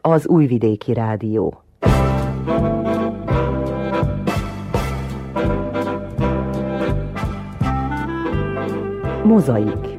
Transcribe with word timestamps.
Az 0.00 0.26
Újvidéki 0.26 0.92
Rádió. 0.92 1.60
Mozaik 9.24 9.96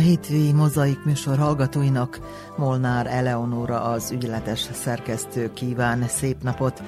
hétvégi 0.00 0.52
mozaik 0.52 1.04
műsor 1.04 1.38
hallgatóinak 1.38 2.20
Molnár 2.60 3.06
Eleonóra 3.06 3.82
az 3.82 4.10
ügyeletes 4.10 4.68
szerkesztő 4.72 5.52
kíván 5.52 6.08
szép 6.08 6.42
napot. 6.42 6.82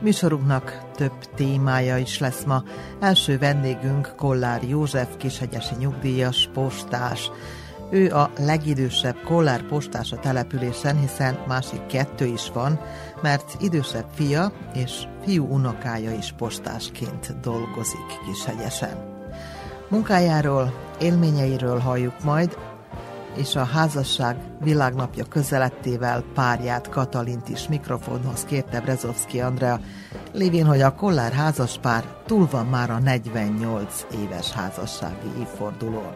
Műsorunknak 0.00 0.82
több 0.94 1.34
témája 1.34 1.96
is 1.96 2.18
lesz 2.18 2.44
ma. 2.44 2.62
Első 3.00 3.38
vendégünk 3.38 4.12
Kollár 4.16 4.62
József, 4.62 5.16
kishegyesi 5.16 5.74
nyugdíjas 5.78 6.50
postás. 6.52 7.30
Ő 7.90 8.10
a 8.10 8.30
legidősebb 8.38 9.16
Kollár 9.24 9.62
postás 9.62 10.12
a 10.12 10.18
településen, 10.18 10.98
hiszen 10.98 11.38
másik 11.48 11.86
kettő 11.86 12.26
is 12.26 12.50
van, 12.52 12.80
mert 13.22 13.56
idősebb 13.60 14.06
fia 14.14 14.52
és 14.74 15.02
fiú 15.24 15.46
unokája 15.46 16.12
is 16.12 16.34
postásként 16.36 17.40
dolgozik 17.40 18.06
Kishegyesen. 18.26 19.14
Munkájáról, 19.88 20.72
élményeiről 21.00 21.78
halljuk 21.78 22.24
majd, 22.24 22.56
és 23.36 23.56
a 23.56 23.64
házasság 23.64 24.36
világnapja 24.60 25.24
közelettével 25.24 26.24
párját 26.34 26.88
Katalint 26.88 27.48
is 27.48 27.68
mikrofonhoz 27.68 28.44
kérte 28.44 28.80
Brezovszki 28.80 29.40
Andrea, 29.40 29.80
lévén, 30.32 30.66
hogy 30.66 30.80
a 30.80 30.94
Kollár 30.94 31.32
házaspár 31.32 32.04
túl 32.26 32.48
van 32.50 32.66
már 32.66 32.90
a 32.90 32.98
48 32.98 34.06
éves 34.22 34.50
házassági 34.50 35.28
évfordulón. 35.40 36.14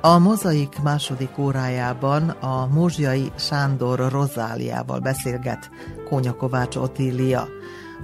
A 0.00 0.18
mozaik 0.18 0.82
második 0.82 1.38
órájában 1.38 2.28
a 2.28 2.66
Mózsiai 2.66 3.32
Sándor 3.38 4.10
Rozáliával 4.10 4.98
beszélget 4.98 5.70
Kónya 6.08 6.32
Kovács 6.32 6.76
Otília, 6.76 7.48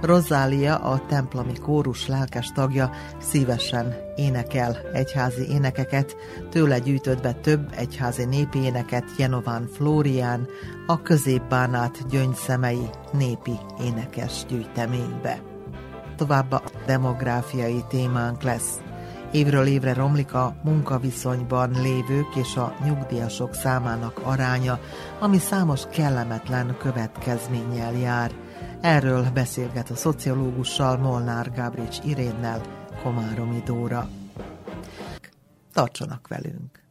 Rozália, 0.01 0.75
a 0.75 1.05
templomi 1.07 1.53
kórus 1.53 2.07
lelkes 2.07 2.51
tagja 2.51 2.91
szívesen 3.17 3.95
énekel 4.15 4.77
egyházi 4.93 5.49
énekeket, 5.49 6.15
tőle 6.49 6.79
gyűjtött 6.79 7.21
be 7.21 7.33
több 7.33 7.69
egyházi 7.75 8.25
népi 8.25 8.59
éneket 8.59 9.03
Jenován 9.17 9.67
Flórián, 9.73 10.47
a 10.87 11.01
középbánát 11.01 12.07
gyöngyszemei 12.09 12.89
népi 13.11 13.59
énekes 13.81 14.45
gyűjteménybe. 14.47 15.41
Továbbá 16.17 16.61
demográfiai 16.85 17.83
témánk 17.89 18.41
lesz. 18.41 18.81
Évről 19.31 19.65
évre 19.65 19.93
romlik 19.93 20.33
a 20.33 20.55
munkaviszonyban 20.63 21.71
lévők 21.81 22.35
és 22.35 22.55
a 22.55 22.75
nyugdíjasok 22.85 23.53
számának 23.53 24.19
aránya, 24.23 24.79
ami 25.19 25.37
számos 25.37 25.81
kellemetlen 25.91 26.75
következménnyel 26.79 27.93
jár– 27.93 28.31
Erről 28.83 29.31
beszélget 29.33 29.89
a 29.89 29.95
szociológussal 29.95 30.97
Molnár 30.97 31.51
Gábrics 31.51 31.97
Irénnel 32.03 32.61
Komáromi 33.03 33.61
Dóra. 33.65 34.09
Tartsanak 35.73 36.27
velünk! 36.27 36.82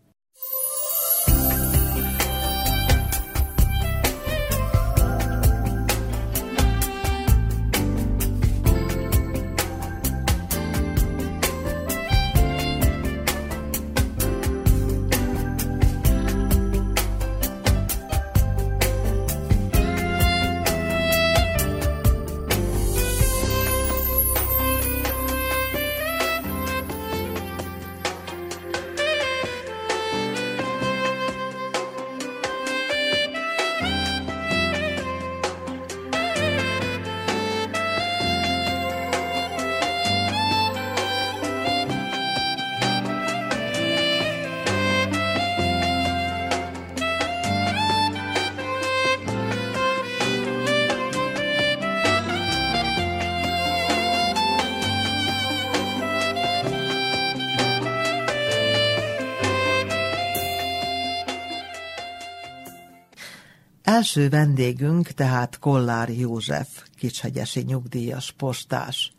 Első 63.92 64.28
vendégünk 64.28 65.08
tehát 65.08 65.58
Kollár 65.58 66.08
József, 66.08 66.68
kishegyesi 66.94 67.60
nyugdíjas 67.60 68.32
postás. 68.36 69.12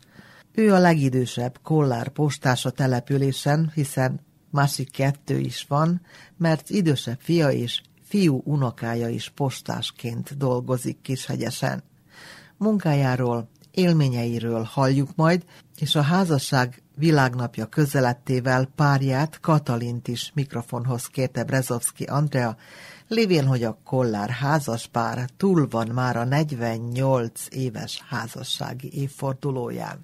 Ő 0.54 0.72
a 0.72 0.78
legidősebb 0.78 1.58
Kollár 1.62 2.08
postás 2.08 2.64
a 2.64 2.70
településen, 2.70 3.70
hiszen 3.74 4.20
másik 4.50 4.90
kettő 4.90 5.38
is 5.38 5.64
van, 5.68 6.00
mert 6.36 6.70
idősebb 6.70 7.18
fia 7.20 7.50
és 7.50 7.80
fiú 8.02 8.40
unokája 8.44 9.08
is 9.08 9.28
postásként 9.28 10.36
dolgozik 10.36 11.00
Kishegyesen. 11.00 11.82
Munkájáról, 12.56 13.48
élményeiről 13.70 14.62
halljuk 14.62 15.08
majd, 15.14 15.44
és 15.78 15.94
a 15.94 16.02
házasság 16.02 16.82
világnapja 16.96 17.66
közelettével 17.66 18.68
párját 18.76 19.40
Katalint 19.40 20.08
is 20.08 20.30
mikrofonhoz 20.34 21.06
kérte 21.06 21.44
Brezovski 21.44 22.04
Andrea, 22.04 22.56
lévén, 23.08 23.46
hogy 23.46 23.62
a 23.62 23.78
Kollár 23.84 24.28
házaspár 24.28 25.18
túl 25.36 25.66
van 25.70 25.88
már 25.88 26.16
a 26.16 26.24
48 26.24 27.46
éves 27.50 28.02
házassági 28.08 28.90
évfordulóján. 28.92 29.98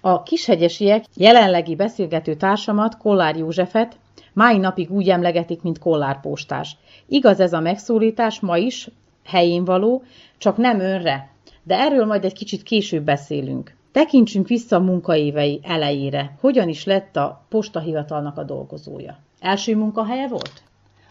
A 0.00 0.22
kishegyesiek 0.22 1.04
jelenlegi 1.14 1.74
beszélgető 1.74 2.34
társamat, 2.34 2.96
Kollár 2.96 3.36
Józsefet, 3.36 3.98
mai 4.32 4.58
napig 4.58 4.90
úgy 4.90 5.08
emlegetik, 5.08 5.62
mint 5.62 5.78
kollárpóstás. 5.78 6.76
Igaz 7.06 7.40
ez 7.40 7.52
a 7.52 7.60
megszólítás 7.60 8.40
ma 8.40 8.56
is, 8.56 8.88
helyén 9.24 9.64
való, 9.64 10.02
csak 10.38 10.56
nem 10.56 10.80
önre, 10.80 11.30
de 11.62 11.78
erről 11.78 12.04
majd 12.04 12.24
egy 12.24 12.32
kicsit 12.32 12.62
később 12.62 13.04
beszélünk. 13.04 13.76
Tekintsünk 13.92 14.48
vissza 14.48 14.76
a 14.76 14.80
munkaévei 14.80 15.60
elejére. 15.62 16.36
Hogyan 16.40 16.68
is 16.68 16.84
lett 16.84 17.16
a 17.16 17.44
postahivatalnak 17.48 18.38
a 18.38 18.44
dolgozója? 18.44 19.18
Első 19.40 19.76
munkahelye 19.76 20.28
volt? 20.28 20.62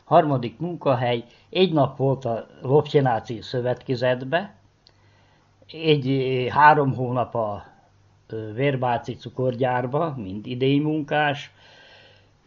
Harmadik 0.07 0.59
munkahely, 0.59 1.23
egy 1.50 1.73
nap 1.73 1.97
volt 1.97 2.25
a 2.25 2.47
Lopcsenáci 2.62 3.41
szövetkezetbe, 3.41 4.56
egy 5.72 6.47
három 6.50 6.94
hónap 6.94 7.35
a 7.35 7.66
Vérbáci 8.53 9.16
cukorgyárba, 9.16 10.13
mint 10.18 10.45
idei 10.45 10.79
munkás, 10.79 11.51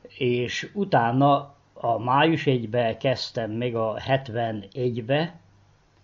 és 0.09 0.71
utána 0.75 1.55
a 1.75 1.99
május 1.99 2.47
egybe 2.47 2.97
kezdtem 2.97 3.51
meg 3.51 3.75
a 3.75 3.97
71-be, 4.09 5.39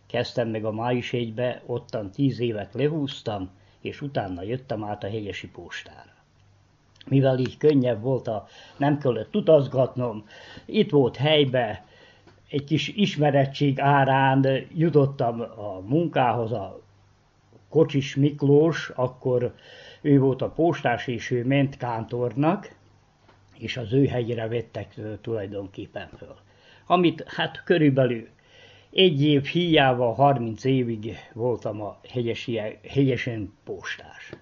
kezdtem 0.06 0.48
meg 0.48 0.64
a 0.64 0.72
május 0.72 1.12
egybe, 1.12 1.62
ottan 1.66 2.10
tíz 2.10 2.40
évet 2.40 2.74
lehúztam, 2.74 3.50
és 3.80 4.00
utána 4.00 4.42
jöttem 4.42 4.84
át 4.84 5.04
a 5.04 5.08
hegyesi 5.08 5.48
postára 5.48 6.15
mivel 7.08 7.38
így 7.38 7.56
könnyebb 7.56 8.02
volt, 8.02 8.28
a, 8.28 8.46
nem 8.76 8.98
kellett 8.98 9.36
utazgatnom, 9.36 10.24
itt 10.64 10.90
volt 10.90 11.16
helybe, 11.16 11.84
egy 12.50 12.64
kis 12.64 12.88
ismerettség 12.88 13.80
árán 13.80 14.46
jutottam 14.74 15.40
a 15.40 15.80
munkához, 15.86 16.52
a 16.52 16.80
Kocsis 17.68 18.16
Miklós, 18.16 18.90
akkor 18.94 19.54
ő 20.00 20.18
volt 20.20 20.42
a 20.42 20.50
postás, 20.50 21.06
és 21.06 21.30
ő 21.30 21.44
ment 21.44 21.76
kántornak, 21.76 22.74
és 23.58 23.76
az 23.76 23.92
ő 23.92 24.06
hegyre 24.06 24.48
vettek 24.48 24.94
tulajdonképpen 25.20 26.08
föl. 26.16 26.36
Amit 26.86 27.24
hát 27.26 27.62
körülbelül 27.64 28.28
egy 28.92 29.22
év 29.22 29.44
hiába 29.44 30.12
30 30.12 30.64
évig 30.64 31.16
voltam 31.32 31.82
a 31.82 32.00
hegyesi, 32.08 32.60
hegyesen 32.88 33.52
postás. 33.64 34.32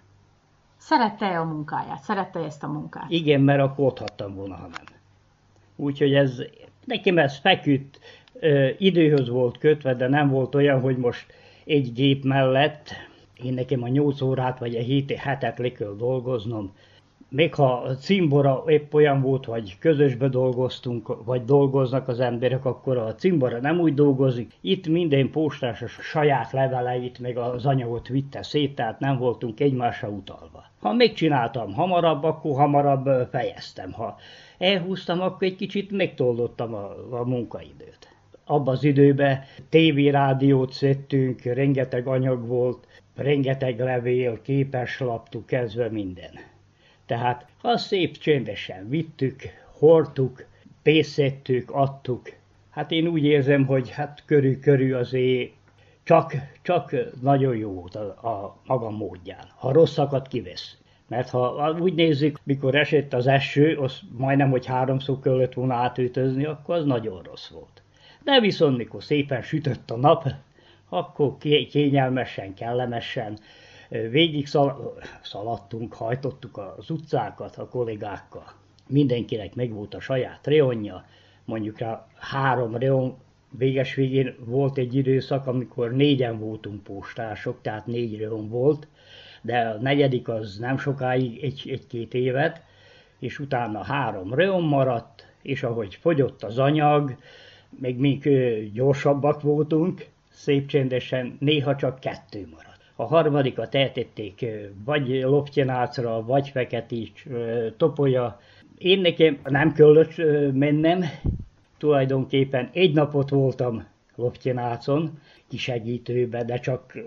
Szerette 0.87 1.39
a 1.39 1.45
munkáját? 1.45 2.03
Szerette 2.03 2.39
ezt 2.39 2.63
a 2.63 2.69
munkát? 2.69 3.05
Igen, 3.09 3.41
mert 3.41 3.61
akkor 3.61 3.87
otthattam 3.87 4.35
volna, 4.35 4.55
ha 4.55 4.61
nem. 4.61 4.85
Úgyhogy 5.77 6.15
ez, 6.15 6.43
nekem 6.85 7.19
ez 7.19 7.39
feküdt, 7.39 7.99
időhöz 8.79 9.29
volt 9.29 9.59
kötve, 9.59 9.95
de 9.95 10.09
nem 10.09 10.29
volt 10.29 10.55
olyan, 10.55 10.81
hogy 10.81 10.97
most 10.97 11.27
egy 11.65 11.93
gép 11.93 12.25
mellett 12.25 12.91
én 13.43 13.55
nekem 13.55 13.83
a 13.83 13.89
8 13.89 14.21
órát 14.21 14.59
vagy 14.59 14.77
a 14.77 14.81
7 14.81 15.13
hetet 15.13 15.59
le 15.59 15.73
kell 15.73 15.95
dolgoznom, 15.99 16.73
még 17.29 17.55
ha 17.55 17.73
a 17.73 17.95
cimbora 17.95 18.65
épp 18.67 18.95
olyan 18.95 19.21
volt, 19.21 19.45
hogy 19.45 19.79
közösbe 19.79 20.29
dolgoztunk, 20.29 21.25
vagy 21.25 21.45
dolgoznak 21.45 22.09
az 22.09 22.21
emberek, 22.21 22.65
akkor 22.65 22.97
a 22.97 23.15
cimbora 23.15 23.61
nem 23.61 23.81
úgy 23.81 23.95
dolgozik. 23.95 24.53
Itt 24.61 24.89
minden 24.89 25.31
postás 25.31 25.83
a 25.83 25.87
saját 25.87 26.53
leveleit, 26.53 27.19
meg 27.19 27.37
az 27.37 27.67
anyagot 27.67 28.09
vitte 28.09 28.43
szét, 28.43 28.75
tehát 28.75 29.01
nem 29.01 29.17
voltunk 29.17 29.61
egymásra 29.61 30.09
utalva. 30.09 30.65
Ha 30.81 30.93
megcsináltam 30.93 31.73
hamarabb, 31.73 32.23
akkor 32.23 32.57
hamarabb 32.57 33.29
fejeztem. 33.31 33.93
Ha 33.93 34.17
elhúztam, 34.59 35.21
akkor 35.21 35.47
egy 35.47 35.57
kicsit 35.57 35.91
megtoldottam 35.91 36.75
a, 36.75 36.91
a 37.11 37.25
munkaidőt. 37.25 38.09
Abban 38.45 38.75
az 38.75 38.85
időben 38.85 39.41
tévérádiót 39.69 40.73
szedtünk, 40.73 41.43
rengeteg 41.43 42.07
anyag 42.07 42.47
volt, 42.47 42.87
rengeteg 43.17 43.79
levél, 43.81 44.43
képeslaptuk 44.43 45.47
kezdve 45.47 45.91
minden. 45.91 46.53
Tehát 47.07 47.47
ha 47.61 47.77
szép 47.77 48.19
csendesen 48.19 48.89
vittük, 48.89 49.43
hordtuk, 49.79 50.45
pészettük, 50.83 51.71
adtuk. 51.71 52.33
Hát 52.71 52.91
én 52.91 53.07
úgy 53.07 53.25
érzem, 53.25 53.67
hogy 53.67 53.91
hát 53.91 54.23
körül-körül 54.27 54.97
azért 54.97 55.53
csak, 56.03 56.35
csak 56.63 56.95
nagyon 57.21 57.57
jó 57.57 57.71
volt 57.71 57.95
a, 57.95 58.07
a 58.29 58.57
maga 58.65 58.91
módján, 58.91 59.47
ha 59.57 59.73
rosszakat 59.73 60.29
kivesz. 60.29 60.79
Mert 61.09 61.31
ha 61.31 61.77
úgy 61.81 61.95
nézzük, 61.95 62.39
mikor 62.43 62.75
esett 62.75 63.13
az 63.13 63.27
eső, 63.27 63.77
az 63.77 64.01
majdnem, 64.17 64.51
hogy 64.51 64.67
háromszor 64.67 65.21
kellett 65.21 65.53
volna 65.53 65.75
átütözni, 65.75 66.45
akkor 66.45 66.75
az 66.75 66.85
nagyon 66.85 67.23
rossz 67.23 67.49
volt. 67.49 67.83
De 68.23 68.41
viszont, 68.41 68.77
mikor 68.77 69.03
szépen 69.03 69.43
sütött 69.43 69.91
a 69.91 69.97
nap, 69.97 70.29
akkor 70.89 71.37
kényelmesen, 71.71 72.55
kellemesen, 72.55 73.39
Végig 74.11 74.47
szal- 74.47 75.03
szaladtunk, 75.23 75.95
hajtottuk 75.95 76.57
az 76.57 76.91
utcákat 76.91 77.57
a 77.57 77.69
kollégákkal. 77.69 78.53
Mindenkinek 78.87 79.55
megvolt 79.55 79.95
a 79.95 80.01
saját 80.01 80.47
reonja, 80.47 81.05
mondjuk 81.45 81.81
a 81.81 82.07
három 82.15 82.77
reon 82.77 83.17
véges 83.59 83.95
végén 83.95 84.35
volt 84.45 84.79
egy 84.79 84.95
időszak, 84.95 85.47
amikor 85.47 85.93
négyen 85.93 86.39
voltunk 86.39 86.83
postások, 86.83 87.59
tehát 87.63 87.87
négy 87.87 88.19
reon 88.19 88.49
volt, 88.49 88.87
de 89.43 89.59
a 89.59 89.81
negyedik 89.81 90.29
az 90.29 90.57
nem 90.59 90.79
sokáig, 90.79 91.45
egy, 91.45 91.69
egy-két 91.71 92.15
évet, 92.15 92.63
és 93.19 93.39
utána 93.39 93.83
három 93.83 94.35
reon 94.35 94.63
maradt, 94.63 95.27
és 95.43 95.63
ahogy 95.63 95.95
fogyott 95.95 96.43
az 96.43 96.59
anyag, 96.59 97.17
még 97.69 97.99
még 97.99 98.29
gyorsabbak 98.73 99.41
voltunk, 99.41 100.07
szép 100.31 100.67
csendesen, 100.67 101.37
néha 101.41 101.77
csak 101.77 102.01
kettő 102.01 102.49
maradt 102.51 102.74
a 102.97 103.05
harmadikat 103.05 103.75
eltették 103.75 104.47
vagy 104.85 105.09
loptyenácra, 105.09 106.23
vagy 106.25 106.49
feketés, 106.49 107.27
topolya. 107.77 108.41
Én 108.79 109.01
nekem 109.01 109.39
nem 109.45 109.73
kellett 109.73 110.17
mennem, 110.53 111.05
tulajdonképpen 111.79 112.71
egy 112.73 112.95
napot 112.95 113.31
voltam 113.31 113.87
loptyenácon, 114.15 115.19
kisegítőbe, 115.49 116.45
de 116.45 116.59
csak 116.59 116.99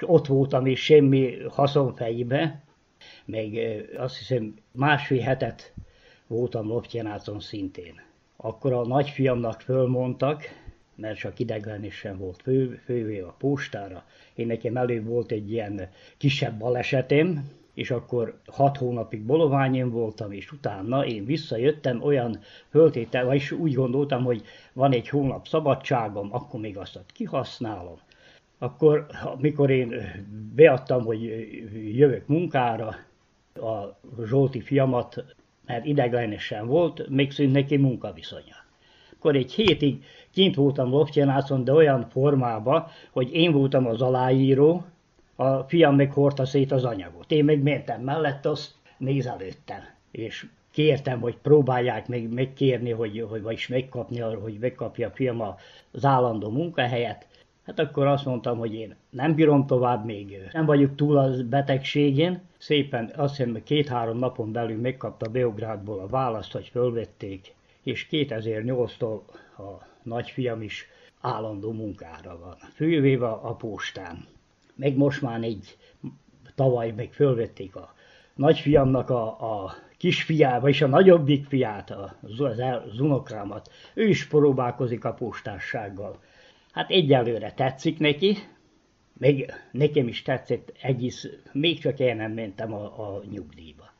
ott 0.00 0.26
voltam 0.26 0.66
és 0.66 0.84
semmi 0.84 1.36
haszonfejbe, 1.48 2.62
meg 3.24 3.58
azt 3.96 4.18
hiszem 4.18 4.54
másfél 4.72 5.20
hetet 5.20 5.72
voltam 6.26 6.66
loptyenácon 6.66 7.40
szintén. 7.40 8.00
Akkor 8.36 8.72
a 8.72 8.86
nagyfiamnak 8.86 9.60
fölmondtak, 9.60 10.42
mert 11.00 11.18
csak 11.18 11.38
ideglenesen 11.38 12.18
volt 12.18 12.42
fő, 12.42 12.80
fővé 12.84 13.20
a 13.20 13.34
postára. 13.38 14.04
Én 14.34 14.46
nekem 14.46 14.76
előbb 14.76 15.06
volt 15.06 15.30
egy 15.30 15.50
ilyen 15.50 15.88
kisebb 16.16 16.58
balesetem, 16.58 17.50
és 17.74 17.90
akkor 17.90 18.40
hat 18.46 18.76
hónapig 18.76 19.22
boloványén 19.22 19.90
voltam, 19.90 20.32
és 20.32 20.52
utána 20.52 21.06
én 21.06 21.24
visszajöttem 21.24 22.02
olyan 22.02 22.38
föltétel, 22.68 23.24
vagyis 23.24 23.52
úgy 23.52 23.74
gondoltam, 23.74 24.24
hogy 24.24 24.42
van 24.72 24.92
egy 24.92 25.08
hónap 25.08 25.46
szabadságom, 25.46 26.28
akkor 26.32 26.60
még 26.60 26.76
azt 26.76 27.00
kihasználom. 27.06 27.98
Akkor, 28.58 29.06
amikor 29.22 29.70
én 29.70 29.94
beadtam, 30.54 31.04
hogy 31.04 31.22
jövök 31.96 32.26
munkára, 32.26 32.96
a 33.54 33.98
Zsolti 34.24 34.60
fiamat, 34.60 35.24
mert 35.66 35.84
ideglenesen 35.84 36.66
volt, 36.66 37.08
még 37.08 37.30
szűnt 37.32 37.52
neki 37.52 37.76
munkaviszonya. 37.76 38.57
Akkor 39.18 39.36
egy 39.36 39.52
hétig 39.52 40.04
kint 40.30 40.54
voltam 40.54 40.90
Loftyenászon, 40.90 41.64
de 41.64 41.72
olyan 41.72 42.08
formában, 42.10 42.86
hogy 43.10 43.34
én 43.34 43.52
voltam 43.52 43.86
az 43.86 44.02
aláíró, 44.02 44.84
a 45.36 45.58
fiam 45.58 45.94
meg 45.94 46.12
hordta 46.12 46.44
szét 46.44 46.72
az 46.72 46.84
anyagot. 46.84 47.30
Én 47.30 47.44
meg 47.44 47.62
mentem 47.62 48.00
mellett, 48.00 48.46
azt 48.46 48.74
nézelődtem. 48.98 49.80
És 50.10 50.46
kértem, 50.70 51.20
hogy 51.20 51.36
próbálják 51.36 52.08
meg 52.08 52.32
megkérni, 52.32 52.90
hogy, 52.90 53.26
hogy 53.28 53.42
vagyis 53.42 53.68
megkapni, 53.68 54.20
hogy 54.20 54.56
megkapja 54.60 55.08
a 55.08 55.10
fiam 55.14 55.40
az 55.92 56.04
állandó 56.04 56.50
munkahelyet. 56.50 57.26
Hát 57.66 57.78
akkor 57.78 58.06
azt 58.06 58.24
mondtam, 58.24 58.58
hogy 58.58 58.74
én 58.74 58.96
nem 59.10 59.34
bírom 59.34 59.66
tovább, 59.66 60.04
még 60.04 60.48
nem 60.52 60.66
vagyok 60.66 60.94
túl 60.94 61.18
a 61.18 61.30
betegségén. 61.48 62.40
Szépen 62.58 63.12
azt 63.16 63.36
hiszem, 63.36 63.62
két-három 63.64 64.18
napon 64.18 64.52
belül 64.52 64.80
megkapta 64.80 65.30
Beográdból 65.30 65.98
a 65.98 66.06
választ, 66.06 66.52
hogy 66.52 66.68
fölvették, 66.68 67.54
és 67.88 68.06
2008-tól 68.10 69.20
a 69.58 69.86
nagyfiam 70.02 70.62
is 70.62 70.86
állandó 71.20 71.72
munkára 71.72 72.38
van. 72.38 72.56
Fővéve 72.74 73.28
a 73.28 73.54
postán. 73.54 74.26
Meg 74.74 74.96
most 74.96 75.22
már 75.22 75.42
egy, 75.42 75.76
tavaly 76.54 76.90
meg 76.90 77.12
fölvették 77.12 77.76
a 77.76 77.94
nagyfiamnak 78.34 79.10
a, 79.10 79.24
a 79.64 79.74
kisfiába 79.96 80.68
és 80.68 80.82
a 80.82 80.86
nagyobbik 80.86 81.46
fiát, 81.46 81.90
az, 81.90 82.40
az 82.40 83.00
unokrámat. 83.00 83.70
Ő 83.94 84.08
is 84.08 84.26
próbálkozik 84.26 85.04
a 85.04 85.12
postássággal. 85.12 86.18
Hát 86.72 86.90
egyelőre 86.90 87.52
tetszik 87.52 87.98
neki, 87.98 88.36
meg 89.18 89.52
nekem 89.72 90.08
is 90.08 90.22
tetszett 90.22 90.72
egész, 90.82 91.26
még 91.52 91.80
csak 91.80 91.98
én 91.98 92.16
nem 92.16 92.32
mentem 92.32 92.72
a, 92.72 92.84
a 92.84 93.22
nyugdíjba. 93.30 93.92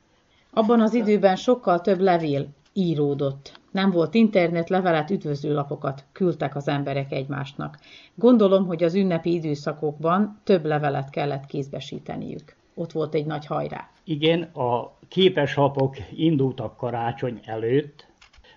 Abban 0.50 0.80
az 0.80 0.94
időben 0.94 1.36
sokkal 1.36 1.80
több 1.80 2.00
levél 2.00 2.48
íródott. 2.78 3.60
Nem 3.70 3.90
volt 3.90 4.14
internet, 4.14 4.68
levelet, 4.68 5.10
üdvözlőlapokat 5.10 6.04
küldtek 6.12 6.56
az 6.56 6.68
emberek 6.68 7.12
egymásnak. 7.12 7.78
Gondolom, 8.14 8.66
hogy 8.66 8.84
az 8.84 8.94
ünnepi 8.94 9.32
időszakokban 9.32 10.40
több 10.44 10.64
levelet 10.64 11.10
kellett 11.10 11.46
kézbesíteniük. 11.46 12.56
Ott 12.74 12.92
volt 12.92 13.14
egy 13.14 13.26
nagy 13.26 13.46
hajrá. 13.46 13.88
Igen, 14.04 14.42
a 14.42 14.92
képeslapok 15.08 15.96
indultak 16.16 16.76
karácsony 16.76 17.40
előtt, 17.44 18.06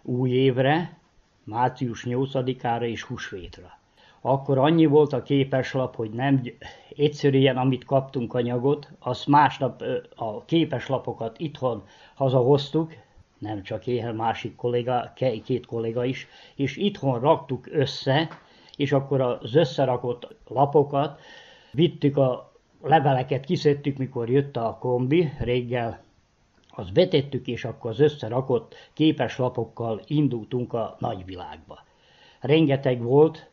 új 0.03 0.29
évre, 0.29 0.97
március 1.43 2.05
8-ára 2.09 2.85
és 2.85 3.03
húsvétra. 3.03 3.79
Akkor 4.21 4.57
annyi 4.57 4.85
volt 4.85 5.13
a 5.13 5.23
képeslap, 5.23 5.95
hogy 5.95 6.09
nem 6.11 6.41
egyszerűen, 6.95 7.57
amit 7.57 7.85
kaptunk 7.85 8.33
anyagot, 8.33 8.91
azt 8.99 9.27
másnap 9.27 9.83
a 10.15 10.45
képeslapokat 10.45 11.39
itthon 11.39 11.83
hazahoztuk, 12.15 12.93
nem 13.41 13.63
csak 13.63 13.87
én, 13.87 14.07
másik 14.07 14.55
kolléga, 14.55 15.13
két 15.43 15.65
kolléga 15.65 16.05
is, 16.05 16.27
és 16.55 16.77
itthon 16.77 17.19
raktuk 17.19 17.67
össze, 17.71 18.29
és 18.75 18.91
akkor 18.91 19.21
az 19.21 19.55
összerakott 19.55 20.35
lapokat 20.47 21.19
vittük 21.71 22.17
a 22.17 22.51
leveleket, 22.81 23.45
kiszedtük, 23.45 23.97
mikor 23.97 24.29
jött 24.29 24.57
a 24.57 24.77
kombi 24.79 25.31
reggel, 25.39 26.03
azt 26.69 26.93
betettük, 26.93 27.47
és 27.47 27.65
akkor 27.65 27.91
az 27.91 27.99
összerakott 27.99 28.75
képes 28.93 29.37
lapokkal 29.37 30.01
indultunk 30.07 30.73
a 30.73 30.95
nagyvilágba. 30.99 31.83
Rengeteg 32.39 33.01
volt, 33.01 33.49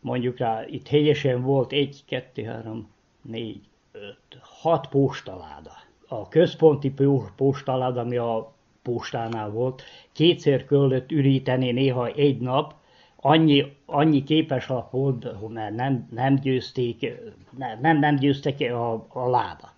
mondjuk 0.00 0.38
rá 0.38 0.66
itt 0.66 0.88
helyesen 0.88 1.42
volt 1.42 1.72
egy, 1.72 2.02
kettő, 2.06 2.42
három, 2.42 2.90
négy, 3.22 3.60
öt, 3.92 4.40
hat 4.40 4.88
postaláda. 4.88 5.72
A 6.08 6.28
központi 6.28 6.94
postaláda, 7.36 8.00
ami 8.00 8.16
a 8.16 8.56
postánál 8.88 9.50
volt, 9.50 9.82
kétszer 10.12 10.64
kellett 10.64 11.10
üríteni 11.10 11.70
néha 11.70 12.06
egy 12.06 12.40
nap, 12.40 12.74
annyi, 13.16 13.76
annyi 13.86 14.22
képeslap 14.22 14.90
volt, 14.90 15.48
mert 15.48 15.74
nem, 15.74 16.08
nem 16.10 16.34
győzték, 16.34 17.12
nem, 17.80 17.98
nem 17.98 18.16
győztek 18.16 18.60
a, 18.60 19.06
a 19.08 19.28
láda. 19.28 19.72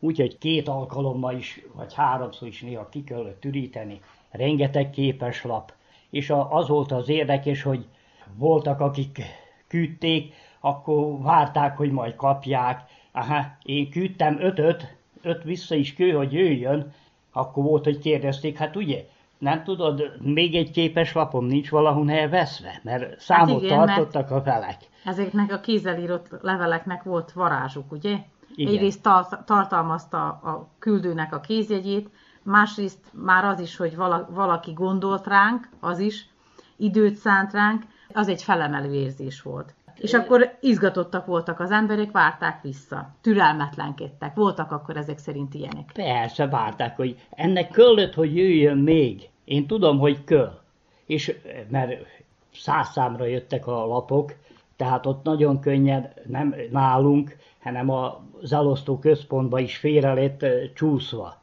Úgyhogy 0.00 0.38
két 0.38 0.68
alkalommal 0.68 1.36
is, 1.36 1.62
vagy 1.74 1.94
háromszor 1.94 2.48
is 2.48 2.60
néha 2.60 2.88
ki 2.88 3.04
kellett 3.04 3.44
üríteni, 3.44 4.00
rengeteg 4.30 4.90
képeslap, 4.90 5.72
és 6.10 6.32
az 6.48 6.68
volt 6.68 6.92
az 6.92 7.08
érdekes, 7.08 7.62
hogy 7.62 7.86
voltak, 8.34 8.80
akik 8.80 9.22
küldték, 9.66 10.34
akkor 10.60 11.22
várták, 11.22 11.76
hogy 11.76 11.90
majd 11.90 12.14
kapják. 12.14 12.82
Aha, 13.12 13.44
én 13.62 13.90
küldtem 13.90 14.36
ötöt, 14.40 14.96
öt 15.22 15.42
vissza 15.42 15.74
is 15.74 15.94
kő, 15.94 16.10
hogy 16.10 16.32
jöjjön, 16.32 16.92
akkor 17.32 17.64
volt, 17.64 17.84
hogy 17.84 17.98
kérdezték, 17.98 18.56
hát 18.56 18.76
ugye, 18.76 19.04
nem 19.38 19.64
tudod, 19.64 20.02
még 20.20 20.54
egy 20.54 20.70
képes 20.70 21.12
lapom 21.12 21.46
nincs 21.46 21.70
valahol 21.70 22.10
elveszve, 22.10 22.80
mert 22.82 23.20
számot 23.20 23.54
hát 23.54 23.62
igen, 23.62 23.86
tartottak 23.86 24.30
a 24.30 24.42
felek. 24.42 24.76
Ezeknek 25.04 25.52
a 25.52 25.60
kézzel 25.60 25.98
írott 25.98 26.28
leveleknek 26.40 27.02
volt 27.02 27.32
varázsuk, 27.32 27.92
ugye? 27.92 28.16
Igen. 28.54 28.74
Egyrészt 28.74 29.02
tar- 29.02 29.44
tartalmazta 29.44 30.26
a 30.26 30.68
küldőnek 30.78 31.34
a 31.34 31.40
kézjegyét, 31.40 32.10
másrészt 32.42 33.00
már 33.12 33.44
az 33.44 33.60
is, 33.60 33.76
hogy 33.76 33.96
valaki 34.28 34.72
gondolt 34.72 35.26
ránk, 35.26 35.68
az 35.80 35.98
is, 35.98 36.28
időt 36.76 37.14
szánt 37.14 37.52
ránk, 37.52 37.82
az 38.12 38.28
egy 38.28 38.42
felemelő 38.42 38.92
érzés 38.92 39.42
volt. 39.42 39.74
És 39.98 40.14
akkor 40.14 40.56
izgatottak 40.60 41.26
voltak 41.26 41.60
az 41.60 41.70
emberek, 41.70 42.10
várták 42.10 42.62
vissza. 42.62 43.14
Türelmetlenkedtek. 43.20 44.34
Voltak 44.34 44.72
akkor 44.72 44.96
ezek 44.96 45.18
szerint 45.18 45.54
ilyenek. 45.54 45.90
Persze, 45.92 46.46
várták, 46.46 46.96
hogy 46.96 47.16
ennek 47.30 47.70
köllött, 47.70 48.14
hogy 48.14 48.36
jöjjön 48.36 48.78
még. 48.78 49.28
Én 49.44 49.66
tudom, 49.66 49.98
hogy 49.98 50.24
köl. 50.24 50.60
És 51.06 51.36
mert 51.68 52.06
száz 52.54 53.00
jöttek 53.18 53.66
a 53.66 53.86
lapok, 53.86 54.34
tehát 54.76 55.06
ott 55.06 55.24
nagyon 55.24 55.60
könnyen, 55.60 56.12
nem 56.26 56.54
nálunk, 56.70 57.36
hanem 57.62 57.90
az 57.90 58.52
elosztó 58.52 58.98
központba 58.98 59.58
is 59.58 59.76
félre 59.76 60.14
lett 60.14 60.44
csúszva 60.74 61.40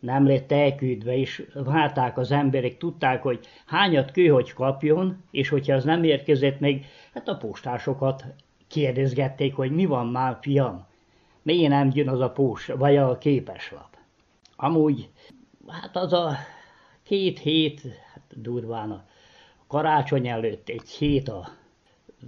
nem 0.00 0.26
lett 0.26 0.52
elküldve, 0.52 1.16
és 1.16 1.46
várták 1.54 2.18
az 2.18 2.30
emberek, 2.30 2.76
tudták, 2.76 3.22
hogy 3.22 3.46
hányat 3.66 4.10
kő, 4.10 4.26
hogy 4.26 4.52
kapjon, 4.52 5.24
és 5.30 5.48
hogyha 5.48 5.74
az 5.74 5.84
nem 5.84 6.04
érkezett 6.04 6.60
meg, 6.60 6.84
hát 7.14 7.28
a 7.28 7.36
postásokat 7.36 8.24
kérdezgették, 8.68 9.54
hogy 9.54 9.70
mi 9.70 9.84
van 9.84 10.06
már, 10.06 10.38
fiam, 10.40 10.86
miért 11.42 11.70
nem 11.70 11.90
jön 11.94 12.08
az 12.08 12.20
a 12.20 12.30
post, 12.30 12.66
vagy 12.66 12.96
a 12.96 13.18
képeslap. 13.18 13.96
Amúgy, 14.56 15.08
hát 15.66 15.96
az 15.96 16.12
a 16.12 16.36
két 17.02 17.38
hét, 17.38 17.80
hát 18.12 18.40
durván 18.40 18.90
a 18.90 19.04
karácsony 19.66 20.28
előtt 20.28 20.68
egy 20.68 20.88
hét 20.88 21.28
a 21.28 21.48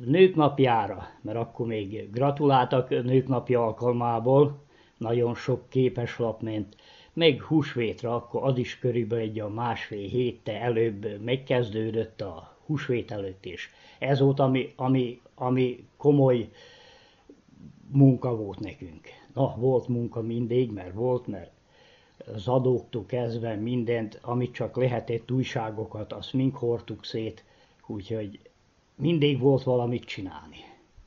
nők 0.05 0.35
napjára, 0.35 1.09
mert 1.21 1.39
akkor 1.39 1.67
még 1.67 2.11
gratuláltak 2.11 2.89
nők 2.89 3.29
napja 3.29 3.65
alkalmából, 3.65 4.67
nagyon 4.97 5.35
sok 5.35 5.69
képeslap 5.69 6.43
ment, 6.43 6.77
meg 7.19 7.43
húsvétra, 7.43 8.15
akkor 8.15 8.43
az 8.43 8.59
is 8.59 8.79
körülbelül 8.79 9.25
egy 9.25 9.41
a 9.41 9.49
másfél 9.49 10.09
héttel 10.09 10.55
előbb 10.55 11.21
megkezdődött 11.25 12.21
a 12.21 12.57
húsvét 12.67 13.11
előtt 13.11 13.45
is. 13.45 13.71
Ez 13.99 14.21
volt, 14.21 14.41
ami, 14.41 14.73
ami, 14.77 15.21
ami 15.35 15.87
komoly 15.97 16.49
munka 17.91 18.37
volt 18.37 18.61
nekünk. 18.61 19.09
Na, 19.35 19.55
volt 19.57 19.89
munka 19.89 20.23
mindig, 20.23 20.71
mert 20.73 20.95
volt, 20.95 21.27
mert 21.27 21.51
az 22.35 22.49
adóktól 22.49 23.07
kezdve 23.07 23.55
mindent, 23.55 24.19
amit 24.23 24.53
csak 24.53 24.77
lehetett, 24.77 25.31
újságokat, 25.31 26.13
azt 26.13 26.33
mind 26.33 26.55
hordtuk 26.55 27.05
szét, 27.05 27.45
úgyhogy 27.87 28.41
mindig 28.95 29.39
volt 29.39 29.63
valamit 29.63 30.05
csinálni. 30.05 30.57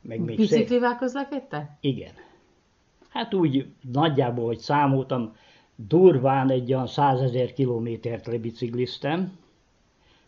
Meg 0.01 0.19
még 0.19 0.35
Biciklivel 0.35 0.97
közlekedte? 0.97 1.77
Igen. 1.81 2.13
Hát 3.09 3.33
úgy 3.33 3.65
nagyjából, 3.91 4.45
hogy 4.45 4.59
számoltam, 4.59 5.35
durván 5.75 6.49
egy 6.49 6.73
olyan 6.73 6.87
százezer 6.87 7.53
kilométert 7.53 8.27
lebicikliztem, 8.27 9.37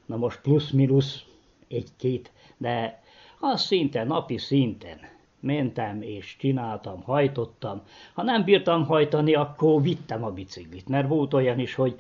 na 0.06 0.16
most 0.16 0.42
plusz-minusz 0.42 1.24
egy-két, 1.68 2.32
de 2.58 3.02
az 3.40 3.62
szinte 3.62 4.04
napi 4.04 4.38
szinten 4.38 4.98
mentem 5.40 6.02
és 6.02 6.36
csináltam, 6.40 7.02
hajtottam. 7.02 7.82
Ha 8.14 8.24
nem 8.24 8.44
bírtam 8.44 8.86
hajtani, 8.86 9.34
akkor 9.34 9.82
vittem 9.82 10.24
a 10.24 10.32
biciklit, 10.32 10.88
mert 10.88 11.08
volt 11.08 11.34
olyan 11.34 11.60
is, 11.60 11.76
hogy 11.76 12.00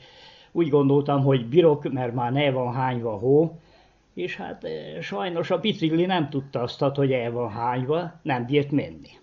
úgy 0.52 0.70
gondoltam, 0.70 1.24
hogy 1.24 1.46
bírok, 1.46 1.92
mert 1.92 2.14
már 2.14 2.32
ne 2.32 2.52
van 2.52 2.74
hányva 2.74 3.18
hó, 3.18 3.60
és 4.14 4.36
hát 4.36 4.64
eh, 4.64 5.02
sajnos 5.02 5.52
a 5.52 5.60
bicikli 5.60 6.06
nem 6.06 6.30
tudta 6.30 6.62
azt, 6.62 6.80
hogy 6.80 7.12
el 7.12 7.32
van 7.32 7.50
hányva, 7.50 8.20
nem 8.22 8.46
bírt 8.46 8.72
menni 8.72 9.22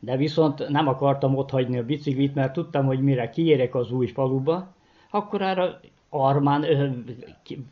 de 0.00 0.16
viszont 0.16 0.68
nem 0.68 0.88
akartam 0.88 1.36
ott 1.36 1.50
hagyni 1.50 1.78
a 1.78 1.84
biciklit, 1.84 2.34
mert 2.34 2.52
tudtam, 2.52 2.86
hogy 2.86 3.00
mire 3.00 3.30
kiérek 3.30 3.74
az 3.74 3.90
új 3.90 4.06
faluba, 4.06 4.74
akkor 5.10 5.42
arra 5.42 5.80
armán 6.08 6.66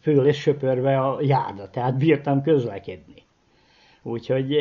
föl 0.00 0.23
lesz 0.23 0.37
söpörve 0.37 1.00
a 1.00 1.18
járda, 1.21 1.71
tehát 1.71 1.97
bírtam 1.97 2.42
közlekedni. 2.42 3.23
Úgyhogy 4.02 4.56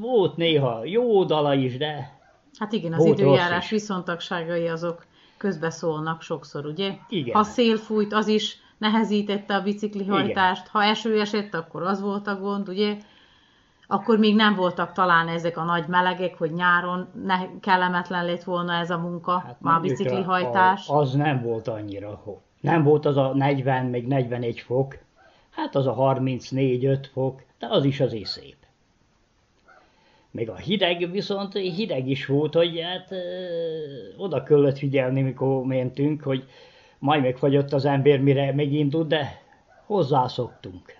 volt 0.00 0.36
néha 0.36 0.84
jó 0.84 1.24
dala 1.24 1.54
is, 1.54 1.76
de 1.76 2.20
Hát 2.58 2.72
igen, 2.72 2.92
az 2.92 3.04
időjárás 3.04 3.70
viszontagságai 3.70 4.68
azok 4.68 5.06
közbeszólnak 5.36 6.22
sokszor, 6.22 6.66
ugye? 6.66 6.92
Igen. 7.08 7.34
Ha 7.34 7.42
szél 7.42 7.76
fújt, 7.76 8.12
az 8.12 8.26
is 8.28 8.56
nehezítette 8.78 9.54
a 9.54 9.62
biciklihajtást, 9.62 10.60
igen. 10.60 10.72
ha 10.72 10.82
eső 10.82 11.20
esett, 11.20 11.54
akkor 11.54 11.82
az 11.82 12.00
volt 12.00 12.26
a 12.26 12.36
gond, 12.36 12.68
ugye? 12.68 12.96
Akkor 13.92 14.18
még 14.18 14.34
nem 14.34 14.54
voltak 14.54 14.92
talán 14.92 15.28
ezek 15.28 15.56
a 15.56 15.64
nagy 15.64 15.86
melegek, 15.86 16.38
hogy 16.38 16.52
nyáron 16.52 17.08
ne, 17.24 17.38
kellemetlen 17.60 18.24
lett 18.24 18.42
volna 18.42 18.72
ez 18.72 18.90
a 18.90 18.98
munka, 18.98 19.38
hát 19.38 19.60
már 19.60 19.80
biciklihajtás. 19.80 20.88
A, 20.88 20.98
az 20.98 21.12
nem 21.12 21.42
volt 21.42 21.68
annyira. 21.68 22.22
Nem 22.60 22.82
volt 22.82 23.06
az 23.06 23.16
a 23.16 23.32
40, 23.34 23.86
még 23.86 24.06
41 24.06 24.60
fok, 24.60 24.98
hát 25.50 25.74
az 25.74 25.86
a 25.86 25.94
34-5 25.94 27.04
fok, 27.12 27.42
de 27.58 27.66
az 27.70 27.84
is 27.84 28.00
azért 28.00 28.26
szép. 28.26 28.56
Még 30.30 30.50
a 30.50 30.56
hideg 30.56 31.10
viszont 31.10 31.52
hideg 31.52 32.08
is 32.08 32.26
volt, 32.26 32.54
hogy 32.54 32.80
hát 32.80 33.10
ö, 33.10 33.16
oda 34.16 34.42
kellett 34.42 34.78
figyelni, 34.78 35.22
mikor 35.22 35.64
mentünk, 35.64 36.22
hogy 36.22 36.44
majd 36.98 37.22
megfagyott 37.22 37.72
az 37.72 37.84
ember, 37.84 38.20
mire 38.20 38.52
megindult, 38.54 39.08
de 39.08 39.40
hozzászoktunk, 39.86 40.96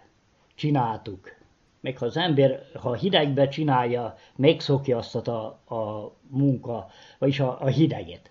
csináltuk 0.54 1.40
meg 1.82 1.98
ha 1.98 2.06
az 2.06 2.16
ember, 2.16 2.66
ha 2.74 2.94
hidegbe 2.94 3.48
csinálja, 3.48 4.14
megszokja 4.36 4.96
azt 4.96 5.28
a, 5.28 5.44
a 5.74 6.12
munka, 6.28 6.86
vagyis 7.18 7.40
a, 7.40 7.60
a 7.60 7.66
hideget. 7.66 8.30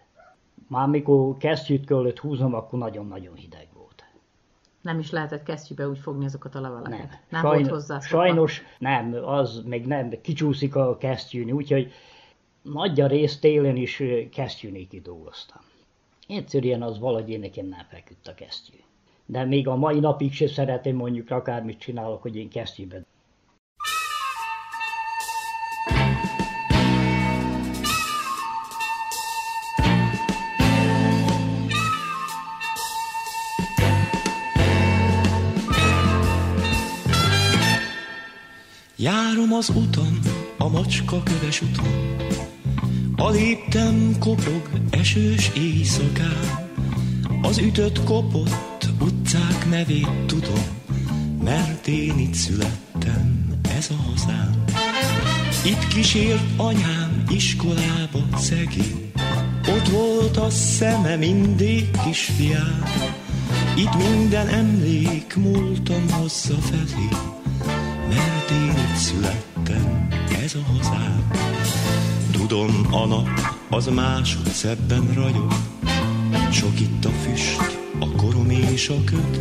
Már 0.67 0.87
mikor 0.87 1.37
kesztyűt 1.37 1.85
kellett 1.85 2.19
húznom, 2.19 2.53
akkor 2.53 2.79
nagyon-nagyon 2.79 3.35
hideg 3.35 3.67
volt. 3.73 4.03
Nem 4.81 4.99
is 4.99 5.11
lehetett 5.11 5.43
kesztyűbe 5.43 5.87
úgy 5.87 5.99
fogni 5.99 6.25
azokat 6.25 6.55
a 6.55 6.61
leveleket? 6.61 6.97
Nem. 6.99 7.19
nem 7.29 7.41
Sajn, 7.41 7.59
volt 7.59 7.69
hozzá 7.69 7.99
Sajnos 7.99 8.61
nem, 8.79 9.13
az 9.25 9.63
meg 9.65 9.85
nem, 9.85 10.09
kicsúszik 10.21 10.75
a 10.75 10.97
kesztyűn, 10.97 11.51
úgyhogy 11.51 11.91
nagy 12.61 13.01
a 13.01 13.07
rész 13.07 13.39
télen 13.39 13.75
is 13.75 14.03
kesztyűnéki 14.31 15.01
dolgoztam. 15.01 15.61
Egyszerűen 16.27 16.81
az 16.81 16.99
valahogy 16.99 17.29
én 17.29 17.39
nekem 17.39 17.65
nem 17.65 17.85
feküdt 17.89 18.27
a 18.27 18.33
kesztyű. 18.33 18.77
De 19.25 19.45
még 19.45 19.67
a 19.67 19.75
mai 19.75 19.99
napig 19.99 20.33
se 20.33 20.47
szeretem 20.47 20.95
mondjuk 20.95 21.29
akármit 21.29 21.79
csinálok, 21.79 22.21
hogy 22.21 22.35
én 22.35 22.49
kesztyűben 22.49 23.05
az 39.61 39.69
utam, 39.75 40.19
a 40.57 40.69
macska 40.69 41.23
köves 41.23 41.61
utam, 41.61 42.15
a 43.15 43.29
léptem 43.29 44.15
kopog 44.19 44.69
esős 44.89 45.51
éjszakán, 45.57 46.69
az 47.41 47.57
ütött 47.57 48.03
kopott 48.03 48.85
utcák 49.01 49.69
nevét 49.69 50.25
tudom, 50.25 50.63
mert 51.43 51.87
én 51.87 52.19
itt 52.19 52.33
születtem, 52.33 53.49
ez 53.77 53.89
a 53.89 54.09
hazám. 54.09 54.63
Itt 55.65 55.87
kísért 55.87 56.43
anyám 56.57 57.23
iskolába 57.29 58.37
szegény, 58.37 59.11
ott 59.67 59.87
volt 59.87 60.37
a 60.37 60.49
szeme 60.49 61.15
mindig 61.15 61.91
kisfiám. 62.03 62.83
Itt 63.75 63.95
minden 63.95 64.47
emlék 64.47 65.35
múltam 65.35 66.07
felé, 66.61 67.07
mert 68.09 68.51
én 68.51 68.69
itt 68.69 68.95
születtem, 68.95 69.50
ez 70.43 70.55
a 70.55 70.73
hazám. 70.73 71.31
Tudom, 72.31 72.87
a 72.91 73.05
nap 73.05 73.29
az 73.69 73.87
másod 73.87 74.47
szebben 74.47 75.13
ragyog, 75.13 75.53
sok 76.51 76.79
itt 76.79 77.05
a 77.05 77.09
füst, 77.09 77.77
a 77.99 78.11
korom 78.11 78.49
és 78.49 78.89
a 78.89 79.03
köd, 79.03 79.39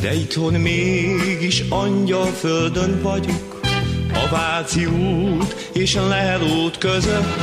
de 0.00 0.14
itthon 0.14 0.54
mégis 0.54 1.60
angyal 1.68 2.26
földön 2.26 3.02
vagyok, 3.02 3.60
a 4.12 4.28
Váci 4.30 4.84
út 4.84 5.70
és 5.72 5.96
a 5.96 6.06
Lehel 6.06 6.70
között. 6.78 7.34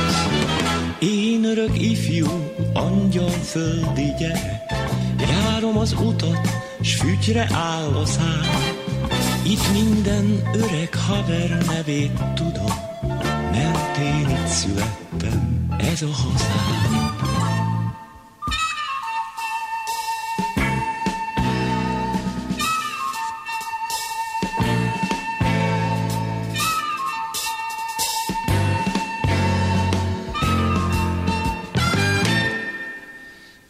Én 0.98 1.44
örök 1.44 1.82
ifjú, 1.82 2.26
angyal 2.72 3.30
földi 3.30 4.12
gyerek, 4.18 4.62
járom 5.30 5.78
az 5.78 5.92
utat, 5.92 6.48
s 6.80 6.94
fügyre 6.94 7.48
áll 7.52 7.92
a 7.94 8.04
szám. 8.06 8.71
Itt 9.44 9.72
minden 9.72 10.50
öreg 10.54 10.94
haver 10.94 11.64
nevét 11.66 12.22
tudom, 12.34 12.72
mert 13.50 13.96
én 13.96 14.28
itt 14.28 14.46
születtem, 14.46 15.66
ez 15.78 16.02
a 16.02 16.06
hazám. 16.06 17.10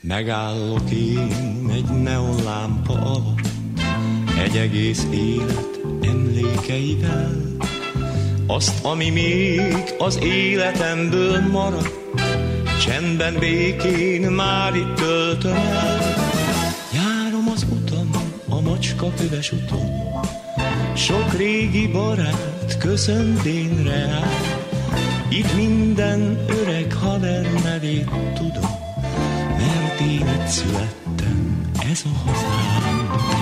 Megállok 0.01 0.91
én 0.91 1.71
egy 1.71 2.03
neonlámpa 2.03 2.93
alatt, 2.93 3.42
egy 4.53 4.59
egész 4.59 5.07
élet 5.11 5.81
emlékeivel. 6.03 7.41
Azt, 8.47 8.85
ami 8.85 9.11
még 9.11 9.95
az 9.99 10.19
életemből 10.23 11.41
maradt, 11.41 11.95
csendben 12.85 13.39
békén 13.39 14.31
már 14.31 14.75
itt 14.75 14.95
töltöm 14.95 15.55
el. 15.55 15.99
Járom 16.93 17.49
az 17.55 17.67
utam, 17.71 18.11
a 18.49 18.61
macska 18.61 19.13
köves 19.15 19.53
uton, 19.53 19.91
sok 20.97 21.33
régi 21.37 21.87
barát 21.87 22.77
köszönt 22.79 23.45
én 23.45 23.83
reál. 23.85 24.31
Itt 25.29 25.55
minden 25.57 26.45
öreg 26.49 26.93
haver 26.93 27.53
nevét 27.63 28.11
tudom, 28.35 28.71
mert 29.57 30.01
én 30.01 30.41
itt 30.41 30.47
születtem, 30.47 31.71
ez 31.91 32.03
a 32.05 32.29
hazám. 32.29 33.42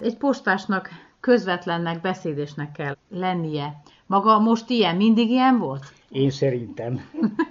Egy 0.00 0.16
postásnak 0.16 0.88
közvetlennek, 1.20 2.00
beszédésnek 2.00 2.72
kell 2.72 2.96
lennie. 3.08 3.82
Maga 4.06 4.38
most 4.38 4.70
ilyen, 4.70 4.96
mindig 4.96 5.30
ilyen 5.30 5.58
volt? 5.58 5.92
Én 6.10 6.30
szerintem. 6.30 7.00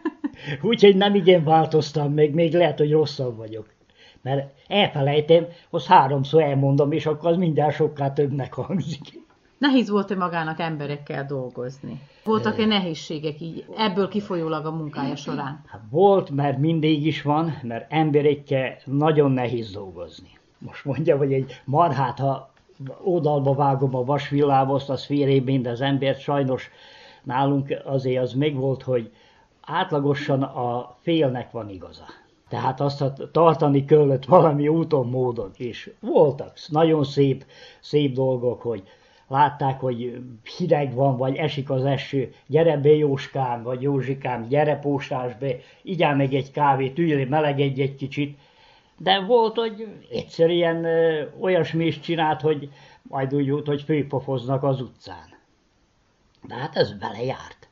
Úgyhogy 0.62 0.96
nem 0.96 1.16
igen 1.16 1.44
változtam 1.44 2.14
meg, 2.14 2.34
még 2.34 2.54
lehet, 2.54 2.78
hogy 2.78 2.92
rosszabb 2.92 3.38
vagyok. 3.38 3.68
Mert 4.22 4.54
elfelejtem, 4.68 5.46
az 5.70 5.86
háromszor 5.86 6.42
elmondom, 6.42 6.92
és 6.92 7.06
akkor 7.06 7.30
az 7.30 7.38
mindjárt 7.38 7.76
sokkal 7.76 8.14
többnek 8.14 8.54
hangzik. 8.54 9.20
Nehéz 9.58 9.90
volt-e 9.90 10.16
magának 10.16 10.60
emberekkel 10.60 11.26
dolgozni? 11.26 12.02
Voltak-e 12.24 12.66
nehézségek 12.66 13.42
így 13.42 13.66
ebből 13.78 14.08
kifolyólag 14.08 14.66
a 14.66 14.72
munkája 14.72 15.16
során? 15.16 15.62
Hát 15.66 15.82
volt, 15.90 16.30
mert 16.30 16.58
mindig 16.58 17.06
is 17.06 17.22
van, 17.22 17.60
mert 17.64 17.92
emberekkel 17.92 18.78
nagyon 18.86 19.32
nehéz 19.32 19.72
dolgozni. 19.72 20.39
Most 20.60 20.86
mondja, 20.86 21.18
hogy 21.18 21.34
egy 21.34 21.62
marhát, 21.66 22.20
ha 22.20 22.52
oldalba 23.04 23.54
vágom 23.54 23.96
a 23.96 24.04
vasvillámot, 24.04 24.90
az 24.90 25.06
fél 25.06 25.68
az 25.68 25.82
embert, 25.82 26.20
sajnos 26.20 26.70
nálunk 27.24 27.82
azért 27.86 28.24
az 28.24 28.34
megvolt, 28.34 28.84
hogy 28.84 29.12
átlagosan 29.62 30.42
a 30.42 30.96
félnek 31.02 31.52
van 31.52 31.70
igaza. 31.70 32.06
Tehát 32.50 32.80
azt 32.82 33.04
tartani 33.32 33.86
kellett 33.86 34.26
valami 34.26 34.68
úton, 34.68 35.08
módon. 35.08 35.52
És 35.58 35.92
voltak 36.00 36.54
nagyon 36.68 37.04
szép, 37.04 37.46
szép 37.80 38.14
dolgok, 38.14 38.62
hogy 38.62 38.84
látták, 39.28 39.80
hogy 39.80 40.22
hideg 40.58 40.94
van, 40.94 41.18
vagy 41.18 41.36
esik 41.36 41.70
az 41.70 41.86
eső, 41.86 42.34
gyere 42.48 42.78
be 42.78 42.90
Jóskám, 42.90 43.64
vagy 43.64 43.82
Józsikám, 43.82 44.48
gyere 44.48 44.80
postás 44.80 45.36
be, 45.38 45.56
igyál 45.82 46.16
meg 46.16 46.34
egy 46.34 46.52
kávét, 46.52 47.00
ülj, 47.00 47.24
melegedj 47.24 47.82
egy 47.82 47.96
kicsit, 47.96 48.38
de 49.00 49.20
volt, 49.20 49.58
hogy 49.58 49.88
egyszerűen 50.12 50.86
olyasmi 51.40 51.86
is 51.86 52.00
csinált, 52.00 52.42
hogy 52.42 52.70
majd 53.02 53.34
úgy 53.34 53.46
jut, 53.46 53.68
hogy 53.68 53.82
főpofoznak 53.82 54.64
az 54.64 54.82
utcán. 54.82 55.38
De 56.48 56.56
hát 56.56 56.76
ez 56.76 56.94
belejárt. 56.94 57.68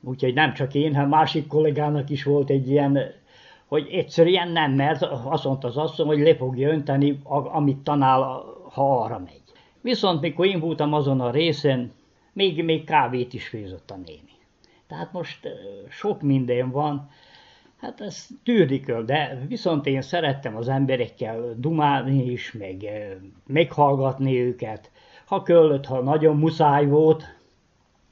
Úgyhogy 0.00 0.34
nem 0.34 0.52
csak 0.52 0.74
én, 0.74 0.94
hanem 0.94 1.08
másik 1.08 1.46
kollégának 1.46 2.10
is 2.10 2.24
volt 2.24 2.50
egy 2.50 2.70
ilyen, 2.70 2.98
hogy 3.66 3.88
egyszerűen 3.90 4.48
nem, 4.48 4.72
mert 4.72 5.02
azt 5.02 5.44
mondta 5.44 5.68
az 5.68 5.76
asszony, 5.76 6.06
hogy 6.06 6.18
le 6.18 6.36
fogja 6.36 6.70
önteni, 6.70 7.20
amit 7.52 7.78
tanál, 7.78 8.44
ha 8.72 9.02
arra 9.02 9.18
megy. 9.18 9.42
Viszont 9.80 10.20
mikor 10.20 10.46
én 10.46 10.60
voltam 10.60 10.92
azon 10.92 11.20
a 11.20 11.30
részen, 11.30 11.92
még, 12.32 12.64
még 12.64 12.84
kávét 12.84 13.32
is 13.32 13.48
főzött 13.48 13.90
a 13.90 13.96
néni. 13.96 14.32
Tehát 14.86 15.12
most 15.12 15.48
sok 15.88 16.22
minden 16.22 16.70
van, 16.70 17.10
Hát 17.82 18.00
ez 18.00 18.26
tűrni 18.42 18.80
kell, 18.80 19.02
de 19.02 19.44
viszont 19.48 19.86
én 19.86 20.02
szerettem 20.02 20.56
az 20.56 20.68
emberekkel 20.68 21.54
dumálni 21.56 22.30
is, 22.30 22.52
meg 22.52 22.88
meghallgatni 23.46 24.40
őket. 24.40 24.90
Ha 25.24 25.42
kellett, 25.42 25.86
ha 25.86 26.02
nagyon 26.02 26.36
muszáj 26.36 26.86
volt, 26.86 27.24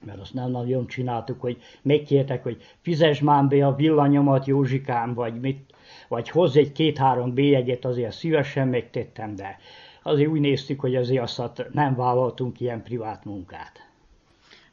mert 0.07 0.21
azt 0.21 0.35
nem 0.35 0.51
nagyon 0.51 0.87
csináltuk, 0.87 1.41
hogy 1.41 1.63
megkértek, 1.83 2.43
hogy 2.43 2.63
fizes 2.81 3.21
már 3.21 3.45
be 3.45 3.67
a 3.67 3.75
villanyomat 3.75 4.47
Józsikám, 4.47 5.15
vagy, 5.15 5.41
mit, 5.41 5.75
vagy 6.09 6.29
hozz 6.29 6.57
egy 6.57 6.73
két-három 6.73 7.35
bélyeget, 7.35 7.85
azért 7.85 8.17
szívesen 8.17 8.69
megtettem, 8.69 9.37
de 9.37 9.59
azért 10.03 10.31
úgy 10.31 10.41
néztük, 10.41 10.81
hogy 10.81 10.97
azért 10.97 11.23
azt 11.23 11.67
nem 11.73 11.97
vállaltunk 11.97 12.61
ilyen 12.61 12.83
privát 12.83 13.25
munkát. 13.25 13.89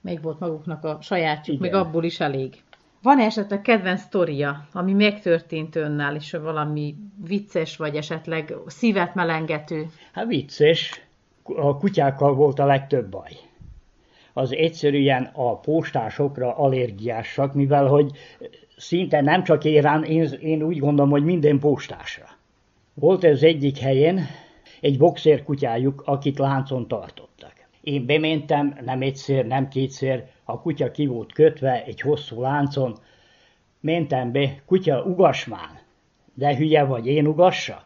Még 0.02 0.22
volt 0.22 0.40
maguknak 0.40 0.84
a 0.84 0.98
sajátjuk, 1.02 1.60
Igen. 1.60 1.72
még 1.72 1.88
abból 1.88 2.04
is 2.04 2.20
elég. 2.20 2.64
Van 3.02 3.20
esetleg 3.20 3.62
kedvenc 3.62 4.02
sztoria, 4.02 4.68
ami 4.74 4.94
megtörtént 4.94 5.76
önnel, 5.76 6.16
és 6.16 6.32
valami 6.32 6.96
vicces, 7.28 7.78
vagy 7.78 7.96
esetleg 7.96 8.54
szívet 8.66 9.16
melengető? 9.16 9.86
Hát 10.14 10.28
vicces. 10.28 11.02
A 11.44 11.78
kutyákkal 11.78 12.34
volt 12.34 12.60
a 12.60 12.66
legtöbb 12.66 13.10
baj. 13.10 13.32
Az 14.34 14.54
egyszerűen 14.54 15.30
a 15.34 15.60
postásokra 15.60 16.56
allergiásak, 16.58 17.54
mivel 17.54 17.86
hogy 17.86 18.12
szinte 18.78 19.22
nem 19.22 19.44
csak 19.44 19.66
érán, 19.66 20.04
én, 20.04 20.30
én 20.42 20.64
úgy 20.64 20.80
gondolom, 20.80 21.12
hogy 21.12 21.24
minden 21.24 21.60
postásra. 21.60 22.26
Volt 22.94 23.24
ez 23.24 23.44
egyik 23.44 23.78
helyen 23.78 24.20
egy 24.82 24.98
boxer 24.98 25.44
kutyájuk, 25.44 26.04
akit 26.06 26.38
láncon 26.38 26.88
tartottak. 26.88 27.54
Én 27.82 28.06
bementem, 28.06 28.78
nem 28.86 29.02
egyszer, 29.02 29.46
nem 29.46 29.68
kétszer, 29.68 30.30
a 30.50 30.62
kutya 30.62 30.92
ki 30.92 31.06
volt 31.06 31.34
kötve 31.34 31.84
egy 31.84 32.02
hosszú 32.02 32.42
láncon, 32.42 32.98
mentem 33.80 34.32
be, 34.32 34.62
kutya 34.66 35.04
ugasmán, 35.04 35.80
de 36.34 36.56
hülye 36.56 36.84
vagy, 36.84 37.08
én 37.08 37.28
ugassak? 37.28 37.86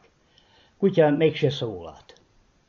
Kutya 0.77 1.09
mégse 1.09 1.49
szólalt. 1.49 2.13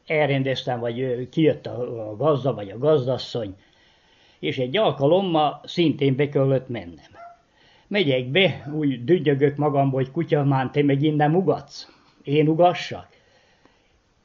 Elrendeztem, 0.07 0.81
vagy 0.81 1.29
kijött 1.29 1.67
a 1.67 2.17
gazda, 2.17 2.55
vagy 2.55 2.71
a 2.71 2.79
gazdasszony, 2.79 3.55
és 4.39 4.59
egy 4.59 4.77
alkalommal 4.77 5.61
szintén 5.65 6.17
be 6.17 6.29
kellett 6.29 6.69
mennem. 6.69 7.11
Megyek 7.87 8.27
be, 8.27 8.71
úgy 8.75 9.05
dügyögök 9.05 9.57
magamból, 9.57 10.03
hogy 10.03 10.11
kutya, 10.11 10.45
már 10.45 10.71
te 10.71 10.83
meg 10.83 11.03
innen 11.03 11.35
ugatsz. 11.35 11.89
Én 12.23 12.49
ugassak? 12.49 13.09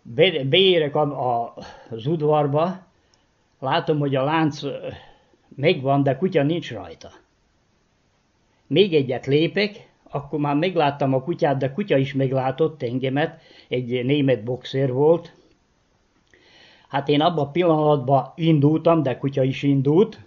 Be, 0.01 0.43
beérek 0.43 0.95
a, 0.95 1.01
a, 1.41 1.53
az 1.89 2.05
udvarba, 2.05 2.85
látom, 3.59 3.99
hogy 3.99 4.15
a 4.15 4.23
lánc 4.23 4.61
megvan, 5.55 6.03
de 6.03 6.17
kutya 6.17 6.43
nincs 6.43 6.71
rajta. 6.71 7.09
Még 8.67 8.93
egyet 8.93 9.25
lépek, 9.25 9.89
akkor 10.09 10.39
már 10.39 10.55
megláttam 10.55 11.13
a 11.13 11.23
kutyát, 11.23 11.57
de 11.57 11.71
kutya 11.71 11.97
is 11.97 12.13
meglátott 12.13 12.83
engemet, 12.83 13.41
egy 13.67 14.05
német 14.05 14.43
boxer 14.43 14.93
volt. 14.93 15.33
Hát 16.87 17.07
én 17.07 17.21
abban 17.21 17.45
a 17.45 17.51
pillanatban 17.51 18.31
indultam, 18.35 19.03
de 19.03 19.17
kutya 19.17 19.43
is 19.43 19.63
indult. 19.63 20.19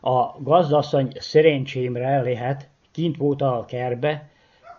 A 0.00 0.42
gazdasszony 0.42 1.12
szerencsémre 1.14 2.22
lehet, 2.22 2.68
kint 2.90 3.16
volt 3.16 3.42
a 3.42 3.64
kerbe, 3.68 4.30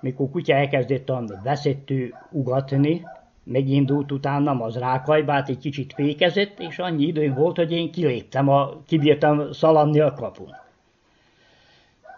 mikor 0.01 0.29
kutya 0.29 0.53
elkezdett 0.53 1.09
a 1.09 1.23
veszettő 1.43 2.13
ugatni, 2.31 3.05
megindult 3.43 4.11
utánam 4.11 4.61
az 4.61 4.77
rákajbát, 4.77 5.49
egy 5.49 5.57
kicsit 5.57 5.93
fékezett, 5.93 6.59
és 6.59 6.79
annyi 6.79 7.05
időm 7.05 7.33
volt, 7.33 7.55
hogy 7.55 7.71
én 7.71 7.91
kiléptem, 7.91 8.49
a, 8.49 8.81
kibírtam 8.87 9.51
szaladni 9.51 9.99
a 9.99 10.13
kapun. 10.13 10.55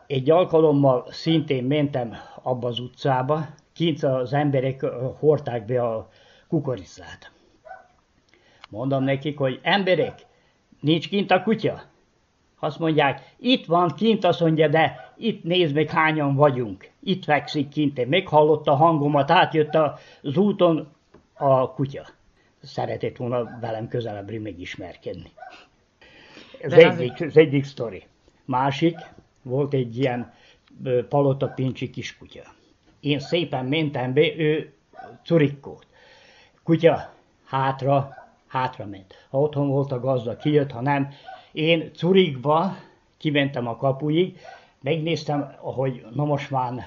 Egy 0.08 0.30
alkalommal 0.30 1.06
szintén 1.10 1.64
mentem 1.64 2.16
abba 2.44 2.68
az 2.68 2.80
utcába, 2.80 3.46
kint 3.74 4.04
az 4.04 4.34
emberek 4.34 4.86
hordták 5.20 5.66
be 5.66 5.82
a 5.82 6.10
kukoricát. 6.48 7.32
Mondom 8.70 9.04
nekik, 9.04 9.38
hogy 9.38 9.60
emberek, 9.62 10.26
nincs 10.80 11.10
kint 11.10 11.32
a 11.32 11.44
kutya? 11.44 11.82
Azt 12.60 12.80
mondják, 12.80 13.34
itt 13.40 13.66
van 13.66 13.94
kint, 13.96 14.24
azt 14.26 14.40
mondja, 14.40 14.68
de 14.68 15.14
itt 15.18 15.44
nézd 15.44 15.76
meg 15.76 15.90
hányan 15.90 16.36
vagyunk. 16.36 16.90
Itt 17.04 17.24
fekszik 17.24 17.70
kint, 17.70 18.10
meghallotta 18.10 18.72
a 18.72 18.76
hangomat, 18.76 19.32
átjött 19.32 19.76
az 20.22 20.38
úton, 20.38 20.88
a 21.36 21.74
kutya. 21.74 22.06
Szeretett 22.64 23.18
volna 23.18 23.60
velem 23.60 23.88
közelebbre 23.88 24.40
megismerkedni. 24.40 25.32
Ez 26.62 26.74
egyik, 26.74 27.22
az 27.22 27.38
egyik 27.38 27.64
sztori. 27.64 28.04
Másik, 28.46 28.98
volt 29.42 29.74
egy 29.74 29.98
ilyen 29.98 30.34
palota 31.10 31.48
pincsi 31.48 31.90
kiskutya. 31.90 32.44
Én 33.00 33.20
szépen 33.20 33.66
mentem 33.66 34.14
be, 34.14 34.36
ő 34.38 34.74
curikkót. 35.24 35.86
Kutya 36.64 37.14
hátra, 37.46 38.16
hátra 38.48 38.86
ment. 38.86 39.28
Ha 39.30 39.40
otthon 39.40 39.68
volt 39.68 39.92
a 39.92 40.00
gazda, 40.00 40.38
kijött, 40.38 40.72
ha 40.72 40.82
nem. 40.82 41.10
Én 41.52 41.92
curikba 41.94 42.76
kimentem 43.18 43.68
a 43.68 43.78
kapuig, 43.78 44.38
megnéztem, 44.82 45.56
hogy 45.58 46.06
na 46.14 46.26
most 46.26 46.52
már 46.52 46.84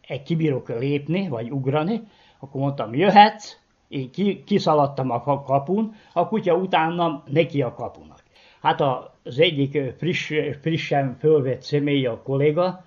egy 0.00 0.22
kibírok 0.22 0.68
lépni, 0.68 1.28
vagy 1.28 1.50
ugrani, 1.50 2.02
akkor 2.38 2.60
mondtam, 2.60 2.94
jöhetsz, 2.94 3.52
én 3.96 4.44
kiszaladtam 4.44 5.10
a 5.10 5.42
kapun, 5.42 5.94
a 6.12 6.28
kutya 6.28 6.54
utánam 6.54 7.22
neki 7.26 7.62
a 7.62 7.74
kapunak. 7.74 8.22
Hát 8.60 8.80
az 8.80 9.38
egyik 9.38 9.78
friss, 9.98 10.32
frissen 10.60 11.16
fölvett 11.18 11.62
személy, 11.62 12.06
a 12.06 12.22
kolléga, 12.22 12.84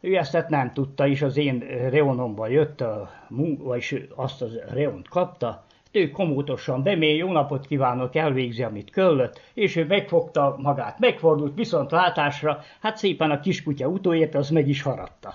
ő 0.00 0.16
ezt 0.16 0.48
nem 0.48 0.72
tudta, 0.72 1.06
és 1.06 1.22
az 1.22 1.36
én 1.36 1.58
reonomba 1.90 2.46
jött, 2.46 2.80
a, 2.80 3.10
vagyis 3.58 3.94
azt 4.14 4.42
a 4.42 4.46
reont 4.68 5.08
kapta, 5.08 5.64
ő 5.90 6.10
komótosan 6.10 6.82
bemély, 6.82 7.16
jó 7.16 7.32
napot 7.32 7.66
kívánok, 7.66 8.14
elvégzi, 8.14 8.62
amit 8.62 8.90
köllött, 8.90 9.40
és 9.54 9.76
ő 9.76 9.86
megfogta 9.86 10.56
magát, 10.58 10.98
megfordult 10.98 11.54
viszont 11.54 11.90
látásra, 11.90 12.60
hát 12.80 12.96
szépen 12.96 13.30
a 13.30 13.40
kiskutya 13.40 13.88
utóért, 13.88 14.34
az 14.34 14.50
meg 14.50 14.68
is 14.68 14.82
haradta. 14.82 15.34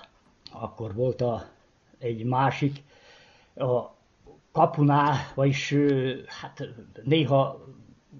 Akkor 0.51 0.93
volt 0.93 1.21
a, 1.21 1.43
egy 1.99 2.23
másik, 2.23 2.83
a 3.55 3.98
kapunál, 4.51 5.15
vagyis 5.35 5.75
hát 6.27 6.67
néha 7.03 7.67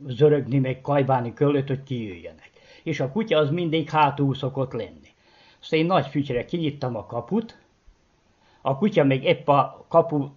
zörögni, 0.08 0.60
meg 0.60 0.82
kajbálni 0.82 1.34
köllött, 1.34 1.68
hogy 1.68 1.84
kijöjjenek. 1.84 2.52
És 2.84 3.00
a 3.00 3.12
kutya 3.12 3.38
az 3.38 3.50
mindig 3.50 3.90
hátul 3.90 4.36
szokott 4.36 4.74
lenni. 4.74 5.14
Aztán 5.62 5.80
én 5.80 5.86
nagy 5.86 6.08
fütyre 6.08 6.46
kinyittam 6.46 6.96
a 6.96 7.06
kaput, 7.06 7.58
a 8.62 8.78
kutya 8.78 9.04
még 9.04 9.24
épp 9.24 9.48
a 9.48 9.86
kapu, 9.88 10.28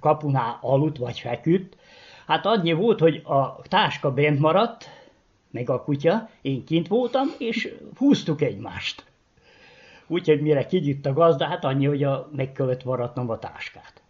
kapunál 0.00 0.58
aludt 0.60 0.96
vagy 0.96 1.18
feküdt. 1.18 1.76
Hát 2.26 2.46
annyi 2.46 2.72
volt, 2.72 3.00
hogy 3.00 3.22
a 3.24 3.62
táska 3.62 4.12
bent 4.12 4.38
maradt, 4.38 4.88
meg 5.50 5.70
a 5.70 5.82
kutya, 5.82 6.28
én 6.42 6.64
kint 6.64 6.88
voltam, 6.88 7.28
és 7.38 7.74
húztuk 7.96 8.42
egymást. 8.42 9.04
Úgyhogy 10.06 10.40
mire 10.40 10.66
kigyűjt 10.66 11.06
a 11.06 11.12
gazda, 11.12 11.44
hát 11.44 11.64
annyi, 11.64 11.86
hogy 11.86 12.02
a, 12.02 12.28
meg 12.32 12.52
kellett 12.52 12.84
maradnom 12.84 13.30
a 13.30 13.38
táskát. 13.38 14.02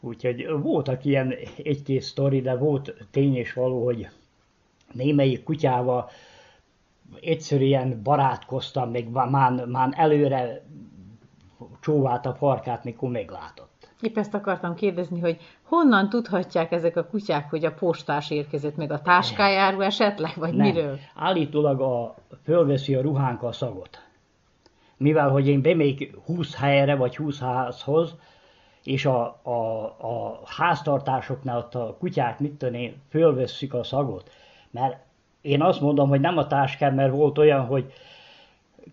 Úgyhogy 0.00 0.48
voltak 0.62 1.04
ilyen 1.04 1.34
egy-két 1.64 2.02
sztori, 2.02 2.40
de 2.40 2.56
volt 2.56 2.94
tény 3.10 3.36
és 3.36 3.52
való, 3.52 3.84
hogy 3.84 4.08
némelyik 4.92 5.42
kutyával 5.42 6.10
egyszerűen 7.20 8.00
barátkoztam, 8.02 8.90
még 8.90 9.08
már, 9.08 9.64
már 9.66 9.88
előre 9.96 10.62
csóvált 11.80 12.26
a 12.26 12.34
farkát, 12.34 12.84
mikor 12.84 13.10
meglátott. 13.10 13.88
Épp 14.00 14.16
ezt 14.16 14.34
akartam 14.34 14.74
kérdezni, 14.74 15.20
hogy 15.20 15.36
honnan 15.62 16.08
tudhatják 16.08 16.72
ezek 16.72 16.96
a 16.96 17.06
kutyák, 17.06 17.50
hogy 17.50 17.64
a 17.64 17.72
postás 17.72 18.30
érkezett 18.30 18.76
meg 18.76 18.90
a 18.90 19.02
táskájáról 19.02 19.84
esetleg, 19.84 20.32
vagy 20.36 20.54
Nem. 20.54 20.66
miről? 20.66 20.98
Állítólag 21.14 21.80
a, 21.80 22.14
fölveszi 22.44 22.94
a 22.94 23.00
ruhánk 23.00 23.42
a 23.42 23.52
szagot. 23.52 24.04
Mivel, 24.96 25.28
hogy 25.28 25.48
én 25.48 25.62
bemék 25.62 26.14
20 26.26 26.54
helyre, 26.54 26.94
vagy 26.94 27.16
20 27.16 27.40
házhoz, 27.40 28.14
és 28.86 29.04
a, 29.04 29.40
a, 29.42 29.82
a 29.84 30.40
háztartásoknál 30.44 31.58
ott 31.58 31.74
a 31.74 31.96
kutyák, 31.98 32.38
mit 32.38 32.52
tudom 32.52 32.74
én, 32.74 32.94
fölvesszük 33.08 33.74
a 33.74 33.82
szagot. 33.82 34.30
Mert 34.70 34.96
én 35.40 35.62
azt 35.62 35.80
mondom, 35.80 36.08
hogy 36.08 36.20
nem 36.20 36.38
a 36.38 36.46
táskám, 36.46 36.94
mert 36.94 37.12
volt 37.12 37.38
olyan, 37.38 37.64
hogy 37.64 37.92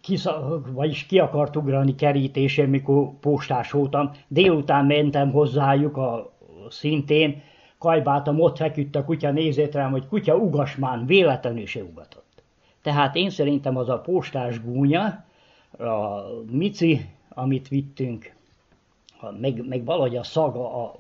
kisza, 0.02 0.62
vagyis 0.72 1.06
ki 1.06 1.20
akart 1.20 1.56
ugrani 1.56 1.96
kerítésén, 1.96 2.70
mikor 2.70 3.10
postás 3.20 3.72
voltam. 3.72 4.12
Délután 4.28 4.86
mentem 4.86 5.32
hozzájuk 5.32 5.98
a 5.98 6.32
szintén, 6.70 7.42
kajbáltam, 7.78 8.40
ott 8.40 8.58
feküdt 8.58 8.96
a 8.96 9.06
kutya, 9.06 9.32
nézett 9.32 9.74
rám, 9.74 9.92
hogy 9.92 10.08
kutya 10.08 10.36
ugasmán, 10.36 11.06
véletlenül 11.06 11.66
se 11.66 11.84
ugatott. 11.84 12.44
Tehát 12.82 13.16
én 13.16 13.30
szerintem 13.30 13.78
az 13.78 13.90
a 13.90 14.00
postás 14.00 14.64
gúnya, 14.64 15.24
a 15.78 16.22
mici, 16.52 17.10
amit 17.30 17.68
vittünk, 17.68 18.34
meg, 19.32 19.68
meg 19.68 19.86
valahogy 19.86 20.16
a 20.16 20.24
szaga 20.24 20.84
a, 20.84 20.96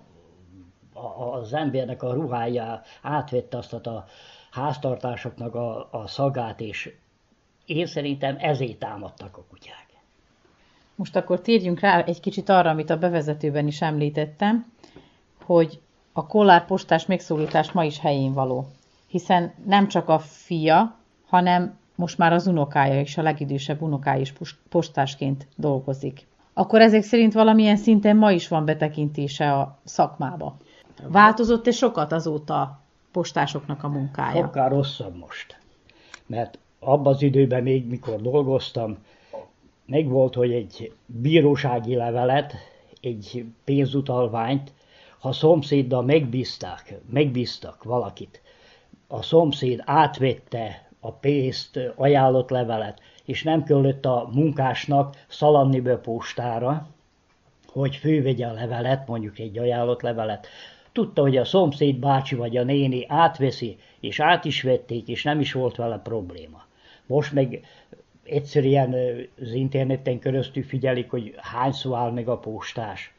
a, 0.93 1.33
az 1.33 1.53
embernek 1.53 2.03
a 2.03 2.13
ruhája 2.13 2.81
átvette 3.01 3.57
azt 3.57 3.73
a 3.73 4.05
háztartásoknak 4.51 5.55
a, 5.55 5.87
a 5.91 6.07
szagát, 6.07 6.61
és 6.61 6.93
én 7.65 7.85
szerintem 7.85 8.35
ezért 8.39 8.79
támadtak 8.79 9.37
a 9.37 9.43
kutyák. 9.49 9.87
Most 10.95 11.15
akkor 11.15 11.41
térjünk 11.41 11.79
rá 11.79 12.03
egy 12.03 12.19
kicsit 12.19 12.49
arra, 12.49 12.69
amit 12.69 12.89
a 12.89 12.97
bevezetőben 12.97 13.67
is 13.67 13.81
említettem, 13.81 14.71
hogy 15.45 15.81
a 16.13 16.27
kollár 16.27 16.65
postás 16.65 17.05
megszólítás 17.05 17.71
ma 17.71 17.83
is 17.83 17.99
helyén 17.99 18.33
való. 18.33 18.67
Hiszen 19.07 19.53
nem 19.65 19.87
csak 19.87 20.09
a 20.09 20.19
fia, 20.19 20.95
hanem 21.25 21.77
most 21.95 22.17
már 22.17 22.33
az 22.33 22.47
unokája 22.47 22.99
és 22.99 23.17
a 23.17 23.21
legidősebb 23.21 23.81
unokája 23.81 24.21
is 24.21 24.33
postásként 24.69 25.47
dolgozik. 25.55 26.27
Akkor 26.53 26.81
ezek 26.81 27.03
szerint 27.03 27.33
valamilyen 27.33 27.77
szinten 27.77 28.17
ma 28.17 28.31
is 28.31 28.47
van 28.47 28.65
betekintése 28.65 29.53
a 29.53 29.79
szakmába. 29.83 30.57
Változott-e 31.07 31.71
sokat 31.71 32.11
azóta 32.11 32.79
postásoknak 33.11 33.83
a 33.83 33.87
munkája? 33.87 34.43
Akár 34.45 34.71
rosszabb 34.71 35.17
most. 35.17 35.57
Mert 36.25 36.59
abban 36.79 37.13
az 37.13 37.21
időben 37.21 37.63
még, 37.63 37.87
mikor 37.87 38.21
dolgoztam, 38.21 38.97
meg 39.85 40.07
volt, 40.07 40.35
hogy 40.35 40.51
egy 40.51 40.91
bírósági 41.05 41.95
levelet, 41.95 42.53
egy 43.01 43.45
pénzutalványt, 43.63 44.71
ha 45.19 45.31
szomszéddal 45.31 46.03
megbízták, 46.03 46.99
megbíztak 47.09 47.83
valakit, 47.83 48.41
a 49.07 49.21
szomszéd 49.21 49.81
átvette 49.85 50.89
a 50.99 51.11
pénzt, 51.11 51.79
ajánlott 51.95 52.49
levelet, 52.49 52.99
és 53.25 53.43
nem 53.43 53.63
kellett 53.63 54.05
a 54.05 54.29
munkásnak 54.33 55.15
szaladni 55.27 55.79
be 55.79 55.97
postára, 55.97 56.87
hogy 57.67 57.95
fővegye 57.95 58.47
a 58.47 58.53
levelet, 58.53 59.07
mondjuk 59.07 59.39
egy 59.39 59.57
ajánlott 59.57 60.01
levelet. 60.01 60.47
Tudta, 60.91 61.21
hogy 61.21 61.37
a 61.37 61.45
szomszéd 61.45 61.95
bácsi 61.95 62.35
vagy 62.35 62.57
a 62.57 62.63
néni 62.63 63.05
átveszi, 63.07 63.77
és 63.99 64.19
át 64.19 64.45
is 64.45 64.61
vették, 64.61 65.07
és 65.07 65.23
nem 65.23 65.39
is 65.39 65.53
volt 65.53 65.75
vele 65.75 65.97
probléma. 65.97 66.65
Most 67.05 67.33
meg 67.33 67.65
egyszerűen 68.23 68.95
az 69.41 69.53
interneten 69.53 70.19
keresztül 70.19 70.63
figyelik, 70.63 71.09
hogy 71.09 71.35
hányszor 71.37 71.97
áll 71.97 72.11
meg 72.11 72.27
a 72.27 72.37
postás. 72.37 73.13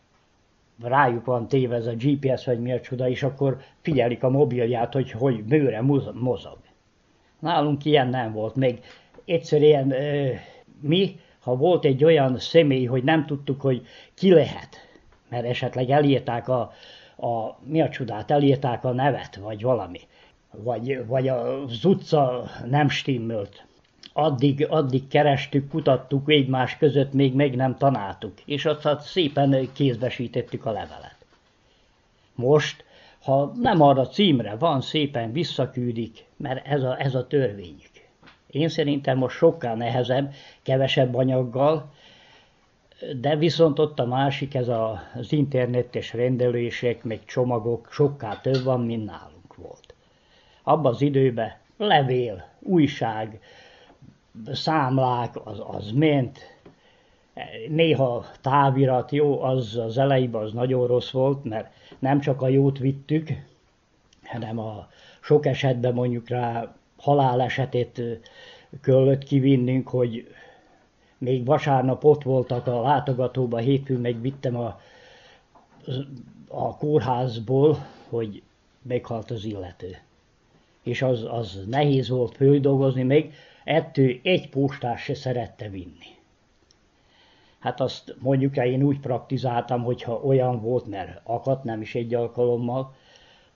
Rájuk 0.83 1.25
van 1.25 1.49
téve 1.49 1.77
ez 1.77 1.87
a 1.87 1.95
GPS 1.95 2.45
vagy 2.45 2.61
mi 2.61 2.73
a 2.73 2.81
csoda, 2.81 3.09
és 3.09 3.23
akkor 3.23 3.61
figyelik 3.81 4.23
a 4.23 4.31
mobilját, 4.31 4.93
hogy 4.93 5.11
hogy 5.11 5.45
bőre 5.45 5.83
mozog. 6.12 6.59
Nálunk 7.38 7.85
ilyen 7.85 8.09
nem 8.09 8.33
volt. 8.33 8.55
Még 8.55 8.81
egyszerűen 9.24 9.94
mi, 10.80 11.20
ha 11.40 11.56
volt 11.56 11.84
egy 11.84 12.04
olyan 12.04 12.38
személy, 12.38 12.84
hogy 12.84 13.04
nem 13.04 13.26
tudtuk, 13.26 13.60
hogy 13.60 13.87
ki 14.14 14.32
lehet, 14.32 14.68
mert 15.28 15.44
esetleg 15.44 15.90
elírták 15.90 16.48
a, 16.48 16.72
a 17.16 17.58
mi 17.64 17.80
a 17.80 17.88
csodát, 17.88 18.30
elírták 18.30 18.84
a 18.84 18.92
nevet, 18.92 19.37
vagy 19.37 19.62
valami, 19.62 20.00
vagy, 20.50 21.06
vagy 21.06 21.28
az 21.28 21.84
utca 21.84 22.50
nem 22.68 22.88
stimmelt, 22.88 23.64
addig, 24.12 24.66
addig 24.70 25.08
kerestük, 25.08 25.68
kutattuk 25.68 26.30
egymás 26.30 26.76
között, 26.76 27.12
még 27.12 27.34
meg 27.34 27.56
nem 27.56 27.76
tanáltuk, 27.76 28.32
és 28.44 28.64
azt 28.64 29.00
szépen 29.00 29.68
kézbesítettük 29.72 30.66
a 30.66 30.72
levelet. 30.72 31.16
Most, 32.34 32.84
ha 33.22 33.52
nem 33.60 33.80
arra 33.80 34.06
címre 34.06 34.56
van, 34.56 34.80
szépen 34.80 35.32
visszaküldik, 35.32 36.24
mert 36.37 36.66
ez 36.66 36.82
a, 36.82 37.00
ez 37.00 37.14
a 37.14 37.26
törvényük. 37.26 37.93
Én 38.55 38.69
szerintem 38.69 39.19
most 39.19 39.37
sokkal 39.37 39.75
nehezebb, 39.75 40.33
kevesebb 40.62 41.14
anyaggal, 41.14 41.90
de 43.21 43.37
viszont 43.37 43.79
ott 43.79 43.99
a 43.99 44.07
másik, 44.07 44.55
ez 44.55 44.69
az 45.14 45.33
internetes 45.33 46.12
rendelések, 46.12 47.05
meg 47.05 47.25
csomagok, 47.25 47.88
sokkal 47.90 48.40
több 48.40 48.62
van, 48.62 48.81
mint 48.81 49.05
nálunk 49.05 49.55
volt. 49.57 49.95
Abban 50.62 50.93
az 50.93 51.01
időben 51.01 51.53
levél, 51.77 52.49
újság, 52.61 53.40
számlák, 54.53 55.47
az, 55.47 55.62
az 55.67 55.90
ment, 55.93 56.38
néha 57.69 58.25
távirat, 58.40 59.11
jó, 59.11 59.43
az 59.43 59.77
az 59.77 59.99
elejében 59.99 60.43
az 60.43 60.53
nagyon 60.53 60.87
rossz 60.87 61.11
volt, 61.11 61.45
mert 61.45 61.73
nem 61.99 62.21
csak 62.21 62.43
a 62.43 62.49
jót 62.49 62.79
vittük, 62.79 63.29
hanem 64.25 64.59
a 64.59 64.88
sok 65.21 65.47
esetben 65.47 65.95
mondjuk 65.95 66.29
rá 66.29 66.75
halálesetét 67.05 68.03
kellett 68.83 69.25
kivinnünk, 69.25 69.88
hogy 69.88 70.35
még 71.19 71.45
vasárnap 71.45 72.05
ott 72.05 72.23
voltak 72.23 72.67
a 72.67 72.83
látogatóban, 72.83 73.61
hétfőn 73.61 74.01
megvittem 74.01 74.57
a, 74.57 74.81
a 76.49 76.77
kórházból, 76.77 77.87
hogy 78.09 78.43
meghalt 78.83 79.31
az 79.31 79.45
illető. 79.45 79.99
És 80.83 81.03
az, 81.03 81.27
az 81.29 81.64
nehéz 81.67 82.09
volt 82.09 82.37
földolgozni, 82.37 83.03
még 83.03 83.33
ettől 83.64 84.19
egy 84.23 84.49
postás 84.49 85.03
se 85.03 85.14
szerette 85.14 85.69
vinni. 85.69 86.12
Hát 87.59 87.81
azt 87.81 88.14
mondjuk 88.19 88.57
én 88.57 88.83
úgy 88.83 89.01
praktizáltam, 89.01 89.83
hogyha 89.83 90.21
olyan 90.25 90.61
volt, 90.61 90.87
mert 90.87 91.21
akadt, 91.23 91.64
nem 91.64 91.81
is 91.81 91.95
egy 91.95 92.14
alkalommal, 92.14 92.95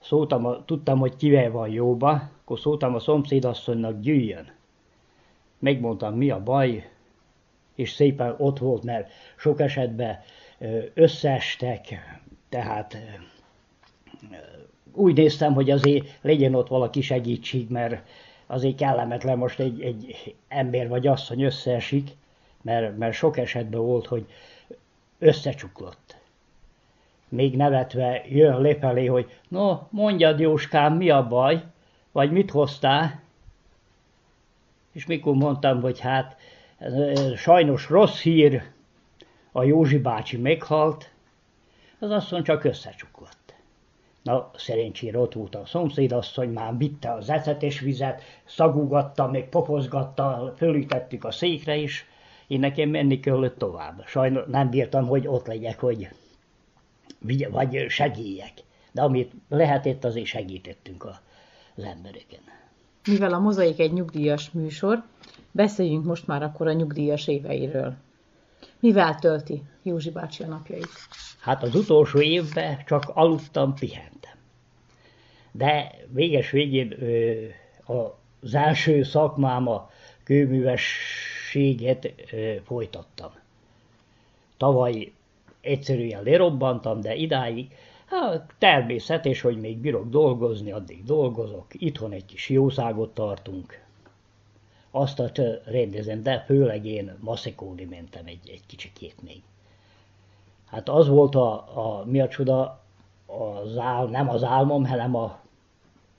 szóltam, 0.00 0.64
tudtam, 0.64 0.98
hogy 0.98 1.16
kivel 1.16 1.50
van 1.50 1.68
jóba, 1.68 2.30
akkor 2.42 2.58
szóltam 2.58 2.94
a 2.94 2.98
szomszédasszonynak, 2.98 4.00
gyűjjön. 4.00 4.50
megmondtam, 5.58 6.14
mi 6.14 6.30
a 6.30 6.42
baj, 6.42 6.90
és 7.74 7.92
szépen 7.92 8.34
ott 8.38 8.58
volt, 8.58 8.84
mert 8.84 9.10
sok 9.36 9.60
esetben 9.60 10.18
összeestek, 10.94 11.78
tehát 12.48 12.96
úgy 14.92 15.16
néztem, 15.16 15.54
hogy 15.54 15.70
azért 15.70 16.18
legyen 16.20 16.54
ott 16.54 16.68
valaki 16.68 17.00
segítség, 17.00 17.70
mert 17.70 18.08
azért 18.46 18.76
kellemetlen 18.76 19.38
most 19.38 19.60
egy, 19.60 19.80
egy 19.80 20.34
ember 20.48 20.88
vagy 20.88 21.06
asszony 21.06 21.42
összeesik, 21.42 22.10
mert, 22.62 22.98
mert 22.98 23.14
sok 23.14 23.36
esetben 23.36 23.80
volt, 23.80 24.06
hogy 24.06 24.26
összecsuklott. 25.18 26.17
Még 27.28 27.56
nevetve 27.56 28.24
jön 28.28 28.60
lefelé, 28.60 29.06
hogy 29.06 29.38
no, 29.48 29.78
mondjad 29.90 30.40
Jóskám, 30.40 30.96
mi 30.96 31.10
a 31.10 31.28
baj, 31.28 31.62
vagy 32.12 32.32
mit 32.32 32.50
hoztál? 32.50 33.20
És 34.92 35.06
mikor 35.06 35.34
mondtam, 35.34 35.80
hogy 35.80 36.00
hát 36.00 36.36
sajnos 37.36 37.88
rossz 37.88 38.20
hír, 38.20 38.62
a 39.52 39.62
Józsi 39.62 39.98
bácsi 39.98 40.36
meghalt, 40.36 41.10
az 41.98 42.10
asszony 42.10 42.42
csak 42.42 42.64
összecsuklott. 42.64 43.54
Na, 44.22 44.50
szerencsére 44.56 45.18
ott 45.18 45.32
volt 45.32 45.54
a 45.54 45.66
szomszédasszony, 45.66 46.48
már 46.48 46.76
vitte 46.76 47.12
az 47.12 47.30
ecetes 47.30 47.80
vizet, 47.80 48.22
szagúgatta, 48.44 49.26
még 49.26 49.44
popozgatta, 49.44 50.54
fölítettük 50.56 51.24
a 51.24 51.30
székre 51.30 51.76
is, 51.76 52.06
én 52.46 52.60
nekem 52.60 52.88
menni 52.88 53.20
kellett 53.20 53.58
tovább. 53.58 54.02
Sajnos 54.06 54.44
nem 54.46 54.70
bírtam, 54.70 55.06
hogy 55.06 55.26
ott 55.26 55.46
legyek, 55.46 55.80
hogy 55.80 56.08
vagy 57.50 57.86
segíjek. 57.88 58.52
De 58.92 59.02
amit 59.02 59.32
lehetett, 59.48 60.04
azért 60.04 60.26
segítettünk 60.26 61.04
az 61.04 61.84
embereken. 61.84 62.40
Mivel 63.06 63.32
a 63.32 63.38
mozaik 63.38 63.78
egy 63.78 63.92
nyugdíjas 63.92 64.50
műsor, 64.50 65.04
beszéljünk 65.50 66.04
most 66.04 66.26
már 66.26 66.42
akkor 66.42 66.66
a 66.66 66.72
nyugdíjas 66.72 67.28
éveiről. 67.28 67.94
Mivel 68.80 69.14
tölti 69.14 69.62
Józsi 69.82 70.10
bácsi 70.10 70.42
a 70.42 70.46
napjait? 70.46 70.88
Hát 71.40 71.62
az 71.62 71.74
utolsó 71.74 72.20
évben 72.20 72.84
csak 72.86 73.02
aludtam, 73.14 73.74
pihentem. 73.74 74.36
De 75.52 75.94
véges 76.08 76.50
végén 76.50 76.94
az 78.40 78.54
első 78.54 79.02
szakmám 79.02 79.68
a 79.68 79.90
kőművességet 80.24 82.12
folytattam. 82.64 83.30
Tavaly 84.56 85.12
egyszerűen 85.68 86.22
lerobbantam, 86.22 87.00
de 87.00 87.14
idáig 87.14 87.72
hát, 88.06 88.54
természetes, 88.58 89.40
hogy 89.40 89.60
még 89.60 89.78
bírok 89.78 90.08
dolgozni, 90.08 90.72
addig 90.72 91.04
dolgozok. 91.04 91.66
Itthon 91.70 92.12
egy 92.12 92.24
kis 92.24 92.48
jószágot 92.48 93.14
tartunk. 93.14 93.86
Azt 94.90 95.20
a 95.20 95.30
rendezem, 95.64 96.22
de 96.22 96.44
főleg 96.46 96.86
én 96.86 97.16
maszekóni 97.20 97.84
mentem 97.84 98.26
egy, 98.26 98.50
egy 98.50 98.62
kicsikét 98.66 99.22
még. 99.22 99.42
Hát 100.66 100.88
az 100.88 101.08
volt 101.08 101.34
a, 101.34 101.52
a 101.52 102.04
mi 102.04 102.20
a 102.20 102.28
csoda, 102.28 102.80
az 103.26 103.78
ál, 103.78 104.04
nem 104.04 104.28
az 104.28 104.44
álmom, 104.44 104.86
hanem 104.86 105.14
a, 105.14 105.38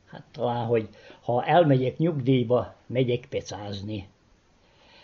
hát 0.06 0.24
talán, 0.32 0.66
hogy 0.66 0.90
ha 1.22 1.46
elmegyek 1.46 1.98
nyugdíjba, 1.98 2.76
megyek 2.86 3.26
pecázni. 3.30 4.08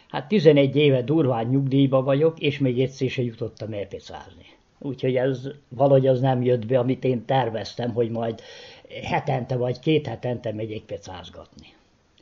Hát 0.09 0.27
11 0.27 0.75
éve 0.75 1.01
durván 1.01 1.47
nyugdíjba 1.47 2.03
vagyok, 2.03 2.39
és 2.39 2.59
még 2.59 2.79
egyszer 2.79 3.09
se 3.09 3.21
jutottam 3.21 3.73
el 3.73 3.85
pecázni. 3.85 4.45
Úgyhogy 4.79 5.15
ez 5.15 5.49
valahogy 5.69 6.07
az 6.07 6.19
nem 6.19 6.43
jött 6.43 6.65
be, 6.65 6.79
amit 6.79 7.03
én 7.03 7.25
terveztem, 7.25 7.91
hogy 7.93 8.09
majd 8.09 8.41
hetente 9.03 9.55
vagy 9.57 9.79
két 9.79 10.07
hetente 10.07 10.53
megyek 10.53 10.81
pecázgatni. 10.81 11.73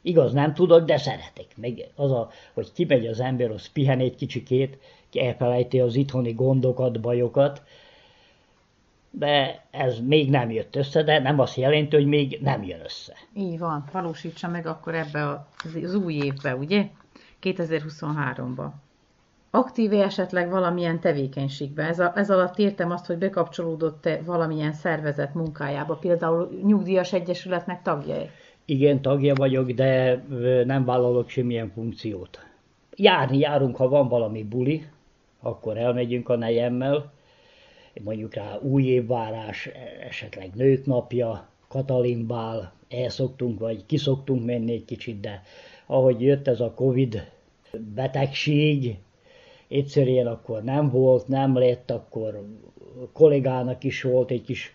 Igaz, 0.02 0.34
nem 0.34 0.54
tudok, 0.54 0.86
de 0.86 0.98
szeretek. 0.98 1.46
Meg 1.56 1.88
az 1.96 2.12
a, 2.12 2.30
hogy 2.54 2.72
kimegy 2.74 3.08
az 3.08 3.20
ember, 3.20 3.52
az 3.52 3.68
pihen 3.68 4.00
egy 4.00 4.16
kicsikét, 4.16 4.78
elfelejti 5.14 5.80
az 5.80 5.96
itthoni 5.96 6.32
gondokat, 6.32 7.02
bajokat, 7.02 7.62
de 9.12 9.66
ez 9.72 10.00
még 10.00 10.30
nem 10.30 10.52
jött 10.52 10.76
össze, 10.76 11.04
de 11.04 11.20
nem 11.20 11.40
azt 11.40 11.56
jelenti, 11.56 11.96
hogy 11.96 12.06
még 12.06 12.40
nem 12.42 12.64
jön 12.64 12.80
össze. 12.84 13.14
Így 13.36 13.60
van, 13.60 13.86
valósítsa 13.92 14.48
meg 14.48 14.66
akkor 14.66 14.96
ebbe 14.96 15.48
az 15.84 15.96
új 15.96 16.14
évbe, 16.14 16.56
ugye? 16.56 16.90
2023-ba. 17.44 18.66
Aktív 19.52 19.94
esetleg 19.94 20.50
valamilyen 20.50 21.00
tevékenységben? 21.00 21.86
Ez, 21.86 22.00
a, 22.00 22.12
ez 22.16 22.30
alatt 22.30 22.58
értem 22.58 22.92
azt, 22.92 23.06
hogy 23.06 23.18
bekapcsolódott-e 23.18 24.22
valamilyen 24.26 24.74
szervezet 24.74 25.34
munkájába, 25.34 25.96
például 25.96 26.50
nyugdíjas 26.64 27.14
egyesületnek 27.14 27.82
tagja? 27.82 28.16
Igen, 28.66 29.02
tagja 29.02 29.34
vagyok, 29.36 29.72
de 29.72 30.24
nem 30.66 30.86
vállalok 30.86 31.30
semmilyen 31.30 31.70
funkciót. 31.70 32.46
Járni 32.96 33.38
járunk, 33.38 33.76
ha 33.76 33.90
van 33.90 34.08
valami 34.08 34.44
buli, 34.44 34.88
akkor 35.42 35.78
elmegyünk 35.78 36.30
a 36.30 36.36
nejemmel, 36.36 37.12
mondjuk 38.04 38.34
rá 38.34 38.58
új 38.62 38.84
évvárás, 38.84 39.70
esetleg 40.08 40.50
nők 40.54 40.86
napja, 40.86 41.48
Katalinbál, 41.68 42.74
elszoktunk, 42.90 43.60
vagy 43.60 43.86
kiszoktunk 43.86 44.46
menni 44.46 44.74
egy 44.74 44.86
kicsit, 44.86 45.20
de 45.20 45.44
ahogy 45.86 46.22
jött 46.22 46.48
ez 46.48 46.60
a 46.60 46.74
Covid 46.74 47.32
betegség, 47.80 48.96
egyszerűen 49.68 50.28
akkor 50.28 50.64
nem 50.64 50.90
volt, 50.90 51.28
nem 51.28 51.58
lett, 51.58 51.92
akkor 51.92 52.46
kollégának 53.14 53.84
is 53.84 54.02
volt 54.02 54.32
egy 54.32 54.42
kis 54.42 54.74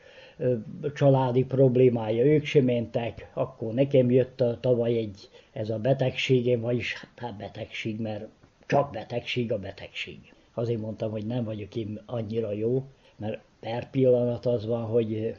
családi 0.94 1.44
problémája, 1.44 2.24
ők 2.24 2.44
sem 2.44 2.64
mentek, 2.64 3.30
akkor 3.34 3.74
nekem 3.74 4.10
jött 4.10 4.40
a, 4.40 4.58
tavaly 4.60 4.96
egy, 4.96 5.28
ez 5.52 5.70
a 5.70 5.78
betegségem, 5.78 6.60
vagyis 6.60 7.06
hát 7.16 7.36
betegség, 7.36 8.00
mert 8.00 8.28
csak 8.66 8.92
betegség 8.92 9.52
a 9.52 9.58
betegség. 9.58 10.18
Azért 10.54 10.80
mondtam, 10.80 11.10
hogy 11.10 11.26
nem 11.26 11.44
vagyok 11.44 11.76
én 11.76 12.00
annyira 12.06 12.52
jó, 12.52 12.84
mert 13.16 13.40
per 13.60 13.90
pillanat 13.90 14.46
az 14.46 14.66
van, 14.66 14.84
hogy 14.84 15.34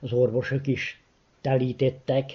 az 0.00 0.12
orvosok 0.12 0.66
is 0.66 1.02
telítettek, 1.40 2.32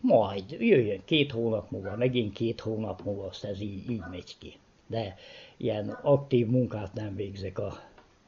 majd 0.00 0.50
jöjjön 0.50 1.00
két 1.04 1.30
hónap 1.30 1.70
múlva, 1.70 1.96
megint 1.96 2.32
két 2.32 2.60
hónap 2.60 3.02
múlva, 3.04 3.26
azt 3.26 3.44
ez 3.44 3.60
így, 3.60 3.90
így 3.90 4.02
megy 4.10 4.38
ki. 4.38 4.52
De 4.86 5.16
ilyen 5.56 5.88
aktív 6.02 6.46
munkát 6.46 6.94
nem 6.94 7.16
végzek 7.16 7.58
a, 7.58 7.78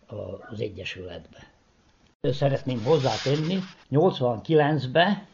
a, 0.07 0.15
az 0.51 0.61
Egyesületbe. 0.61 1.51
Szeretném 2.21 2.83
hozzátenni, 2.83 3.59
89-ben 3.91 5.27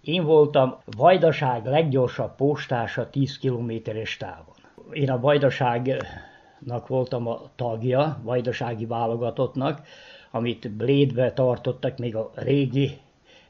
én 0.00 0.24
voltam 0.24 0.76
Vajdaság 0.96 1.66
leggyorsabb 1.66 2.34
postása 2.34 3.10
10 3.10 3.38
kilométeres 3.38 4.16
távon. 4.16 4.54
Én 4.92 5.10
a 5.10 5.20
Vajdaságnak 5.20 6.86
voltam 6.86 7.26
a 7.26 7.42
tagja, 7.56 8.20
Vajdasági 8.22 8.86
válogatottnak, 8.86 9.86
amit 10.30 10.70
Blédbe 10.70 11.32
tartottak 11.32 11.98
még 11.98 12.16
a 12.16 12.30
régi, 12.34 12.98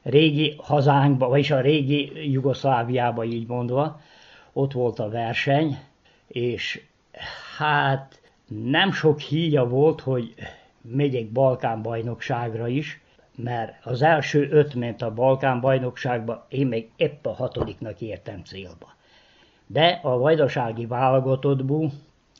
régi 0.05 0.55
hazánkba, 0.57 1.27
vagyis 1.27 1.51
a 1.51 1.61
régi 1.61 2.31
Jugoszláviába 2.31 3.23
így 3.23 3.47
mondva. 3.47 3.99
Ott 4.53 4.71
volt 4.71 4.99
a 4.99 5.09
verseny, 5.09 5.77
és 6.27 6.81
hát 7.57 8.21
nem 8.47 8.91
sok 8.91 9.19
híja 9.19 9.67
volt, 9.67 10.01
hogy 10.01 10.33
megyek 10.81 11.31
Balkán 11.31 11.81
bajnokságra 11.81 12.67
is, 12.67 13.01
mert 13.35 13.85
az 13.85 14.01
első 14.01 14.47
öt 14.51 14.75
ment 14.75 15.01
a 15.01 15.13
Balkán 15.13 15.61
bajnokságba, 15.61 16.45
én 16.49 16.67
még 16.67 16.89
épp 16.95 17.25
a 17.25 17.33
hatodiknak 17.33 18.01
értem 18.01 18.43
célba. 18.43 18.93
De 19.67 19.99
a 20.03 20.17
vajdasági 20.17 20.85
válogatottból 20.85 21.91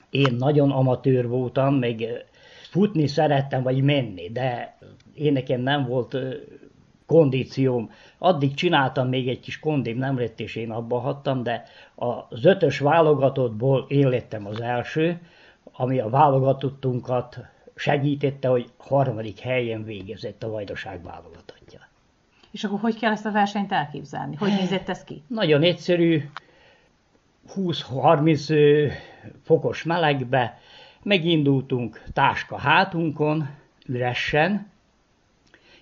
én 0.10 0.36
nagyon 0.38 0.72
amatőr 0.72 1.28
voltam, 1.28 1.76
még 1.76 2.08
futni 2.70 3.08
szerettem, 3.08 3.64
vagy 3.64 3.84
menni, 3.84 4.30
de 4.30 4.78
én 5.14 5.34
nekem 5.34 5.62
nem 5.62 5.86
volt 5.86 6.18
kondícióm. 7.06 7.92
Addig 8.18 8.54
csináltam 8.54 9.08
még 9.08 9.28
egy 9.28 9.40
kis 9.40 9.60
kondim, 9.60 9.98
nem 9.98 10.18
lett, 10.20 10.40
és 10.40 10.56
én 10.56 10.72
abba 10.72 11.00
hattam, 11.00 11.44
de 11.44 11.64
az 11.96 12.46
ötös 12.46 12.80
válogatottból 12.80 13.86
én 13.88 14.08
lettem 14.10 14.48
az 14.48 14.62
első, 14.62 15.20
ami 15.72 16.00
a 16.00 16.10
válogatottunkat 16.10 17.40
segítette, 17.76 18.48
hogy 18.48 18.70
harmadik 18.78 19.40
helyen 19.40 19.84
végezett 19.84 20.44
a 20.44 20.50
Vajdaság 20.50 21.04
válogatottja. 21.04 21.80
És 22.52 22.64
akkor 22.64 22.80
hogy 22.80 23.00
kell 23.00 23.12
ezt 23.12 23.26
a 23.26 23.32
versenyt 23.32 23.72
elképzelni? 23.72 24.36
Hogy 24.36 24.54
nézett 24.60 24.90
ez 24.90 25.04
ki? 25.04 25.24
Nagyon 25.28 25.64
egyszerű, 25.64 26.30
20-30 27.56 28.92
fokos 29.44 29.84
melegbe, 29.84 30.60
megindultunk 31.04 32.04
táska 32.14 32.58
hátunkon, 32.58 33.50
üresen, 33.86 34.68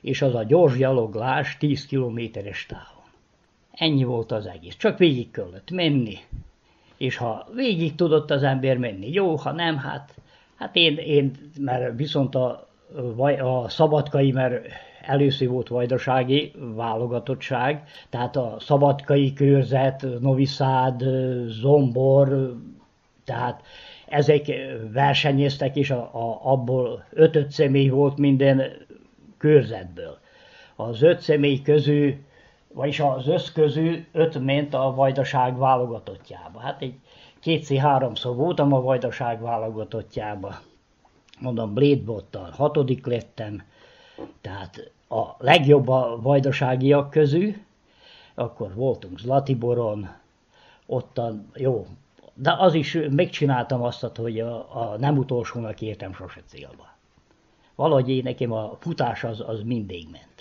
és 0.03 0.21
az 0.21 0.35
a 0.35 0.43
gyors 0.43 0.77
gyaloglás 0.77 1.57
10 1.57 1.85
kilométeres 1.85 2.65
távon. 2.65 3.03
Ennyi 3.71 4.03
volt 4.03 4.31
az 4.31 4.45
egész. 4.45 4.75
Csak 4.75 4.97
végig 4.97 5.31
kellett 5.31 5.71
menni. 5.71 6.17
És 6.97 7.17
ha 7.17 7.47
végig 7.55 7.95
tudott 7.95 8.31
az 8.31 8.43
ember 8.43 8.77
menni, 8.77 9.11
jó, 9.11 9.35
ha 9.35 9.51
nem, 9.51 9.77
hát 9.77 10.15
Hát 10.63 10.75
én, 10.75 10.97
én 10.97 11.31
mert 11.59 11.97
viszont 11.97 12.35
a 12.35 12.67
a 13.41 13.69
szabadkai, 13.69 14.31
mert 14.31 14.67
először 15.01 15.49
volt 15.49 15.67
vajdasági 15.67 16.51
válogatottság, 16.75 17.83
tehát 18.09 18.35
a 18.35 18.55
szabadkai 18.59 19.33
körzet, 19.33 20.05
Noviszád, 20.19 21.03
Zombor, 21.47 22.57
tehát 23.25 23.61
ezek 24.07 24.45
versenyeztek, 24.91 25.75
és 25.75 25.91
a, 25.91 26.01
a, 26.01 26.39
abból 26.51 27.05
öt-öt 27.09 27.51
személy 27.51 27.89
volt 27.89 28.17
minden 28.17 28.61
körzetből. 29.43 30.17
Az 30.75 31.01
öt 31.01 31.19
személy 31.19 31.61
közül, 31.61 32.15
vagyis 32.73 32.99
az 32.99 33.27
össz 33.27 33.51
közül 33.51 34.05
öt 34.11 34.39
ment 34.39 34.73
a 34.73 34.93
vajdaság 34.95 35.57
válogatottjába. 35.57 36.59
Hát 36.59 36.81
egy 36.81 36.93
kétszer-háromszor 37.39 38.35
voltam 38.35 38.73
a 38.73 38.81
vajdaság 38.81 39.41
válogatottjába. 39.41 40.59
Mondom, 41.39 41.73
Blédbottal 41.73 42.49
hatodik 42.49 43.05
lettem, 43.05 43.63
tehát 44.41 44.91
a 45.09 45.21
legjobb 45.37 45.87
a 45.87 46.19
vajdaságiak 46.21 47.09
közül, 47.09 47.53
akkor 48.35 48.73
voltunk 48.73 49.19
Zlatiboron, 49.19 50.09
ottan, 50.85 51.51
jó, 51.55 51.87
de 52.33 52.55
az 52.57 52.73
is 52.73 52.97
megcsináltam 53.09 53.81
azt, 53.81 54.15
hogy 54.15 54.39
a, 54.39 54.55
a 54.55 54.97
nem 54.97 55.17
utolsónak 55.17 55.81
értem 55.81 56.13
sose 56.13 56.41
célba. 56.45 56.92
Valahogy 57.75 58.09
én 58.09 58.21
nekem 58.23 58.51
a 58.51 58.77
futás 58.79 59.23
az, 59.23 59.43
az 59.47 59.61
mindig 59.65 60.07
ment. 60.11 60.31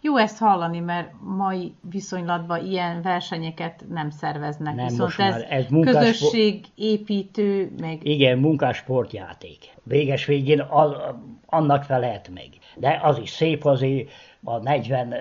Jó 0.00 0.16
ezt 0.16 0.38
hallani, 0.38 0.78
mert 0.80 1.10
mai 1.36 1.74
viszonylatban 1.90 2.64
ilyen 2.66 3.02
versenyeket 3.02 3.84
nem 3.88 4.10
szerveznek. 4.10 4.74
Nem, 4.74 4.84
Viszont 4.84 5.00
most 5.02 5.20
ez, 5.20 5.32
már 5.34 5.46
ez 5.52 5.64
munkás- 5.70 5.94
közösségépítő, 5.94 7.72
meg 7.80 8.06
Igen, 8.06 8.38
munkás 8.38 8.76
sportjáték. 8.76 9.58
Véges 9.82 10.24
végén 10.24 10.60
a, 10.60 11.14
annak 11.46 11.82
felelt 11.82 12.30
meg. 12.34 12.48
De 12.76 13.00
az 13.02 13.18
is 13.18 13.30
szép 13.30 13.64
azért 13.64 14.10
a 14.44 14.58
40 14.58 15.12
ö, 15.12 15.16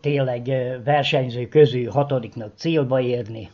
tényleg 0.00 0.50
versenyző 0.84 1.48
közül 1.48 1.90
hatodiknak 1.90 2.52
célba 2.56 3.00
érni. 3.00 3.48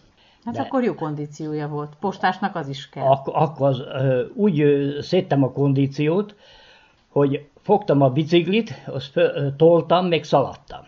hát 0.44 0.55
De- 0.55 0.61
akkor 0.61 0.83
jó 0.85 0.94
kondíciója 0.94 1.68
volt. 1.68 1.92
Postásnak 2.01 2.57
az 2.57 2.68
is 2.68 2.88
kell. 2.88 3.05
Ak- 3.05 3.29
akkor 3.35 3.68
az, 3.68 3.81
ö, 3.81 4.25
úgy 4.35 4.64
szedtem 5.01 5.42
a 5.42 5.53
kondíciót, 5.53 6.35
hogy 7.16 7.46
fogtam 7.62 8.00
a 8.00 8.11
biciklit, 8.11 8.83
azt 8.87 9.20
toltam, 9.57 10.07
még 10.07 10.24
szaladtam. 10.24 10.85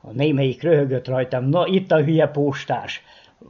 A 0.00 0.10
némelyik 0.10 0.62
röhögött 0.62 1.08
rajtam, 1.08 1.48
na 1.48 1.66
itt 1.66 1.90
a 1.90 2.02
hülye 2.02 2.28
postás, 2.28 3.02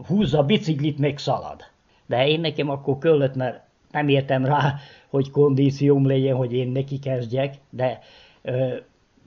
húzza 0.07 0.39
a 0.39 0.45
biciklit, 0.45 0.99
még 0.99 1.19
szalad. 1.19 1.63
De 2.07 2.29
én 2.29 2.41
nekem 2.41 2.71
akkor 2.71 2.99
kellett, 2.99 3.35
mert 3.35 3.61
nem 3.91 4.09
értem 4.09 4.45
rá, 4.45 4.75
hogy 5.09 5.31
kondícióm 5.31 6.07
legyen, 6.07 6.37
hogy 6.37 6.53
én 6.53 6.69
neki 6.69 6.99
kezdjek, 6.99 7.55
de 7.71 7.99
ö, 8.43 8.77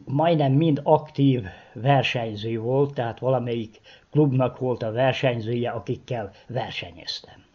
majdnem 0.05 0.51
mind 0.51 0.79
aktív 0.83 1.43
versenyző 1.73 2.59
volt, 2.59 2.93
tehát 2.93 3.19
valamelyik 3.19 3.79
klubnak 4.11 4.59
volt 4.59 4.83
a 4.83 4.91
versenyzője, 4.91 5.69
akikkel 5.69 6.31
versenyeztem. 6.47 7.46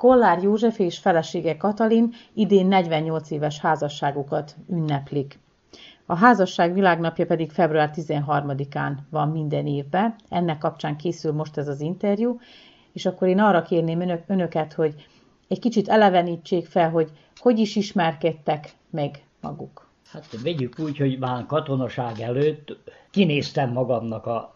Kollár 0.00 0.42
József 0.42 0.78
és 0.78 0.98
felesége 0.98 1.56
Katalin 1.56 2.12
idén 2.34 2.66
48 2.66 3.30
éves 3.30 3.58
házasságukat 3.58 4.56
ünneplik. 4.68 5.38
A 6.06 6.16
házasság 6.16 6.74
világnapja 6.74 7.26
pedig 7.26 7.50
február 7.50 7.90
13-án 7.94 8.92
van 9.10 9.28
minden 9.28 9.66
évben, 9.66 10.14
ennek 10.28 10.58
kapcsán 10.58 10.96
készül 10.96 11.32
most 11.32 11.56
ez 11.56 11.68
az 11.68 11.80
interjú, 11.80 12.38
és 12.92 13.06
akkor 13.06 13.28
én 13.28 13.38
arra 13.38 13.62
kérném 13.62 14.00
önök, 14.00 14.22
önöket, 14.26 14.72
hogy 14.72 14.94
egy 15.48 15.58
kicsit 15.58 15.88
elevenítsék 15.88 16.66
fel, 16.66 16.90
hogy 16.90 17.10
hogy 17.36 17.58
is 17.58 17.76
ismerkedtek 17.76 18.74
meg 18.90 19.24
maguk. 19.40 19.86
Hát 20.12 20.42
vegyük 20.42 20.78
úgy, 20.78 20.96
hogy 20.96 21.18
már 21.18 21.46
katonaság 21.46 22.20
előtt 22.20 22.76
kinéztem 23.10 23.72
magamnak 23.72 24.26
a 24.26 24.54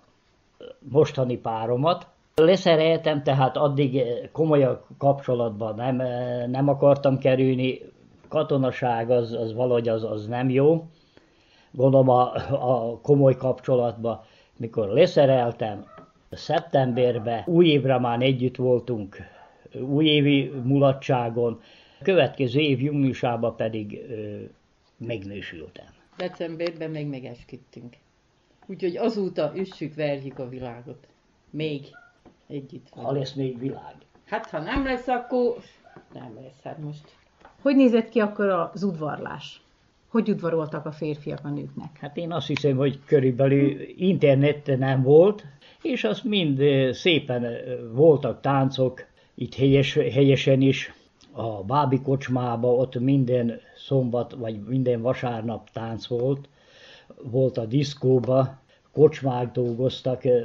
mostani 0.78 1.36
páromat. 1.36 2.06
Leszereltem, 2.34 3.22
tehát 3.22 3.56
addig 3.56 4.02
komolyabb 4.32 4.84
kapcsolatban 4.98 5.74
nem, 5.74 5.96
nem 6.50 6.68
akartam 6.68 7.18
kerülni. 7.18 7.80
Katonaság 8.28 9.10
az, 9.10 9.32
az 9.32 9.54
valahogy 9.54 9.88
az, 9.88 10.04
az 10.04 10.26
nem 10.26 10.50
jó. 10.50 10.86
Gondolom 11.70 12.08
a, 12.08 12.32
a 12.50 12.98
komoly 13.00 13.36
kapcsolatban, 13.36 14.20
mikor 14.56 14.88
leszereltem, 14.88 15.84
szeptemberben, 16.30 17.42
új 17.46 17.66
évre 17.66 17.98
már 17.98 18.22
együtt 18.22 18.56
voltunk, 18.56 19.16
újévi 19.80 20.52
mulatságon, 20.64 21.60
következő 22.02 22.60
év 22.60 22.80
júniusában 22.80 23.56
pedig 23.56 24.04
ö, 24.08 24.42
megnősültem. 24.96 25.86
Decemberben 26.16 26.90
meg 26.90 27.06
megesküdtünk. 27.06 27.96
Úgyhogy 28.66 28.96
azóta 28.96 29.52
üssük, 29.56 29.94
verjük 29.94 30.38
a 30.38 30.48
világot. 30.48 31.06
Még 31.50 31.80
együtt 32.46 32.88
Ha 32.90 33.00
vagyunk. 33.02 33.18
lesz 33.18 33.32
még 33.32 33.58
világ. 33.58 33.94
Hát 34.26 34.46
ha 34.50 34.60
nem 34.60 34.84
lesz, 34.84 35.08
akkor 35.08 35.54
nem 36.12 36.34
lesz. 36.42 36.62
Hát 36.62 36.78
most 36.78 37.16
Hogy 37.62 37.76
nézett 37.76 38.08
ki 38.08 38.20
akkor 38.20 38.48
az 38.48 38.82
udvarlás? 38.82 39.62
Hogy 40.08 40.30
udvaroltak 40.30 40.86
a 40.86 40.92
férfiak 40.92 41.40
a 41.44 41.48
nőknek? 41.48 41.98
Hát 42.00 42.16
én 42.16 42.32
azt 42.32 42.46
hiszem, 42.46 42.76
hogy 42.76 43.00
körülbelül 43.06 43.80
internet 43.96 44.78
nem 44.78 45.02
volt, 45.02 45.44
és 45.82 46.04
az 46.04 46.20
mind 46.20 46.60
eh, 46.60 46.92
szépen 46.92 47.44
eh, 47.44 47.62
voltak 47.92 48.40
táncok, 48.40 49.06
itt 49.34 49.54
helyes, 49.54 49.94
helyesen 49.94 50.60
is, 50.60 50.92
a 51.32 51.62
Bábi 51.62 52.00
kocsmába 52.00 52.74
ott 52.74 52.98
minden 53.00 53.60
szombat, 53.76 54.32
vagy 54.32 54.60
minden 54.60 55.00
vasárnap 55.02 55.70
tánc 55.70 56.06
volt, 56.06 56.48
volt 57.22 57.58
a 57.58 57.64
diszkóba, 57.64 58.58
kocsmák 58.92 59.52
dolgoztak, 59.52 60.24
eh, 60.24 60.44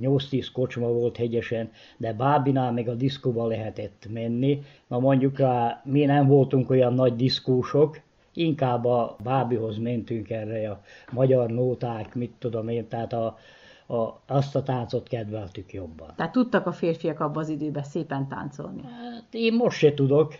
8-10 0.00 0.48
kocsma 0.52 0.86
volt 0.86 1.16
hegyesen, 1.16 1.70
de 1.96 2.12
Bábinál 2.12 2.72
meg 2.72 2.88
a 2.88 2.94
diszkóba 2.94 3.46
lehetett 3.46 4.06
menni. 4.12 4.62
Na 4.86 4.98
mondjuk 4.98 5.38
rá, 5.38 5.80
mi 5.84 6.04
nem 6.04 6.26
voltunk 6.26 6.70
olyan 6.70 6.94
nagy 6.94 7.16
diszkósok, 7.16 8.00
inkább 8.34 8.84
a 8.84 9.16
Bábihoz 9.22 9.78
mentünk 9.78 10.30
erre 10.30 10.70
a 10.70 10.80
magyar 11.12 11.50
nóták, 11.50 12.14
mit 12.14 12.32
tudom 12.38 12.68
én, 12.68 12.88
tehát 12.88 13.12
a, 13.12 13.38
a, 13.86 14.20
azt 14.26 14.56
a 14.56 14.62
táncot 14.62 15.08
kedveltük 15.08 15.72
jobban. 15.72 16.12
Tehát 16.16 16.32
tudtak 16.32 16.66
a 16.66 16.72
férfiak 16.72 17.20
abban 17.20 17.42
az 17.42 17.48
időben 17.48 17.82
szépen 17.82 18.28
táncolni. 18.28 18.82
Hát 18.82 19.26
én 19.30 19.54
most 19.54 19.78
se 19.78 19.94
tudok, 19.94 20.34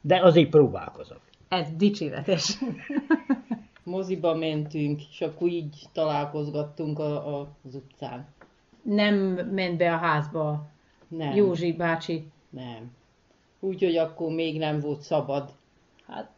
de 0.00 0.20
azért 0.22 0.50
próbálkozok. 0.50 1.20
Ez 1.48 1.68
dicséretes. 1.76 2.58
moziba 3.84 4.34
mentünk, 4.34 5.00
és 5.10 5.20
akkor 5.20 5.48
így 5.48 5.82
találkozgattunk 5.92 6.98
a, 6.98 7.38
a, 7.38 7.48
az 7.66 7.74
utcán. 7.74 8.26
Nem 8.82 9.14
ment 9.52 9.76
be 9.76 9.92
a 9.92 9.96
házba 9.96 10.66
Nem. 11.08 11.34
Józsi 11.34 11.72
bácsi. 11.72 12.26
Nem. 12.50 12.96
Úgyhogy 13.60 13.96
akkor 13.96 14.32
még 14.32 14.58
nem 14.58 14.80
volt 14.80 15.00
szabad. 15.00 15.50
Hát 16.06 16.30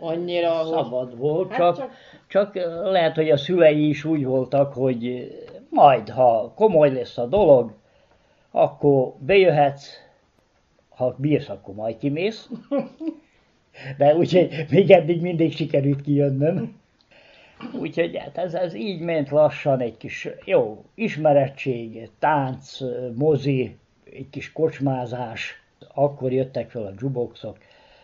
Annyira, 0.00 0.52
hogy... 0.52 0.72
szabad 0.72 1.18
volt, 1.18 1.50
Hát 1.52 1.58
csak, 1.58 1.76
csak- 1.76 2.52
csak 2.52 2.54
lehet, 2.84 3.14
hogy 3.14 3.30
a 3.30 3.36
szülei 3.36 3.88
is 3.88 4.04
úgy 4.04 4.24
voltak, 4.24 4.72
hogy 4.72 5.30
majd, 5.68 6.08
ha 6.08 6.52
komoly 6.54 6.92
lesz 6.92 7.18
a 7.18 7.26
dolog, 7.26 7.72
akkor 8.50 9.12
bejöhetsz, 9.18 9.88
ha 10.88 11.14
bírsz, 11.18 11.48
akkor 11.48 11.74
majd 11.74 11.98
kimész. 11.98 12.50
De 13.98 14.14
úgyhogy 14.14 14.66
még 14.70 14.90
eddig 14.90 15.20
mindig 15.20 15.52
sikerült 15.52 16.02
kijönnöm. 16.02 16.80
Úgyhogy 17.72 18.16
hát 18.16 18.38
ez, 18.38 18.54
ez 18.54 18.74
így 18.74 19.00
ment 19.00 19.30
lassan, 19.30 19.80
egy 19.80 19.96
kis 19.96 20.28
jó 20.44 20.84
ismerettség, 20.94 22.10
tánc, 22.18 22.78
mozi, 23.14 23.76
egy 24.04 24.30
kis 24.30 24.52
kocsmázás. 24.52 25.62
Akkor 25.94 26.32
jöttek 26.32 26.70
fel 26.70 26.82
a 26.82 26.92
jukeboxok, 26.98 27.58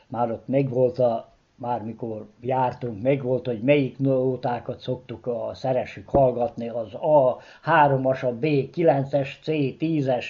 már 0.07 0.31
ott 0.31 0.49
megvolt 0.49 0.99
a, 0.99 1.33
már 1.55 1.83
mikor 1.83 2.27
jártunk, 2.41 3.03
megvolt, 3.03 3.47
hogy 3.47 3.63
melyik 3.63 3.99
nótákat 3.99 4.81
szoktuk 4.81 5.27
a 5.27 5.51
szeressük 5.55 6.09
hallgatni, 6.09 6.69
az 6.69 6.95
A, 6.95 7.39
3-as, 7.65 8.25
a 8.25 8.33
B, 8.33 8.45
9-es, 8.45 9.29
C, 9.43 9.47
10-es, 9.81 10.25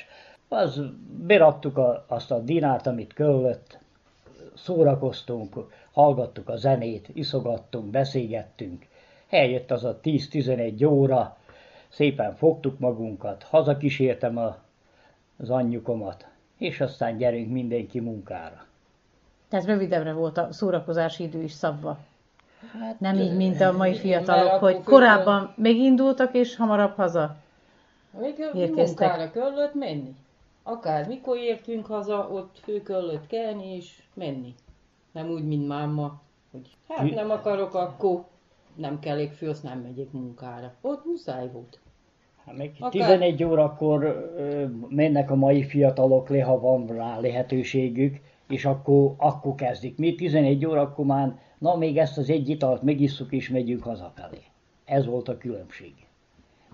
az 0.48 0.80
beraktuk 1.26 1.76
a, 1.78 2.04
azt 2.08 2.30
a 2.30 2.38
dinárt, 2.38 2.86
amit 2.86 3.12
köllött, 3.12 3.78
szórakoztunk, 4.54 5.54
hallgattuk 5.92 6.48
a 6.48 6.56
zenét, 6.56 7.08
iszogattunk, 7.12 7.84
beszélgettünk. 7.84 8.86
Eljött 9.32 9.70
az 9.70 9.84
a 9.84 9.98
10-11 10.02 10.90
óra, 10.90 11.36
szépen 11.88 12.34
fogtuk 12.34 12.78
magunkat, 12.78 13.42
hazakísértem 13.42 14.36
a, 14.36 14.56
az 15.38 15.50
anyjukomat, 15.50 16.26
és 16.58 16.80
aztán 16.80 17.16
gyerünk 17.16 17.50
mindenki 17.50 18.00
munkára. 18.00 18.64
Tehát 19.48 19.66
rövidebbre 19.66 20.12
volt 20.12 20.38
a 20.38 20.52
szórakozási 20.52 21.22
idő 21.22 21.42
is 21.42 21.52
szabva. 21.52 21.98
Hát, 22.80 23.00
Nem 23.00 23.16
így, 23.16 23.36
mint 23.36 23.60
a 23.60 23.72
mai 23.72 23.94
fiatalok, 23.94 24.60
hogy 24.60 24.82
korábban 24.82 25.52
megindultak 25.56 26.34
és 26.34 26.56
hamarabb 26.56 26.94
haza. 26.94 27.36
Még 28.20 28.38
Érkeztek. 28.54 29.08
munkára 29.08 29.30
kellett 29.30 29.74
menni. 29.74 30.14
Akár 30.62 31.06
mikor 31.06 31.36
értünk 31.36 31.86
haza, 31.86 32.28
ott 32.32 32.58
fő 32.62 32.82
kellett 32.82 33.26
kelni 33.26 33.74
és 33.76 34.02
menni. 34.14 34.54
Nem 35.12 35.28
úgy, 35.28 35.46
mint 35.46 35.68
máma, 35.68 36.20
hogy 36.50 36.70
hát 36.88 37.14
nem 37.14 37.30
akarok, 37.30 37.74
akkor 37.74 38.24
nem 38.76 38.98
kell 38.98 39.28
föl, 39.28 39.48
azt 39.48 39.62
nem 39.62 39.80
megyek 39.80 40.12
munkára. 40.12 40.74
Ott 40.80 41.04
muszáj 41.04 41.48
volt. 41.52 41.80
Hát 42.46 42.56
még 42.56 42.70
Akár- 42.78 42.90
11 42.90 43.44
órakor 43.44 44.02
ö, 44.36 44.64
mennek 44.88 45.30
a 45.30 45.34
mai 45.34 45.62
fiatalok 45.62 46.28
le, 46.28 46.42
ha 46.42 46.60
van 46.60 46.86
rá 46.86 47.20
lehetőségük, 47.20 48.20
és 48.48 48.64
akkor, 48.64 49.14
akkor 49.16 49.54
kezdik. 49.54 49.98
Mi 49.98 50.14
11 50.14 50.66
órakor 50.66 51.04
már, 51.04 51.38
na 51.58 51.76
még 51.76 51.98
ezt 51.98 52.18
az 52.18 52.30
egy 52.30 52.48
italt 52.48 52.82
megisszuk, 52.82 53.32
és 53.32 53.48
megyünk 53.48 53.82
hazafelé. 53.82 54.38
Ez 54.84 55.06
volt 55.06 55.28
a 55.28 55.38
különbség. 55.38 55.94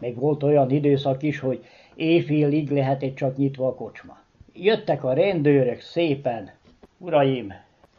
Meg 0.01 0.15
volt 0.15 0.43
olyan 0.43 0.71
időszak 0.71 1.23
is, 1.23 1.39
hogy 1.39 1.65
éjfélig 1.95 2.71
lehetett 2.71 3.15
csak 3.15 3.37
nyitva 3.37 3.67
a 3.67 3.75
kocsma. 3.75 4.19
Jöttek 4.53 5.05
a 5.05 5.13
rendőrök 5.13 5.81
szépen, 5.81 6.51
uraim, 6.99 7.53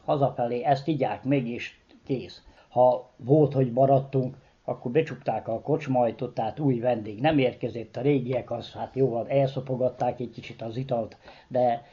hazafelé, 0.04 0.62
ezt 0.62 0.88
igyák 0.88 1.24
meg, 1.24 1.48
és 1.48 1.74
kész. 2.06 2.42
Ha 2.70 3.10
volt, 3.16 3.52
hogy 3.52 3.72
maradtunk, 3.72 4.36
akkor 4.64 4.90
becsukták 4.90 5.48
a 5.48 5.60
kocsmajtot, 5.60 6.34
tehát 6.34 6.58
új 6.58 6.78
vendég 6.78 7.20
nem 7.20 7.38
érkezett, 7.38 7.96
a 7.96 8.00
régiek 8.00 8.50
az 8.50 8.72
hát 8.72 8.96
jó 8.96 9.08
van, 9.08 9.28
elszopogatták 9.28 10.20
egy 10.20 10.30
kicsit 10.30 10.62
az 10.62 10.76
italt, 10.76 11.16
de 11.48 11.84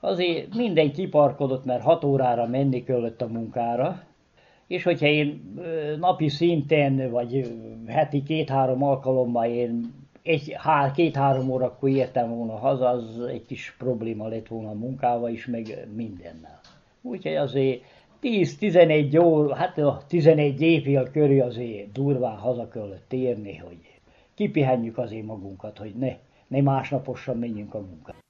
azért 0.00 0.54
minden 0.54 0.92
kiparkodott, 0.92 1.64
mert 1.64 1.82
hat 1.82 2.04
órára 2.04 2.46
menni 2.46 2.84
kellett 2.84 3.22
a 3.22 3.26
munkára, 3.26 4.02
és 4.66 4.82
hogyha 4.82 5.06
én 5.06 5.54
napi 5.98 6.28
szinten, 6.28 7.10
vagy 7.10 7.58
heti 7.86 8.22
két-három 8.22 8.82
alkalommal 8.82 9.46
én 9.46 9.94
egy, 10.22 10.54
há, 10.58 10.90
két-három 10.90 11.50
órakor 11.50 11.88
értem 11.88 12.36
volna 12.36 12.56
haza, 12.56 12.88
az 12.88 13.20
egy 13.28 13.46
kis 13.46 13.74
probléma 13.78 14.28
lett 14.28 14.46
volna 14.46 14.68
a 14.68 14.74
munkával 14.74 15.30
is, 15.30 15.46
meg 15.46 15.88
mindennel. 15.94 16.60
Úgyhogy 17.02 17.34
azért 17.34 17.82
10-11 18.22 19.24
óra, 19.24 19.54
hát 19.54 19.78
a 19.78 20.02
11 20.08 20.60
évfél 20.60 21.10
körül 21.10 21.42
azért 21.42 21.92
durván 21.92 22.36
haza 22.36 22.68
kellett 22.68 23.04
térni, 23.08 23.56
hogy 23.56 23.78
kipihenjük 24.34 24.98
azért 24.98 25.26
magunkat, 25.26 25.78
hogy 25.78 25.94
ne, 25.94 26.16
ne 26.46 26.62
másnaposan 26.62 27.36
menjünk 27.38 27.74
a 27.74 27.80
munkába. 27.80 28.24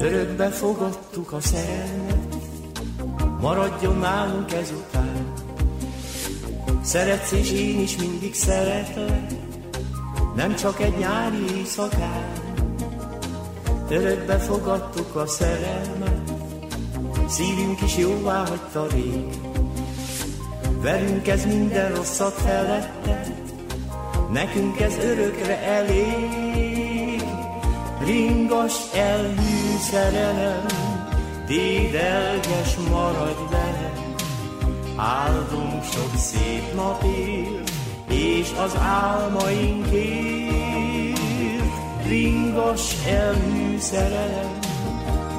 Örökbe 0.00 0.48
fogadtuk 0.50 1.32
a 1.32 1.40
szerelmet, 1.40 2.36
maradjon 3.40 3.98
nálunk 3.98 4.52
ezután. 4.52 4.95
Szeretsz 6.86 7.32
és 7.32 7.50
én 7.50 7.80
is 7.80 7.96
mindig 7.96 8.34
szeretlek, 8.34 9.32
nem 10.36 10.54
csak 10.54 10.80
egy 10.80 10.96
nyári 10.98 11.56
éjszakán. 11.56 12.32
Örökbe 13.88 14.38
fogadtuk 14.38 15.14
a 15.16 15.26
szerelmet, 15.26 16.32
szívünk 17.28 17.80
is 17.80 17.96
jóvá 17.96 18.46
hagyta 18.46 18.86
rég. 18.86 19.24
Velünk 20.80 21.28
ez 21.28 21.46
minden 21.46 21.94
rosszat 21.94 22.32
felette, 22.32 23.22
nekünk 24.32 24.80
ez 24.80 24.96
örökre 24.96 25.62
elég. 25.62 27.22
Ringas 28.04 28.74
elhű 28.94 29.76
szerelem, 29.90 30.66
dédelges 31.46 32.76
maradj 32.90 33.50
velem, 33.50 33.75
áldunk 34.96 35.84
sok 35.84 36.16
szép 36.16 36.74
napért, 36.74 37.70
és 38.08 38.52
az 38.64 38.76
álmainkért. 38.76 40.44
Ringas 42.06 43.06
elhű 43.06 43.78
szerelem, 43.78 44.58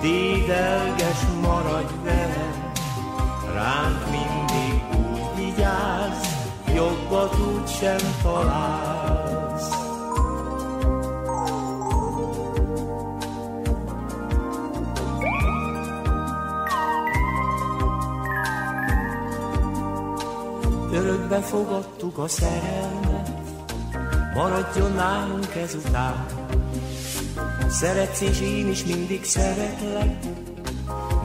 dédelges 0.02 1.20
maradj 1.42 1.94
velem, 2.04 2.72
ránk 3.54 4.06
mindig 4.10 4.84
úgy 5.12 5.46
vigyázz, 5.46 6.28
jobbat 6.76 7.36
úgy 7.40 7.68
sem 7.68 7.98
találsz. 8.24 9.07
Örökbe 21.38 21.58
fogadtuk 21.58 22.18
a 22.18 22.28
szerelmet, 22.28 23.30
maradjon 24.34 24.92
nálunk 24.92 25.56
ezután. 25.56 26.26
Szeretsz 27.70 28.22
és 28.22 28.42
én 28.42 28.70
is 28.70 28.84
mindig 28.84 29.24
szeretlek, 29.24 30.24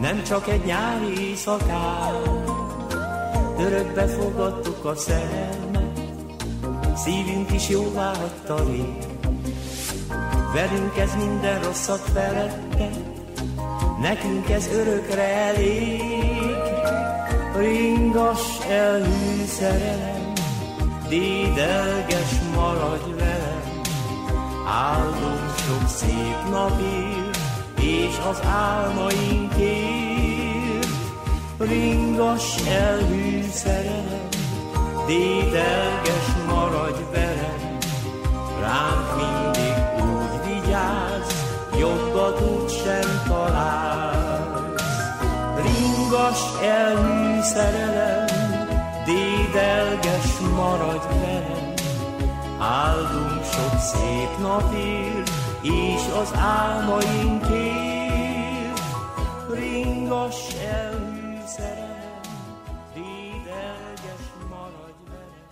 nem 0.01 0.23
csak 0.23 0.49
egy 0.49 0.65
nyári 0.65 1.29
éjszakán. 1.29 2.15
Örökbe 3.59 4.07
fogadtuk 4.07 4.85
a 4.85 4.97
szerelmet, 4.97 6.01
szívünk 6.97 7.53
is 7.53 7.69
jóvá 7.69 8.15
hagyta 8.15 8.65
rég. 8.65 8.97
Velünk 10.55 10.97
ez 10.97 11.15
minden 11.17 11.63
rosszat 11.63 12.11
felette, 12.13 12.91
nekünk 14.01 14.51
ez 14.51 14.67
örökre 14.67 15.29
elég. 15.29 16.12
Ringas 17.63 18.59
elhű 18.69 19.45
szerelem, 19.47 20.33
dédelges 21.09 22.41
maradj 22.55 23.13
velem, 23.19 23.81
áldunk 24.67 25.55
sok 25.57 25.89
szép 25.89 26.37
napért, 26.51 27.39
és 27.81 28.19
az 28.31 28.41
álmainkért. 28.47 29.53
Ringas 31.59 32.57
elhű 32.69 33.43
szerelem, 33.53 34.29
dédelges 35.07 36.27
maradj 36.49 37.03
velem, 37.13 37.79
ránk 38.61 39.07
mindig 39.17 39.75
úgy 40.13 40.35
vigyázz, 40.47 41.33
jobbat 41.79 42.41
úgy 42.41 42.71
sem 42.85 43.23
találsz. 43.29 44.03
Ringas 45.57 46.41
elhű 46.63 47.12
szerelem, 47.43 48.27
dédelges 49.05 50.39
maradj 50.57 51.07
velem, 51.21 51.73
áldunk 52.59 53.45
sok 53.45 53.79
szép 53.79 54.39
napért, 54.41 55.31
és 55.63 56.03
az 56.21 56.33
álmainkért. 56.37 57.81
Ringas 59.51 60.55
elhű 60.55 61.37
szerelem, 61.47 62.21
dédelges 62.95 64.25
maradj 64.51 65.03
velem. 65.09 65.49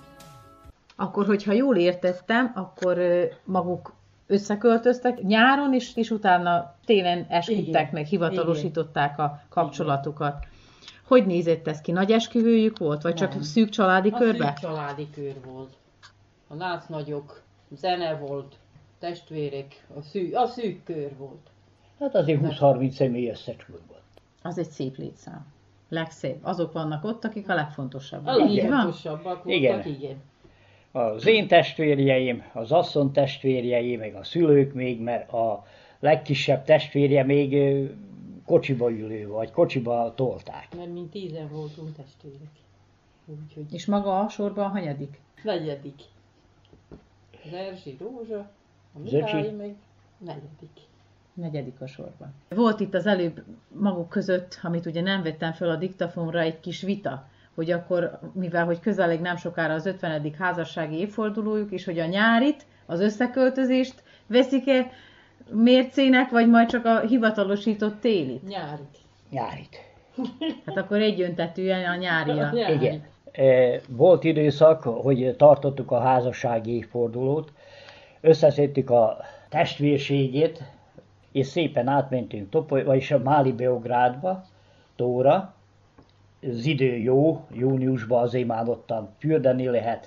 Akkor, 0.96 1.26
hogyha 1.26 1.52
jól 1.52 1.76
értettem, 1.76 2.52
akkor 2.54 2.98
maguk 3.44 3.92
összeköltöztek 4.26 5.22
nyáron, 5.22 5.74
és, 5.74 5.96
és 5.96 6.10
utána 6.10 6.74
télen 6.84 7.26
esküdtek 7.28 7.66
Igen. 7.66 7.88
meg, 7.92 8.06
hivatalosították 8.06 9.18
a 9.18 9.40
kapcsolatukat. 9.48 10.48
Hogy 11.10 11.26
nézett 11.26 11.66
ez 11.68 11.80
ki? 11.80 11.92
Nagy 11.92 12.10
esküvőjük 12.12 12.78
volt? 12.78 13.02
Vagy 13.02 13.14
csak 13.14 13.30
Nem. 13.32 13.42
szűk 13.42 13.68
családi 13.68 14.08
A 14.08 14.16
körbe? 14.18 14.46
szűk 14.46 14.58
családi 14.58 15.06
kör 15.14 15.34
volt. 15.44 15.72
A 16.48 16.54
nácnagyok, 16.54 17.42
zene 17.76 18.14
volt, 18.14 18.56
testvérek, 18.98 19.86
a 19.96 20.02
szűk, 20.02 20.36
a 20.36 20.46
szűk 20.46 20.84
kör 20.84 21.16
volt. 21.18 21.50
Hát 22.00 22.14
azért 22.14 22.40
20-30 22.42 22.90
személy 22.90 23.28
összecsúlt 23.28 23.82
volt. 23.88 24.00
Az 24.42 24.58
egy 24.58 24.68
szép 24.68 24.96
létszám. 24.96 25.46
Legszép. 25.88 26.36
Azok 26.42 26.72
vannak 26.72 27.04
ott, 27.04 27.24
akik 27.24 27.48
a 27.48 27.54
legfontosabbak. 27.54 28.38
A 28.38 28.44
legfontosabbak 28.44 29.44
voltak, 29.44 29.46
Igen. 29.46 29.86
igen. 29.86 30.16
Az 30.92 31.26
én 31.26 31.48
testvérjeim, 31.48 32.42
az 32.52 32.72
asszony 32.72 33.12
testvérjei, 33.12 33.96
meg 33.96 34.14
a 34.14 34.24
szülők 34.24 34.72
még, 34.74 35.00
mert 35.00 35.32
a 35.32 35.66
legkisebb 36.00 36.64
testvérje 36.64 37.24
még 37.24 37.52
kocsiba 38.50 38.90
ülő, 38.90 39.28
vagy 39.28 39.50
kocsiba 39.50 40.12
tolták. 40.16 40.68
Mert 40.76 40.92
mi 40.92 41.08
tízen 41.12 41.48
voltunk 41.48 41.96
testvérek. 41.96 42.50
Úgyhogy 43.26 43.74
És 43.74 43.86
maga 43.86 44.18
a 44.18 44.28
sorban 44.28 44.64
a 44.64 44.68
hanyadik? 44.68 45.20
negyedik. 45.42 46.00
Az 47.44 47.52
Erzsi 47.52 47.96
Rózsa, 48.00 48.38
a. 48.94 48.98
Mihály 48.98 49.50
meg 49.50 49.74
negyedik. 50.18 50.70
Negyedik 51.34 51.80
a 51.80 51.86
sorban. 51.86 52.34
Volt 52.48 52.80
itt 52.80 52.94
az 52.94 53.06
előbb 53.06 53.44
maguk 53.68 54.08
között, 54.08 54.58
amit 54.62 54.86
ugye 54.86 55.00
nem 55.00 55.22
vettem 55.22 55.52
fel 55.52 55.70
a 55.70 55.76
diktafonra, 55.76 56.40
egy 56.40 56.60
kis 56.60 56.80
vita, 56.82 57.28
hogy 57.54 57.70
akkor, 57.70 58.18
mivel 58.32 58.64
hogy 58.64 58.80
közeleg 58.80 59.20
nem 59.20 59.36
sokára 59.36 59.74
az 59.74 59.86
50. 59.86 60.34
házassági 60.38 60.96
évfordulójuk, 60.96 61.70
és 61.70 61.84
hogy 61.84 61.98
a 61.98 62.06
nyárit, 62.06 62.66
az 62.86 63.00
összeköltözést 63.00 64.02
veszik-e 64.26 64.90
mércének, 65.52 66.30
vagy 66.30 66.48
majd 66.48 66.68
csak 66.68 66.84
a 66.84 67.00
hivatalosított 67.00 68.00
télit? 68.00 68.48
Nyárit. 68.48 68.98
Nyárit. 69.30 69.88
Hát 70.66 70.76
akkor 70.76 71.00
egyöntetűen 71.00 71.90
a 71.90 71.96
nyárira. 71.96 72.50
Nyári. 72.52 72.74
Igen. 72.74 73.02
E, 73.32 73.80
volt 73.88 74.24
időszak, 74.24 74.82
hogy 74.82 75.34
tartottuk 75.36 75.90
a 75.90 76.00
házassági 76.00 76.76
évfordulót, 76.76 77.52
összeszedtük 78.20 78.90
a 78.90 79.16
testvérségét, 79.48 80.62
és 81.32 81.46
szépen 81.46 81.88
átmentünk 81.88 82.50
Topoly, 82.50 82.84
vagyis 82.84 83.10
a 83.10 83.18
Máli 83.18 83.52
Beográdba, 83.52 84.44
Tóra. 84.96 85.54
Az 86.42 86.64
idő 86.66 86.96
jó, 86.96 87.44
júniusban 87.52 88.22
azért 88.22 88.46
már 88.46 88.68
ottan 88.68 89.08
fürdeni 89.18 89.66
lehet. 89.66 90.06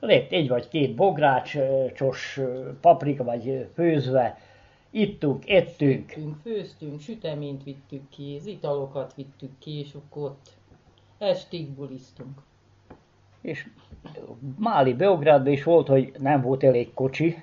Lett 0.00 0.32
egy 0.32 0.48
vagy 0.48 0.68
két 0.68 0.94
bográcsos 0.94 2.40
paprika, 2.80 3.24
vagy 3.24 3.66
főzve, 3.74 4.38
ittunk, 4.94 5.48
ettünk. 5.50 6.08
Főztünk, 6.10 6.36
főztünk, 6.42 7.00
süteményt 7.00 7.62
vittük 7.62 8.08
ki, 8.08 8.36
az 8.40 8.46
italokat 8.46 9.14
vittük 9.14 9.58
ki, 9.58 9.78
és 9.78 9.94
akkor 9.94 10.22
ott 10.22 10.50
estig 11.18 11.68
bulisztunk. 11.68 12.42
És 13.40 13.68
Máli 14.58 14.94
Beográdban 14.94 15.52
is 15.52 15.62
volt, 15.62 15.86
hogy 15.86 16.12
nem 16.18 16.40
volt 16.40 16.64
elég 16.64 16.94
kocsi, 16.94 17.42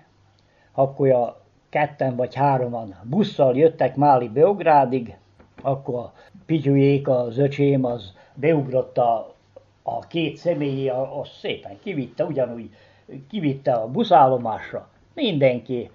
akkor 0.71 1.09
a 1.09 1.41
ketten 1.69 2.15
vagy 2.15 2.35
hároman 2.35 2.95
busszal 3.03 3.57
jöttek 3.57 3.95
Máli 3.95 4.29
Beográdig, 4.29 5.17
akkor 5.61 5.95
a 5.95 6.13
Pityujék, 6.45 7.07
az 7.07 7.37
öcsém, 7.37 7.85
az 7.85 8.13
beugrott 8.33 8.97
a, 8.97 9.35
a 9.83 9.99
két 9.99 10.37
személyi, 10.37 10.89
az 10.89 11.29
szépen 11.39 11.79
kivitte, 11.83 12.25
ugyanúgy 12.25 12.69
kivitte 13.29 13.73
a 13.73 13.87
buszállomásra. 13.87 14.89
Mindenki 15.13 15.89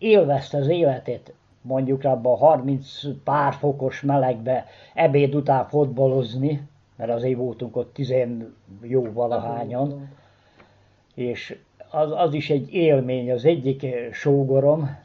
élvezte 0.00 0.58
az 0.58 0.68
életét, 0.68 1.32
mondjuk 1.62 2.04
abban 2.04 2.32
a 2.32 2.36
30 2.36 3.00
pár 3.24 3.52
fokos 3.52 4.00
melegbe 4.00 4.66
ebéd 4.94 5.34
után 5.34 5.68
fotbalozni, 5.68 6.68
mert 6.96 7.10
azért 7.10 7.38
voltunk 7.38 7.76
ott 7.76 7.94
tizen 7.94 8.56
jó 8.82 9.12
valahányan, 9.12 10.08
és 11.14 11.58
az, 11.90 12.12
az 12.12 12.34
is 12.34 12.50
egy 12.50 12.74
élmény, 12.74 13.30
az 13.30 13.44
egyik 13.44 13.86
sógorom, 14.12 14.98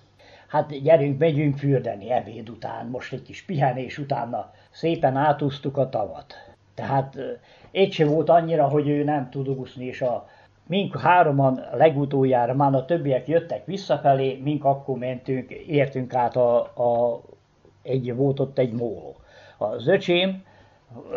hát 0.48 0.82
gyerünk, 0.82 1.20
megyünk 1.20 1.58
fürdeni 1.58 2.12
ebéd 2.12 2.50
után, 2.50 2.88
most 2.88 3.14
egy 3.14 3.22
kis 3.22 3.44
pihenés 3.44 3.98
utána 3.98 4.54
szépen 4.72 5.16
átúztuk 5.16 5.78
a 5.78 5.90
tavat. 5.90 6.34
Tehát 6.74 7.18
egy 7.72 7.92
se 7.92 8.06
volt 8.06 8.30
annyira, 8.30 8.68
hogy 8.68 8.88
ő 8.88 9.04
nem 9.04 9.30
tud 9.30 9.48
úszni, 9.48 9.86
és 9.86 10.02
a, 10.02 10.28
mink 10.68 11.00
hároman 11.00 11.60
legutoljára, 11.74 12.54
már 12.54 12.74
a 12.74 12.86
többiek 12.86 13.28
jöttek 13.28 13.66
visszafelé, 13.66 14.40
mink 14.44 14.64
akkor 14.64 14.98
mentünk, 14.98 15.52
értünk 15.52 16.14
át 16.14 16.36
a, 16.36 16.60
a 16.60 17.22
egy, 17.82 18.16
volt 18.16 18.40
ott 18.40 18.58
egy 18.58 18.74
móló. 18.74 19.16
Az 19.58 19.88
öcsém 19.88 20.44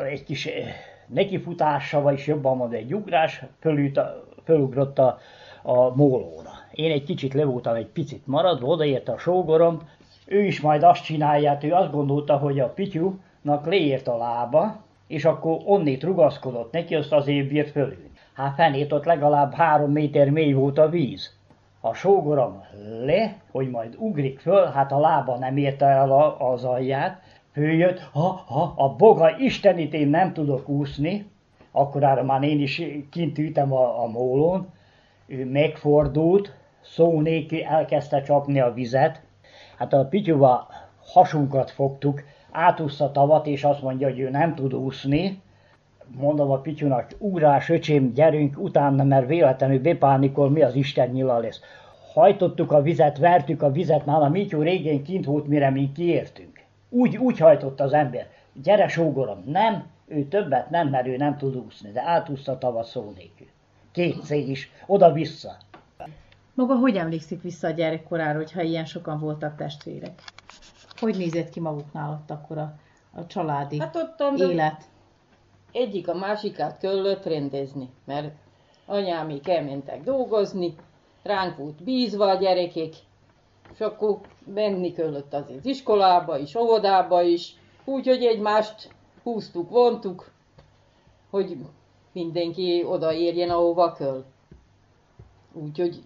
egy 0.05 0.25
kis 0.25 0.49
nekifutással, 1.07 2.03
vagyis 2.03 2.27
jobban 2.27 2.57
mondva 2.57 2.77
egy 2.77 2.95
ugrás, 2.95 3.43
fölült, 3.61 4.01
fölugrott 4.45 4.99
a, 4.99 5.19
a 5.63 5.95
mólóra. 5.95 6.51
Én 6.73 6.91
egy 6.91 7.05
kicsit 7.05 7.35
le 7.35 7.45
voltam 7.45 7.75
egy 7.75 7.87
picit 7.87 8.27
maradva, 8.27 8.67
odaért 8.67 9.09
a 9.09 9.19
sógorom, 9.19 9.81
ő 10.27 10.43
is 10.43 10.61
majd 10.61 10.83
azt 10.83 11.05
csinálját, 11.05 11.65
ő 11.65 11.73
azt 11.73 11.93
gondolta, 11.93 12.37
hogy 12.37 12.61
a 12.61 12.69
pityúnak 12.69 13.67
leért 13.67 14.09
a 14.09 14.17
lába, 14.17 14.83
és 15.07 15.25
akkor 15.25 15.61
onnét 15.65 16.03
rugaszkodott 16.03 16.73
neki, 16.73 16.95
azt 16.95 17.13
azért 17.13 17.49
bírt 17.49 17.71
fölülni. 17.71 18.08
Hát 18.39 18.55
fenét 18.55 18.93
ott 18.93 19.05
legalább 19.05 19.55
három 19.55 19.93
méter 19.93 20.31
mély 20.31 20.53
volt 20.53 20.79
a 20.79 20.89
víz. 20.89 21.37
A 21.81 21.95
sógorom 21.95 22.65
le, 23.05 23.37
hogy 23.51 23.71
majd 23.71 23.95
ugrik 23.99 24.41
föl, 24.41 24.67
hát 24.67 24.93
a 24.93 25.01
lába 25.01 25.37
nem 25.37 25.57
érte 25.57 25.87
el 25.87 26.11
a, 26.11 26.51
az 26.53 26.65
alját, 26.65 27.23
följött, 27.53 28.01
ha, 28.13 28.45
ha, 28.47 28.73
a 28.77 28.95
boga 28.97 29.37
istenit 29.39 29.95
én 29.95 30.09
nem 30.09 30.33
tudok 30.33 30.69
úszni, 30.69 31.31
akkor 31.73 32.23
már 32.23 32.43
én 32.43 32.61
is 32.61 32.83
kint 33.11 33.39
ültem 33.39 33.73
a, 33.73 34.03
a 34.03 34.07
mólón, 34.07 34.69
ő 35.27 35.45
megfordult, 35.45 36.55
szó 36.81 37.21
nélkül 37.21 37.63
elkezdte 37.63 38.23
csapni 38.23 38.61
a 38.61 38.73
vizet. 38.73 39.23
Hát 39.79 39.93
a 39.93 40.05
pityuva 40.05 40.69
hasunkat 41.13 41.71
fogtuk, 41.71 42.23
átúszta 42.51 43.13
tavat, 43.13 43.47
és 43.47 43.65
azt 43.65 43.83
mondja, 43.83 44.09
hogy 44.09 44.19
ő 44.19 44.31
nem 44.31 44.55
tud 44.55 44.75
úszni. 44.75 45.43
Mondom 46.17 46.51
a 46.51 46.59
pityunak, 46.59 47.11
ugrás, 47.19 47.69
öcsém, 47.69 48.13
gyerünk 48.13 48.59
utána, 48.59 49.05
mert 49.05 49.27
véletlenül 49.27 49.81
bepánikol, 49.81 50.51
mi 50.51 50.63
az 50.63 50.75
Isten 50.75 51.09
nyila 51.09 51.39
lesz. 51.39 51.61
Hajtottuk 52.13 52.73
a 52.73 52.83
vizet, 52.83 53.19
vertük 53.19 53.63
a 53.63 53.71
vizet, 53.71 54.07
már 54.07 54.23
a 54.23 54.29
Mityu 54.29 54.63
régén 54.63 55.03
kint 55.03 55.25
volt, 55.25 55.47
mire 55.47 55.71
mi 55.71 55.93
kiértünk. 55.93 56.61
Úgy, 56.89 57.17
úgy 57.17 57.39
hajtott 57.39 57.81
az 57.81 57.93
ember. 57.93 58.27
Gyere, 58.63 58.89
sógorom, 58.89 59.43
nem, 59.47 59.87
ő 60.07 60.25
többet 60.25 60.71
nem, 60.71 60.89
mert 60.89 61.07
ő 61.07 61.17
nem 61.17 61.37
tud 61.37 61.57
úszni, 61.57 61.91
de 61.91 62.03
átúszta 62.03 62.59
tavat 62.59 62.87
szó 62.87 63.13
nélkül. 63.17 63.47
Kétszer 63.93 64.39
is, 64.39 64.71
oda-vissza. 64.87 65.57
Maga 66.55 66.75
hogy 66.75 66.97
emlékszik 66.97 67.43
vissza 67.43 67.67
a 67.67 67.71
gyerekkorára, 67.71 68.37
hogyha 68.37 68.63
ilyen 68.63 68.85
sokan 68.85 69.19
voltak 69.19 69.57
testvérek? 69.57 70.23
Hogy 71.01 71.17
nézett 71.17 71.51
ki 71.51 71.61
maguknál 71.61 72.11
ott 72.11 72.31
akkor 72.31 72.59
a, 72.59 72.75
a 73.15 73.27
családi 73.27 73.79
Hát 73.79 73.97
ott 73.97 74.41
élet? 74.41 74.85
Egyik 75.73 76.09
a 76.09 76.15
másikát 76.15 76.79
kellett 76.79 77.25
rendezni, 77.25 77.89
mert 78.05 78.35
anyámik 78.87 79.49
elmentek 79.49 80.03
dolgozni, 80.03 80.75
ránk 81.23 81.57
volt 81.57 81.83
bízva 81.83 82.29
a 82.31 82.35
gyerekek, 82.35 82.93
és 83.73 83.81
akkor 83.81 84.19
menni 84.45 84.93
kellett 84.93 85.35
az 85.35 85.45
iskolába 85.67 86.39
is, 86.39 86.55
óvodába 86.55 87.23
is, 87.23 87.55
úgyhogy 87.85 88.25
egymást 88.25 88.91
húztuk, 89.23 89.71
vontuk, 89.71 90.31
hogy 91.31 91.57
mindenki 92.13 92.85
odaérjen, 92.85 93.51
ahova 93.51 93.93
kell. 93.93 94.25
Úgyhogy 95.53 96.03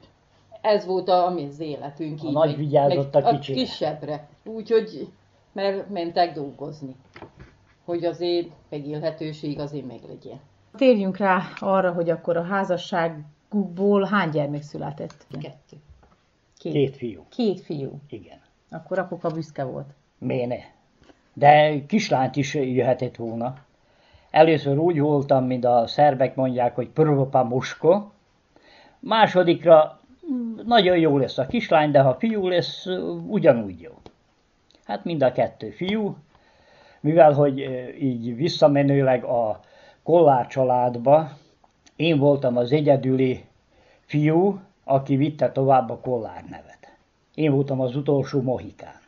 ez 0.61 0.87
volt 0.87 1.09
a, 1.09 1.27
ami 1.27 1.47
az 1.47 1.61
életünk. 1.61 2.23
A 2.23 2.27
így, 2.27 2.33
nagy 2.33 2.57
vigyázott 2.57 3.15
a 3.15 3.23
kicsire. 3.23 3.61
A 3.61 3.65
kisebbre. 3.65 4.29
Úgyhogy, 4.45 5.09
mert 5.53 5.89
mentek 5.89 6.35
dolgozni. 6.35 6.97
Hogy 7.85 8.05
azért 8.05 8.49
megélhetőség 8.69 9.59
azért 9.59 9.87
meglegyen. 9.87 10.41
Térjünk 10.77 11.17
rá 11.17 11.43
arra, 11.59 11.93
hogy 11.93 12.11
akkor 12.11 12.37
a 12.37 12.43
házasságukból 12.43 14.05
hány 14.05 14.31
gyermek 14.31 14.63
született? 14.63 15.27
Kettő. 15.31 15.77
Két, 16.59 16.73
Két 16.73 16.97
fiú. 16.97 17.27
Két 17.29 17.61
fiú. 17.61 18.01
Igen. 18.09 18.39
Akkor 18.71 18.99
apuka 18.99 19.29
büszke 19.29 19.65
volt. 19.65 19.91
Méne. 20.19 20.57
De 21.33 21.85
kislányt 21.87 22.37
is 22.37 22.55
jöhetett 22.55 23.17
volna. 23.17 23.55
Először 24.31 24.79
úgy 24.79 25.01
voltam, 25.01 25.45
mint 25.45 25.65
a 25.65 25.87
szerbek 25.87 26.35
mondják, 26.35 26.75
hogy 26.75 26.89
prvopa 26.89 27.45
musko. 27.45 28.11
Másodikra 28.99 30.01
nagyon 30.67 30.99
jó 30.99 31.19
lesz 31.19 31.39
a 31.39 31.47
kislány, 31.47 31.91
de 31.91 32.01
ha 32.01 32.15
fiú 32.15 32.49
lesz, 32.49 32.87
ugyanúgy 33.27 33.81
jó. 33.81 33.93
Hát 34.85 35.05
mind 35.05 35.23
a 35.23 35.33
kettő 35.33 35.71
fiú, 35.71 36.17
mivel 37.03 37.33
hogy 37.33 37.59
így 38.01 38.37
visszamenőleg 38.37 39.25
a 39.25 39.61
Kollár 40.03 40.47
családba, 40.47 41.29
én 41.97 42.19
voltam 42.19 42.57
az 42.57 42.73
egyedüli 42.73 43.45
fiú, 44.01 44.61
aki 44.85 45.17
vitte 45.17 45.53
tovább 45.53 45.91
a 45.91 45.99
Kollár 45.99 46.45
nevet. 46.51 46.97
Én 47.35 47.53
voltam 47.53 47.81
az 47.81 47.97
utolsó 47.97 48.43
mohikán. 48.43 49.01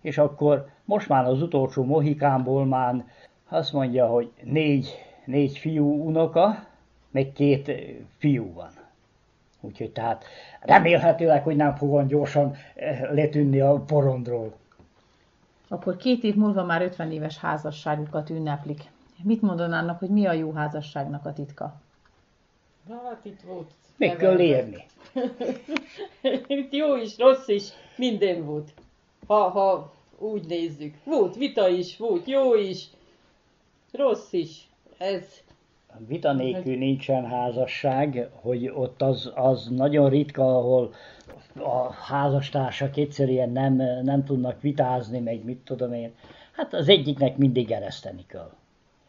És 0.00 0.18
akkor 0.18 0.66
most 0.84 1.08
már 1.08 1.24
az 1.24 1.42
utolsó 1.42 1.84
mohikánból 1.84 2.64
már 2.64 3.04
azt 3.48 3.72
mondja, 3.72 4.06
hogy 4.06 4.30
négy, 4.42 4.88
négy 5.24 5.58
fiú 5.58 6.06
unoka, 6.06 6.66
meg 7.10 7.32
két 7.32 7.72
fiú 8.18 8.52
van. 8.52 8.70
Úgyhogy 9.60 9.90
tehát 9.90 10.24
remélhetőleg, 10.60 11.42
hogy 11.42 11.56
nem 11.56 11.74
fogom 11.74 12.06
gyorsan 12.06 12.56
letűnni 13.10 13.60
a 13.60 13.82
porondról. 13.86 14.54
Akkor 15.74 15.96
két 15.96 16.22
év 16.22 16.34
múlva 16.34 16.64
már 16.64 16.82
50 16.82 17.12
éves 17.12 17.38
házasságukat 17.38 18.30
ünneplik. 18.30 18.82
Mit 19.22 19.42
mondanának, 19.42 19.98
hogy 19.98 20.08
mi 20.08 20.26
a 20.26 20.32
jó 20.32 20.52
házasságnak 20.52 21.26
a 21.26 21.32
titka? 21.32 21.80
Hát 22.88 23.24
itt 23.24 23.40
volt. 23.40 23.70
Meg 23.96 24.16
kell 24.16 24.38
érni. 24.38 24.84
itt 26.46 26.72
jó 26.72 26.96
is, 26.96 27.18
rossz 27.18 27.48
is, 27.48 27.68
minden 27.96 28.44
volt. 28.44 28.72
Ha, 29.26 29.48
ha 29.48 29.92
úgy 30.18 30.46
nézzük. 30.46 30.94
Volt 31.04 31.36
vita 31.36 31.68
is, 31.68 31.96
volt 31.96 32.26
jó 32.26 32.54
is, 32.54 32.86
rossz 33.92 34.32
is. 34.32 34.68
Ez 34.98 35.42
vita 36.06 36.32
nélkül 36.32 36.76
nincsen 36.76 37.26
házasság, 37.26 38.28
hogy 38.40 38.68
ott 38.68 39.02
az, 39.02 39.32
az 39.34 39.68
nagyon 39.68 40.08
ritka, 40.08 40.58
ahol 40.58 40.94
a 41.58 41.92
házastársak 41.92 42.96
egyszerűen 42.96 43.50
nem, 43.50 43.74
nem 44.02 44.24
tudnak 44.24 44.60
vitázni, 44.60 45.18
meg 45.18 45.44
mit 45.44 45.58
tudom 45.58 45.92
én. 45.92 46.12
Hát 46.52 46.74
az 46.74 46.88
egyiknek 46.88 47.36
mindig 47.36 47.70
ereszteni 47.70 48.24
kell. 48.26 48.50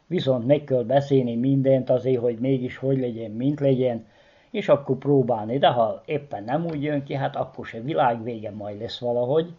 Viszont 0.08 0.46
meg 0.46 0.64
kell 0.64 0.84
beszélni 0.84 1.36
mindent 1.36 1.90
azért, 1.90 2.22
hogy 2.22 2.38
mégis 2.40 2.78
hogy 2.78 3.00
legyen, 3.00 3.32
mint 3.32 3.60
legyen, 3.60 4.06
és 4.52 4.70
akkor 4.70 4.98
próbálni. 4.98 5.58
De 5.58 5.68
ha 5.68 6.02
éppen 6.06 6.44
nem 6.44 6.66
úgy 6.66 6.84
jön 6.84 7.04
ki, 7.04 7.14
hát 7.14 7.36
akkor 7.36 7.66
se 7.66 7.82
világvége 7.82 8.52
majd 8.52 8.80
lesz 8.80 9.00
valahogy. 9.00 9.54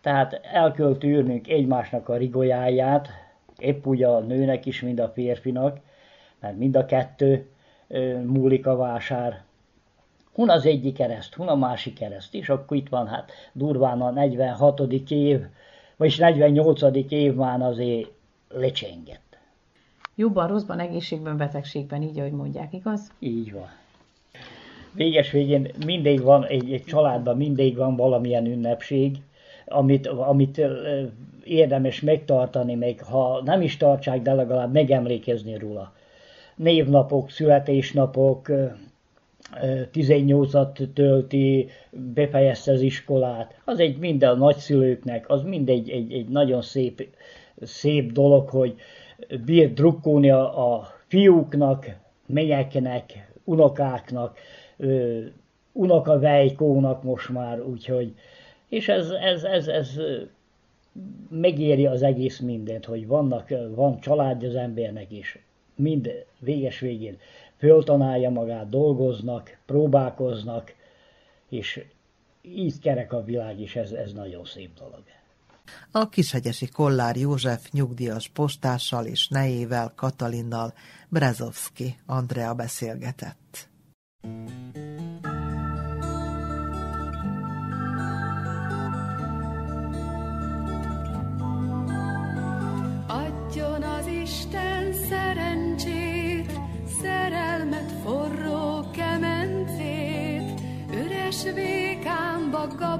Tehát 0.00 0.40
el 0.52 0.72
kell 0.72 0.96
tűrnünk 0.96 1.48
egymásnak 1.48 2.08
a 2.08 2.16
rigolyáját, 2.16 3.08
épp 3.58 3.86
úgy 3.86 4.02
a 4.02 4.18
nőnek 4.18 4.66
is, 4.66 4.80
mint 4.80 5.00
a 5.00 5.08
férfinak, 5.08 5.78
mert 6.40 6.58
mind 6.58 6.76
a 6.76 6.84
kettő 6.84 7.48
múlik 8.24 8.66
a 8.66 8.76
vásár. 8.76 9.42
Hun 10.40 10.50
az 10.50 10.66
egyik 10.66 10.94
kereszt, 10.94 11.34
hun 11.34 11.48
a 11.48 11.54
másik 11.54 11.94
kereszt, 11.94 12.34
és 12.34 12.48
akkor 12.48 12.76
itt 12.76 12.88
van 12.88 13.06
hát 13.06 13.30
durván 13.52 14.00
a 14.00 14.10
46. 14.10 14.80
év, 15.08 15.40
vagyis 15.96 16.16
48. 16.16 16.82
év 17.08 17.34
már 17.34 17.62
azért 17.62 18.10
lecsengett. 18.48 19.38
Jobban, 20.14 20.48
rosszban, 20.48 20.78
egészségben, 20.78 21.36
betegségben, 21.36 22.02
így, 22.02 22.18
ahogy 22.18 22.32
mondják, 22.32 22.72
igaz? 22.72 23.12
Így 23.18 23.52
van. 23.52 23.68
Véges 24.92 25.30
végén 25.30 25.70
mindig 25.84 26.22
van, 26.22 26.44
egy, 26.44 26.72
egy 26.72 26.84
családban 26.84 27.36
mindig 27.36 27.76
van 27.76 27.96
valamilyen 27.96 28.46
ünnepség, 28.46 29.16
amit, 29.66 30.06
amit 30.06 30.60
érdemes 31.44 32.00
megtartani, 32.00 32.74
még 32.74 33.02
ha 33.02 33.42
nem 33.44 33.60
is 33.60 33.76
tartsák, 33.76 34.22
de 34.22 34.34
legalább 34.34 34.72
megemlékezni 34.72 35.58
róla. 35.58 35.92
Névnapok, 36.54 37.30
születésnapok, 37.30 38.50
18-at 39.92 40.92
tölti, 40.92 41.68
befejezte 41.90 42.72
az 42.72 42.80
iskolát. 42.80 43.60
Az 43.64 43.78
egy 43.78 43.98
minden 43.98 44.38
nagyszülőknek, 44.38 45.28
az 45.28 45.42
mindegy 45.42 45.90
egy, 45.90 46.12
egy 46.12 46.28
nagyon 46.28 46.62
szép, 46.62 47.08
szép 47.62 48.12
dolog, 48.12 48.48
hogy 48.48 48.74
bír 49.44 49.72
drukkolni 49.72 50.30
a, 50.30 50.72
a 50.74 50.86
fiúknak, 51.06 51.86
menyeknek, 52.26 53.32
unokáknak, 53.44 54.38
unokavejkónak 55.72 57.02
most 57.02 57.28
már, 57.28 57.60
úgyhogy, 57.60 58.14
és 58.68 58.88
ez, 58.88 59.10
ez, 59.10 59.44
ez, 59.44 59.68
ez 59.68 60.00
megéri 61.30 61.86
az 61.86 62.02
egész 62.02 62.38
mindent, 62.38 62.84
hogy 62.84 63.06
vannak, 63.06 63.48
van 63.74 64.00
családja 64.00 64.48
az 64.48 64.54
embernek 64.54 65.12
is, 65.12 65.38
mind 65.74 66.24
véges 66.38 66.80
végén 66.80 67.16
föltanálja 67.60 68.30
magát, 68.30 68.68
dolgoznak, 68.68 69.58
próbálkoznak, 69.66 70.74
és 71.48 71.84
így 72.42 72.78
kerek 72.78 73.12
a 73.12 73.22
világ, 73.22 73.60
és 73.60 73.76
ez, 73.76 73.90
ez 73.90 74.12
nagyon 74.12 74.44
szép 74.44 74.74
dolog. 74.78 75.02
A 75.90 76.08
kishegyesi 76.08 76.68
Kollár 76.68 77.16
József 77.16 77.70
nyugdíjas 77.70 78.28
postással 78.28 79.06
és 79.06 79.28
nejével 79.28 79.92
Katalinnal 79.96 80.72
Brezovski 81.08 81.94
Andrea 82.06 82.54
beszélgetett. 82.54 83.68
Adjon 84.22 84.79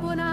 buona 0.00 0.29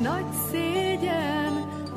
nagy 0.00 0.24
szégyen, 0.50 1.52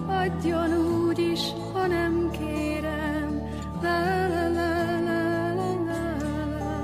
adjon 0.07 0.71
úgy 0.73 1.19
is, 1.19 1.39
ha 1.73 1.87
nem 1.87 2.31
kérem. 2.31 3.41
La, 3.81 4.27
la, 4.27 4.47
la, 4.47 4.99
la, 5.01 5.53
la, 5.53 5.53
la, 5.55 5.77
la. 5.77 6.81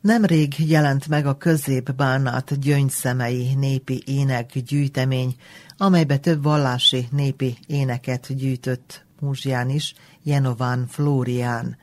Nemrég 0.00 0.54
jelent 0.58 1.08
meg 1.08 1.26
a 1.26 1.36
középbánát 1.36 2.60
gyöngyszemei 2.60 3.54
népi 3.54 4.02
ének 4.06 4.58
gyűjtemény, 4.58 5.34
amelybe 5.76 6.18
több 6.18 6.42
vallási 6.42 7.06
népi 7.10 7.56
éneket 7.66 8.36
gyűjtött 8.36 9.04
Múzsján 9.20 9.70
is, 9.70 9.94
Jenován 10.22 10.86
Flórián. 10.86 11.76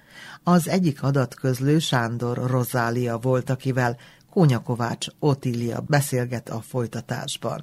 Az 0.44 0.68
egyik 0.68 1.04
adatközlő 1.04 1.80
Sándor 1.80 2.38
Rozália 2.48 3.18
volt, 3.18 3.50
akivel 3.50 3.98
Kónya 4.30 4.60
Kovács 4.60 5.08
Otília 5.20 5.82
beszélget 5.88 6.50
a 6.50 6.62
folytatásban. 6.62 7.62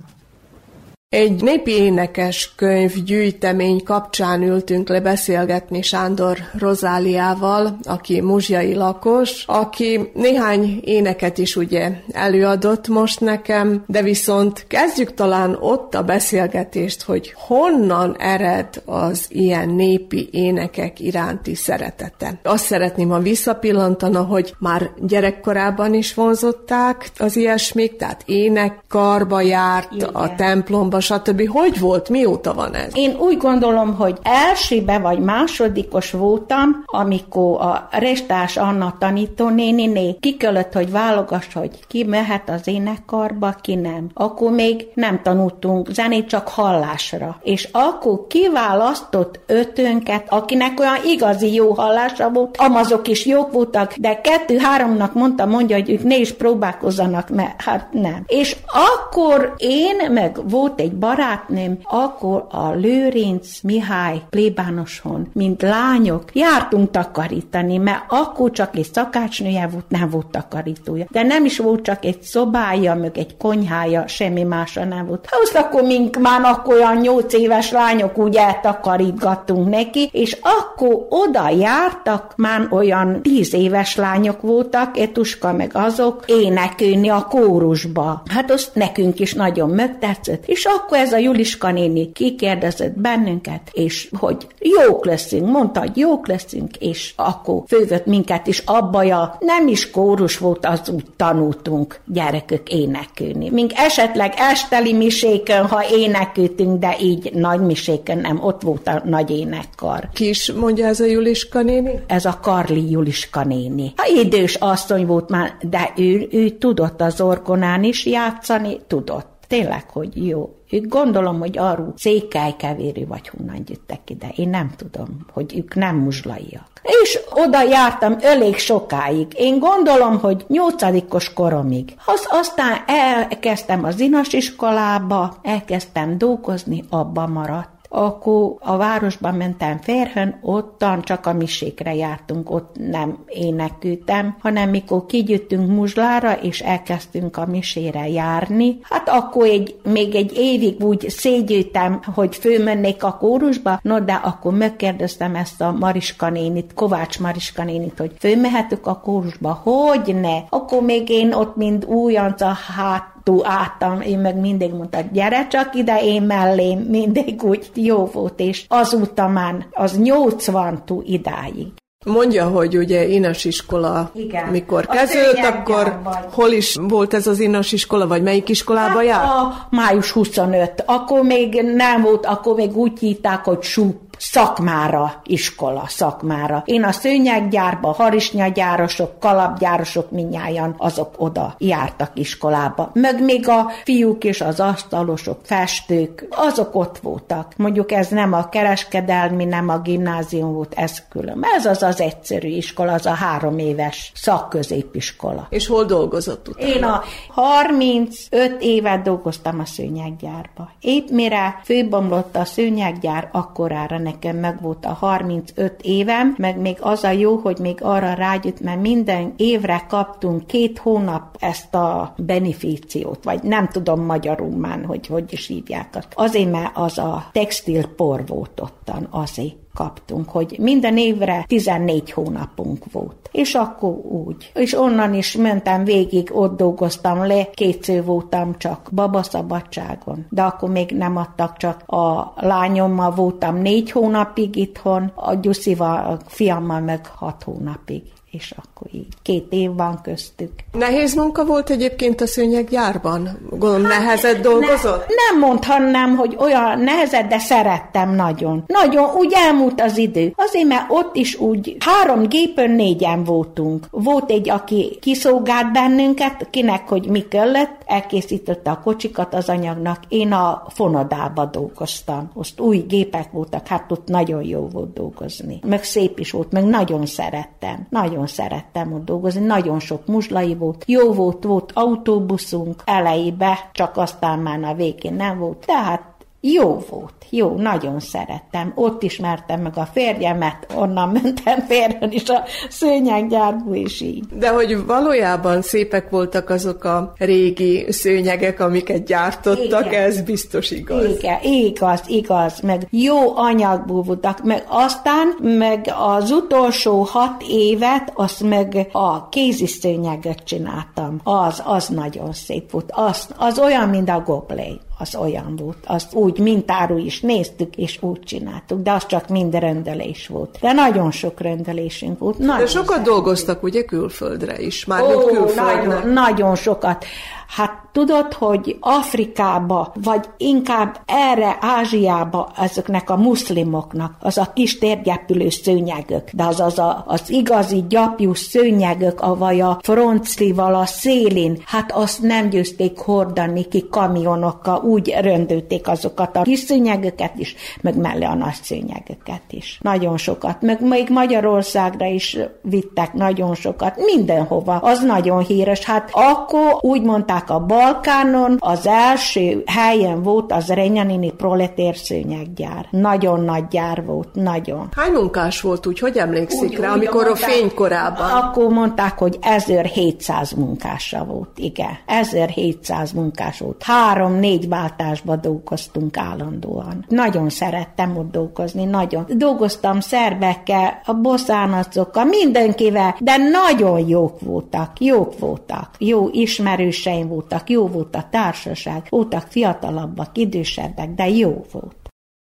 Egy 1.09 1.42
népi 1.42 1.70
énekes 1.70 2.52
könyv 2.57 2.92
gyűjtemény 3.04 3.82
kapcsán 3.82 4.42
ültünk 4.42 4.88
le 4.88 5.00
beszélgetni 5.00 5.82
Sándor 5.82 6.38
Rozáliával, 6.59 7.78
aki 7.82 8.20
muzsjai 8.20 8.74
lakos, 8.74 9.44
aki 9.46 10.11
néhány 10.14 10.80
éneket 10.84 11.38
is 11.38 11.57
ugye 11.57 11.92
előadott 12.12 12.88
most 12.88 13.20
nekem, 13.20 13.84
de 13.86 14.02
viszont 14.02 14.64
kezdjük 14.68 15.14
talán 15.14 15.57
ott 15.61 15.94
a 15.94 16.02
beszélgetést, 16.02 17.02
hogy 17.02 17.34
honnan 17.36 18.16
ered 18.18 18.82
az 18.84 19.26
ilyen 19.28 19.68
népi 19.68 20.28
énekek 20.32 21.00
iránti 21.00 21.54
szeretete. 21.54 22.40
Azt 22.42 22.64
szeretném, 22.64 23.09
ha 23.09 23.18
visszapillantana, 23.18 24.22
hogy 24.22 24.54
már 24.59 24.90
gyerekkorában 25.00 25.94
is 25.94 26.14
vonzották 26.14 27.11
az 27.18 27.36
ilyesmik, 27.36 27.96
tehát 27.96 28.22
énekkarba 28.24 29.40
járt, 29.40 29.92
Igen. 29.92 30.09
a 30.09 30.34
templomba, 30.34 30.94
stb. 31.01 31.49
Hogy 31.49 31.80
volt? 31.80 32.09
Mióta 32.09 32.55
van 32.55 32.74
ez? 32.74 32.90
Én 32.94 33.16
úgy 33.18 33.36
gondolom, 33.36 33.94
hogy 33.94 34.18
elsőbe 34.22 34.99
vagy 34.99 35.18
másodikos 35.18 36.11
voltam, 36.11 36.82
amikor 36.86 37.61
a 37.61 37.88
Restás 37.90 38.57
Anna 38.57 38.94
tanítónéniné 38.99 40.16
kikölött, 40.20 40.72
hogy 40.72 40.90
válogass, 40.90 41.53
hogy 41.55 41.70
ki 41.88 42.05
mehet 42.05 42.51
az 42.51 42.68
énekkarba, 42.68 43.55
ki 43.61 43.74
nem. 43.74 44.09
Akkor 44.14 44.51
még 44.51 44.86
nem 44.94 45.20
tanultunk 45.22 45.88
zenét, 45.90 46.28
csak 46.28 46.49
hallásra. 46.49 47.38
És 47.42 47.68
akkor 47.72 48.26
kiválasztott 48.26 49.40
ötönket, 49.47 50.24
akinek 50.28 50.80
olyan 50.80 50.99
igazi 51.05 51.55
jó 51.55 51.72
hallása 51.72 52.30
volt, 52.30 52.57
amazok 52.57 53.09
is 53.09 53.26
jók 53.26 53.53
voltak, 53.53 53.94
de 53.97 54.20
kettő-háromnak 54.20 55.14
mondta, 55.14 55.47
mondja, 55.47 55.76
hogy 55.76 55.90
ők 55.90 56.03
ne 56.03 56.16
is 56.16 56.32
próbálkozzanak, 56.32 57.28
mert 57.28 57.62
hát 57.62 57.88
nem. 57.92 58.22
És 58.26 58.57
akkor 58.66 59.55
én, 59.57 60.12
meg 60.12 60.38
volt 60.49 60.80
egy 60.80 60.86
barátnőm, 60.93 61.78
akkor 61.82 62.47
a 62.51 62.70
Lőrinc 62.70 63.61
Mihály 63.62 64.22
plébánoson, 64.30 65.28
mint 65.32 65.62
lányok, 65.62 66.24
jártunk 66.32 66.91
takarítani, 66.91 67.76
mert 67.76 68.05
akkor 68.09 68.51
csak 68.51 68.76
egy 68.76 68.93
szakácsnője 68.93 69.66
volt, 69.66 69.89
nem 69.89 70.11
volt 70.11 70.26
takarítója. 70.26 71.07
De 71.11 71.22
nem 71.22 71.45
is 71.45 71.59
volt 71.59 71.82
csak 71.82 72.05
egy 72.05 72.22
szobája, 72.22 72.95
meg 72.95 73.18
egy 73.18 73.37
konyhája, 73.37 74.07
semmi 74.07 74.43
másra 74.43 74.84
nem 74.84 75.07
volt. 75.07 75.28
Hát 75.30 75.64
akkor 75.64 75.82
mink 75.82 76.18
már 76.18 76.41
akkor 76.45 76.74
olyan 76.74 76.97
nyolc 76.97 77.32
éves 77.32 77.70
lányok 77.70 78.18
úgy 78.18 78.37
eltakarítgattunk 78.37 79.68
neki, 79.68 80.09
és 80.12 80.39
akkor 80.43 81.07
oda 81.09 81.49
jártak, 81.49 82.32
már 82.37 82.66
olyan 82.70 83.22
tíz 83.22 83.55
éves 83.55 83.97
lányok 83.97 84.41
voltak, 84.41 84.99
Etuska 84.99 85.53
meg 85.53 85.70
azok, 85.74 86.24
énekelni 86.26 87.09
a 87.09 87.26
kórusba. 87.28 88.22
Hát 88.30 88.51
azt 88.51 88.74
nekünk 88.74 89.20
is 89.20 89.34
nagyon 89.34 89.70
megtetszett, 89.70 90.47
és 90.47 90.64
akkor 90.78 90.98
ez 90.98 91.12
a 91.12 91.18
Juliska 91.18 91.70
néni 91.70 92.12
kikérdezett 92.12 92.98
bennünket, 92.98 93.60
és 93.72 94.08
hogy 94.18 94.46
jók 94.58 95.04
leszünk, 95.04 95.50
mondta, 95.50 95.80
hogy 95.80 95.96
jók 95.96 96.26
leszünk, 96.26 96.76
és 96.76 97.12
akkor 97.16 97.62
fővött 97.66 98.06
minket 98.06 98.46
is 98.46 98.62
abba, 98.64 98.98
a 98.98 99.36
nem 99.40 99.68
is 99.68 99.90
kórus 99.90 100.38
volt, 100.38 100.66
az 100.66 100.88
úgy 100.88 101.04
tanultunk 101.16 102.00
gyerekök 102.04 102.68
énekelni. 102.72 103.50
Mink 103.50 103.72
esetleg 103.74 104.32
esteli 104.36 104.92
misékön, 104.92 105.66
ha 105.66 105.84
énekeltünk, 105.90 106.78
de 106.78 106.96
így 107.00 107.32
nagy 107.32 107.60
misékön 107.60 108.18
nem, 108.18 108.44
ott 108.44 108.62
volt 108.62 108.86
a 108.86 109.02
nagy 109.04 109.30
énekkar. 109.30 110.08
Ki 110.12 110.28
is 110.28 110.52
mondja 110.52 110.86
ez 110.86 111.00
a 111.00 111.04
Juliska 111.04 111.62
néni? 111.62 112.00
Ez 112.06 112.24
a 112.24 112.38
Karli 112.42 112.90
Juliska 112.90 113.44
néni. 113.44 113.92
Ha 113.96 114.06
idős 114.20 114.54
asszony 114.54 115.06
volt 115.06 115.28
már, 115.28 115.56
de 115.60 115.92
ő, 115.96 116.28
ő 116.30 116.48
tudott 116.48 117.00
az 117.00 117.20
orgonán 117.20 117.84
is 117.84 118.06
játszani, 118.06 118.80
tudott. 118.86 119.36
Tényleg, 119.49 119.90
hogy 119.90 120.26
jó. 120.26 120.55
Gondolom, 120.70 121.38
hogy 121.38 121.59
arról 121.59 121.92
székelykevéri 121.97 123.05
vagy 123.05 123.28
honnan 123.28 123.62
jöttek 123.68 124.11
ide. 124.11 124.28
Én 124.36 124.49
nem 124.49 124.70
tudom, 124.76 125.26
hogy 125.32 125.57
ők 125.57 125.74
nem 125.74 125.97
muzslaiak. 125.97 126.68
És 127.03 127.18
oda 127.30 127.62
jártam 127.62 128.16
elég 128.20 128.57
sokáig. 128.57 129.26
Én 129.36 129.59
gondolom, 129.59 130.18
hogy 130.18 130.44
nyolcadikos 130.49 131.32
koromig. 131.32 131.94
Az, 132.07 132.26
aztán 132.30 132.78
elkezdtem 132.86 133.84
az 133.84 134.01
inas 134.01 134.32
iskolába, 134.32 135.36
elkezdtem 135.42 136.18
dolgozni, 136.18 136.84
abba 136.90 137.26
maradt 137.26 137.75
akkor 137.89 138.55
a 138.59 138.76
városban 138.76 139.34
mentem 139.34 139.78
férhön, 139.80 140.39
ottan 140.43 141.03
csak 141.03 141.26
a 141.26 141.32
misékre 141.32 141.95
jártunk, 141.95 142.51
ott 142.51 142.76
nem 142.91 143.18
énekültem, 143.26 144.37
hanem 144.41 144.70
mikor 144.70 145.07
kigyüttünk 145.07 145.70
muzslára, 145.70 146.32
és 146.32 146.61
elkezdtünk 146.61 147.37
a 147.37 147.47
misére 147.47 148.09
járni, 148.09 148.78
hát 148.82 149.09
akkor 149.09 149.47
egy, 149.47 149.76
még 149.84 150.14
egy 150.14 150.32
évig 150.37 150.84
úgy 150.84 151.09
szégyültem, 151.09 152.01
hogy 152.14 152.37
főmennék 152.37 153.05
a 153.05 153.16
kórusba, 153.16 153.78
no 153.82 154.01
de 154.01 154.12
akkor 154.12 154.55
megkérdeztem 154.55 155.34
ezt 155.34 155.61
a 155.61 155.72
Mariska 155.72 156.30
nénit, 156.30 156.74
Kovács 156.74 157.20
Mariska 157.20 157.64
nénit, 157.64 157.99
hogy 157.99 158.12
főmehetük 158.18 158.87
a 158.87 159.01
kórusba, 159.01 159.61
hogy 159.62 160.14
ne? 160.20 160.37
Akkor 160.49 160.82
még 160.82 161.09
én 161.09 161.32
ott 161.32 161.57
mind 161.57 161.84
újonca 161.84 162.57
hát 162.76 163.15
tú 163.26 163.40
álltam, 163.44 164.00
én 164.00 164.18
meg 164.18 164.36
mindig 164.36 164.72
mondta, 164.72 164.98
gyere 165.12 165.46
csak 165.46 165.74
ide 165.74 165.98
én 166.02 166.22
mellém, 166.22 166.78
mindig 166.78 167.42
úgy 167.42 167.70
jó 167.74 168.04
volt, 168.04 168.40
és 168.40 168.64
azóta 168.68 169.28
már 169.28 169.66
az 169.72 169.98
80 169.98 170.82
tú 170.84 171.02
idáig. 171.04 171.66
Mondja, 172.04 172.48
hogy 172.48 172.76
ugye 172.76 173.06
inas 173.06 173.44
iskola, 173.44 174.10
Igen. 174.14 174.48
mikor 174.48 174.86
kezdődött, 174.86 175.44
akkor 175.44 176.00
hol 176.32 176.50
is 176.50 176.76
volt 176.80 177.14
ez 177.14 177.26
az 177.26 177.40
inas 177.40 177.72
iskola, 177.72 178.06
vagy 178.06 178.22
melyik 178.22 178.48
iskolába 178.48 178.96
hát 178.98 179.06
jár? 179.06 179.24
A 179.24 179.66
május 179.70 180.10
25. 180.10 180.82
Akkor 180.86 181.22
még 181.22 181.62
nem 181.74 182.02
volt, 182.02 182.26
akkor 182.26 182.54
még 182.54 182.76
úgy 182.76 182.98
hívták, 182.98 183.44
hogy 183.44 183.62
súp 183.62 183.96
szakmára, 184.18 185.20
iskola 185.24 185.84
szakmára. 185.86 186.62
Én 186.66 186.84
a 186.84 186.92
szőnyeggyárba, 186.92 187.92
harisnyagyárosok, 187.92 189.18
kalapgyárosok 189.20 190.10
minnyáján 190.10 190.74
azok 190.78 191.14
oda 191.16 191.54
jártak 191.58 192.10
iskolába. 192.14 192.90
Meg 192.92 193.22
még 193.22 193.48
a 193.48 193.70
fiúk 193.84 194.24
és 194.24 194.40
az 194.40 194.60
asztalosok, 194.60 195.40
festők, 195.42 196.26
azok 196.30 196.74
ott 196.74 196.98
voltak. 196.98 197.52
Mondjuk 197.56 197.92
ez 197.92 198.08
nem 198.08 198.32
a 198.32 198.48
kereskedelmi, 198.48 199.44
nem 199.44 199.68
a 199.68 199.78
gimnázium 199.78 200.52
volt, 200.52 200.74
ez 200.74 201.02
külön. 201.08 201.44
Ez 201.56 201.66
az 201.66 201.82
az 201.82 202.00
egyszerű 202.00 202.48
iskola, 202.48 202.92
az 202.92 203.06
a 203.06 203.14
három 203.14 203.58
éves 203.58 204.12
szakközépiskola. 204.14 205.46
És 205.50 205.66
hol 205.66 205.84
dolgozott 205.84 206.48
utána? 206.48 206.72
Én 206.74 206.84
a 206.84 207.02
35 207.28 208.56
évet 208.60 209.02
dolgoztam 209.02 209.60
a 209.60 209.64
szőnyeggyárba. 209.64 210.70
Épp 210.80 211.08
mire 211.08 211.60
főbomlott 211.64 212.36
a 212.36 212.44
szőnyeggyár, 212.44 213.28
akkorára 213.32 213.98
nekem 214.07 214.36
meg 214.36 214.61
volt 214.61 214.84
a 214.84 214.92
35 214.92 215.80
évem, 215.82 216.34
meg 216.38 216.61
még 216.61 216.76
az 216.80 217.04
a 217.04 217.11
jó, 217.11 217.36
hogy 217.36 217.59
még 217.59 217.82
arra 217.82 218.12
rágyött, 218.12 218.61
mert 218.61 218.80
minden 218.80 219.34
évre 219.36 219.84
kaptunk 219.88 220.46
két 220.46 220.78
hónap 220.78 221.36
ezt 221.38 221.74
a 221.74 222.14
beneficiót, 222.16 223.24
vagy 223.24 223.42
nem 223.42 223.68
tudom 223.68 224.04
magyarul 224.04 224.57
már, 224.57 224.84
hogy 224.86 225.07
hogy 225.07 225.32
is 225.32 225.46
hívják. 225.46 225.98
Azért, 226.14 226.50
mert 226.50 226.70
az 226.74 226.98
a 226.98 227.28
textilpor 227.32 228.26
volt 228.26 228.61
ottan, 228.87 229.07
azért 229.11 229.55
kaptunk, 229.74 230.28
hogy 230.28 230.57
minden 230.61 230.97
évre 230.97 231.45
14 231.49 232.12
hónapunk 232.12 232.84
volt. 232.93 233.28
És 233.32 233.55
akkor 233.55 233.91
úgy. 233.95 234.51
És 234.55 234.78
onnan 234.78 235.14
is 235.14 235.37
mentem 235.37 235.84
végig, 235.84 236.30
ott 236.32 236.57
dolgoztam 236.57 237.26
le, 237.26 237.51
kétszer 237.51 238.05
voltam 238.05 238.59
csak 238.59 238.89
babaszabadságon. 238.93 240.26
De 240.30 240.43
akkor 240.43 240.70
még 240.70 240.91
nem 240.91 241.16
adtak, 241.16 241.57
csak 241.57 241.82
a 241.87 242.32
lányommal 242.37 243.11
voltam 243.11 243.57
négy 243.57 243.91
hónapig 243.91 244.57
itthon, 244.57 245.12
a 245.14 245.34
Gyuszival, 245.34 246.07
a 246.07 246.18
fiammal 246.26 246.80
meg 246.80 247.07
hat 247.07 247.43
hónapig 247.43 248.03
és 248.37 248.55
akkor 248.57 248.87
így 248.93 249.07
két 249.22 249.47
év 249.51 249.74
van 249.74 250.01
köztük. 250.03 250.51
Nehéz 250.72 251.14
munka 251.14 251.45
volt 251.45 251.70
egyébként 251.70 252.20
a 252.20 252.26
szőnyeggyárban? 252.26 253.39
Gondolom 253.51 253.84
hát, 253.84 253.99
nehezet 253.99 254.41
dolgozott? 254.41 255.07
Ne, 255.07 255.14
nem 255.30 255.49
mondhatnám, 255.49 256.16
hogy 256.16 256.37
olyan 256.39 256.80
nehezet, 256.80 257.26
de 257.26 257.39
szerettem 257.39 258.14
nagyon. 258.14 258.64
Nagyon, 258.66 259.14
úgy 259.14 259.32
elmúlt 259.37 259.80
az 259.80 259.99
idő. 259.99 260.32
Azért, 260.37 260.66
mert 260.66 260.84
ott 260.89 261.16
is 261.16 261.39
úgy 261.39 261.76
három 261.78 262.28
gépön 262.28 262.70
négyen 262.70 263.24
voltunk. 263.24 263.87
Volt 263.91 264.30
egy, 264.30 264.51
aki 264.51 264.99
kiszolgált 265.01 265.72
bennünket, 265.72 266.47
kinek, 266.51 266.89
hogy 266.89 267.09
mi 267.09 267.28
kellett, 267.28 267.82
elkészítette 267.87 268.70
a 268.70 268.80
kocsikat 268.80 269.34
az 269.34 269.49
anyagnak. 269.49 269.99
Én 270.09 270.32
a 270.32 270.66
fonodába 270.68 271.45
dolgoztam. 271.45 272.30
Most 272.34 272.61
új 272.61 272.78
gépek 272.78 273.30
voltak, 273.30 273.66
hát 273.66 273.93
ott 273.93 274.09
nagyon 274.09 274.43
jó 274.43 274.68
volt 274.72 274.93
dolgozni. 274.93 275.61
Meg 275.66 275.84
szép 275.84 276.18
is 276.18 276.30
volt, 276.30 276.53
meg 276.53 276.64
nagyon 276.64 277.07
szerettem. 277.07 277.87
Nagyon 277.91 278.25
nagyon 278.26 278.46
szerettem 278.46 278.92
ott 278.92 279.04
dolgozni, 279.04 279.40
nagyon 279.40 279.80
sok 279.80 280.06
muzslai 280.06 280.54
volt, 280.54 280.84
jó 280.86 281.12
volt, 281.12 281.44
volt 281.44 281.70
autóbuszunk 281.74 282.82
elejébe, 282.84 283.70
csak 283.72 283.96
aztán 283.96 284.38
már 284.38 284.62
a 284.62 284.74
végén 284.74 285.14
nem 285.14 285.38
volt, 285.38 285.66
tehát 285.66 286.15
jó 286.41 286.84
volt, 286.91 287.14
jó, 287.30 287.55
nagyon 287.57 288.01
szerettem. 288.01 288.72
Ott 288.74 289.03
ismertem 289.03 289.61
meg 289.61 289.72
a 289.76 289.89
férjemet, 289.93 290.66
onnan 290.74 291.09
mentem 291.22 291.61
férjen 291.61 292.12
is 292.12 292.28
a 292.28 292.43
szőnyeggyárba, 292.68 293.74
és 293.74 294.01
így. 294.01 294.24
De 294.32 294.49
hogy 294.49 294.87
valójában 294.87 295.62
szépek 295.62 296.11
voltak 296.11 296.51
azok 296.51 296.84
a 296.84 297.12
régi 297.18 297.87
szőnyegek, 297.89 298.61
amiket 298.61 299.05
gyártottak, 299.05 299.87
Igen. 299.87 300.03
ez 300.03 300.20
biztos 300.20 300.70
igaz. 300.70 301.16
Igen, 301.18 301.39
igaz, 301.43 302.03
igaz, 302.07 302.61
meg 302.61 302.87
jó 302.91 303.37
anyagból 303.37 304.03
voltak, 304.03 304.45
meg 304.45 304.64
aztán, 304.68 305.26
meg 305.43 305.93
az 305.99 306.30
utolsó 306.30 307.03
hat 307.03 307.43
évet, 307.49 308.12
azt 308.14 308.43
meg 308.43 308.89
a 308.93 309.28
kézi 309.28 309.66
szőnyeget 309.66 310.45
csináltam. 310.45 311.20
Az, 311.22 311.62
az 311.64 311.89
nagyon 311.89 312.32
szép 312.32 312.70
volt. 312.70 312.91
Az, 312.93 313.28
az 313.37 313.59
olyan, 313.59 313.89
mint 313.89 314.09
a 314.09 314.22
goblé 314.26 314.80
az 314.99 315.14
olyan 315.14 315.57
volt. 315.57 315.76
Azt 315.86 316.14
úgy 316.14 316.38
mintáról 316.38 316.99
is 316.99 317.20
néztük, 317.20 317.76
és 317.76 317.99
úgy 318.01 318.20
csináltuk, 318.20 318.82
de 318.82 318.92
az 318.92 319.07
csak 319.07 319.28
mind 319.28 319.55
rendelés 319.55 320.26
volt. 320.26 320.59
De 320.61 320.72
nagyon 320.72 321.11
sok 321.11 321.40
rendelésünk 321.40 322.18
volt. 322.18 322.38
Nagyon 322.38 322.59
de 322.59 322.66
sokat 322.66 323.03
dolgoztak 323.03 323.62
ugye 323.62 323.84
külföldre 323.84 324.61
is, 324.61 324.84
már 324.84 325.03
Ó, 325.03 325.24
külföldre. 325.24 325.62
Nagyon, 325.62 326.09
nagyon 326.09 326.55
sokat. 326.55 327.05
Hát 327.49 327.86
tudod, 327.92 328.32
hogy 328.32 328.76
Afrikába, 328.80 329.92
vagy 330.03 330.24
inkább 330.36 331.01
erre 331.07 331.57
Ázsiába 331.61 332.53
ezeknek 332.57 333.11
a 333.11 333.16
muszlimoknak 333.16 334.16
az 334.20 334.38
a 334.38 334.53
kis 334.55 334.78
térgyepülő 334.78 335.49
szőnyegök, 335.49 336.30
de 336.32 336.44
az 336.44 336.61
az, 336.61 336.78
a, 336.78 337.05
az 337.07 337.30
igazi 337.30 337.84
gyapjú 337.88 338.34
szőnyegök, 338.34 339.20
avaj 339.20 339.61
a 339.61 339.78
fronclival 339.82 340.74
a 340.74 340.86
szélén, 340.86 341.62
hát 341.66 341.92
azt 341.92 342.22
nem 342.22 342.49
győzték 342.49 342.99
hordani 342.99 343.64
ki 343.64 343.88
kamionokkal, 343.90 344.80
úgy 344.80 345.14
röndölték 345.20 345.88
azokat 345.88 346.36
a 346.36 346.42
kis 346.42 346.59
szőnyegöket 346.59 347.32
is, 347.36 347.55
meg 347.80 347.97
mellé 347.97 348.24
a 348.24 348.34
nagy 348.34 348.59
szőnyegöket 348.62 349.42
is. 349.51 349.78
Nagyon 349.82 350.16
sokat, 350.16 350.62
meg 350.62 350.80
még 350.80 351.09
Magyarországra 351.09 352.07
is 352.07 352.38
vittek 352.62 353.12
nagyon 353.12 353.55
sokat, 353.55 353.97
mindenhova. 353.97 354.76
Az 354.76 355.03
nagyon 355.03 355.44
híres. 355.44 355.84
Hát 355.84 356.11
akkor 356.12 356.78
úgy 356.80 357.03
mondták 357.03 357.36
a 357.49 357.61
bal 357.61 357.87
Balkánon 357.87 358.57
az 358.59 358.87
első 358.87 359.62
helyen 359.66 360.22
volt 360.22 360.53
az 360.53 360.68
Renyanini 360.68 361.30
proletér 361.30 361.97
szőnyeggyár. 361.97 362.87
Nagyon 362.91 363.41
nagy 363.41 363.68
gyár 363.68 364.05
volt, 364.05 364.28
nagyon. 364.32 364.89
Hány 364.97 365.12
munkás 365.12 365.61
volt 365.61 365.87
úgy, 365.87 365.99
hogy 365.99 366.16
emlékszik 366.16 366.70
úgy, 366.70 366.76
rá, 366.76 366.91
úgy, 366.91 366.97
amikor 366.97 367.24
mondták, 367.24 367.49
a 367.49 367.53
fénykorában? 367.53 368.30
Akkor 368.30 368.68
mondták, 368.68 369.18
hogy 369.18 369.39
1700 369.41 370.53
munkása 370.53 371.24
volt, 371.24 371.49
igen. 371.57 371.99
1700 372.07 373.12
munkás 373.12 373.59
volt. 373.59 373.82
Három-négy 373.82 374.68
váltásba 374.68 375.37
dolgoztunk 375.37 376.16
állandóan. 376.16 377.05
Nagyon 377.09 377.49
szerettem 377.49 378.16
ott 378.16 378.30
dolgozni, 378.30 378.84
nagyon. 378.84 379.26
Dolgoztam 379.28 380.01
szerbekkel, 380.01 381.01
a 381.05 381.12
bosszánatokkal, 381.12 382.24
mindenkivel, 382.24 383.16
de 383.20 383.37
nagyon 383.37 384.09
jók 384.09 384.41
voltak, 384.41 385.01
jók 385.01 385.39
voltak. 385.39 385.91
Jó 385.99 386.28
ismerőseim 386.32 387.25
voltak, 387.26 387.70
jó 387.70 387.86
volt 387.86 388.16
a 388.16 388.28
társaság, 388.30 389.06
voltak 389.08 389.46
fiatalabbak, 389.48 390.38
idősebbek, 390.38 391.14
de 391.14 391.28
jó 391.28 391.64
volt. 391.72 391.95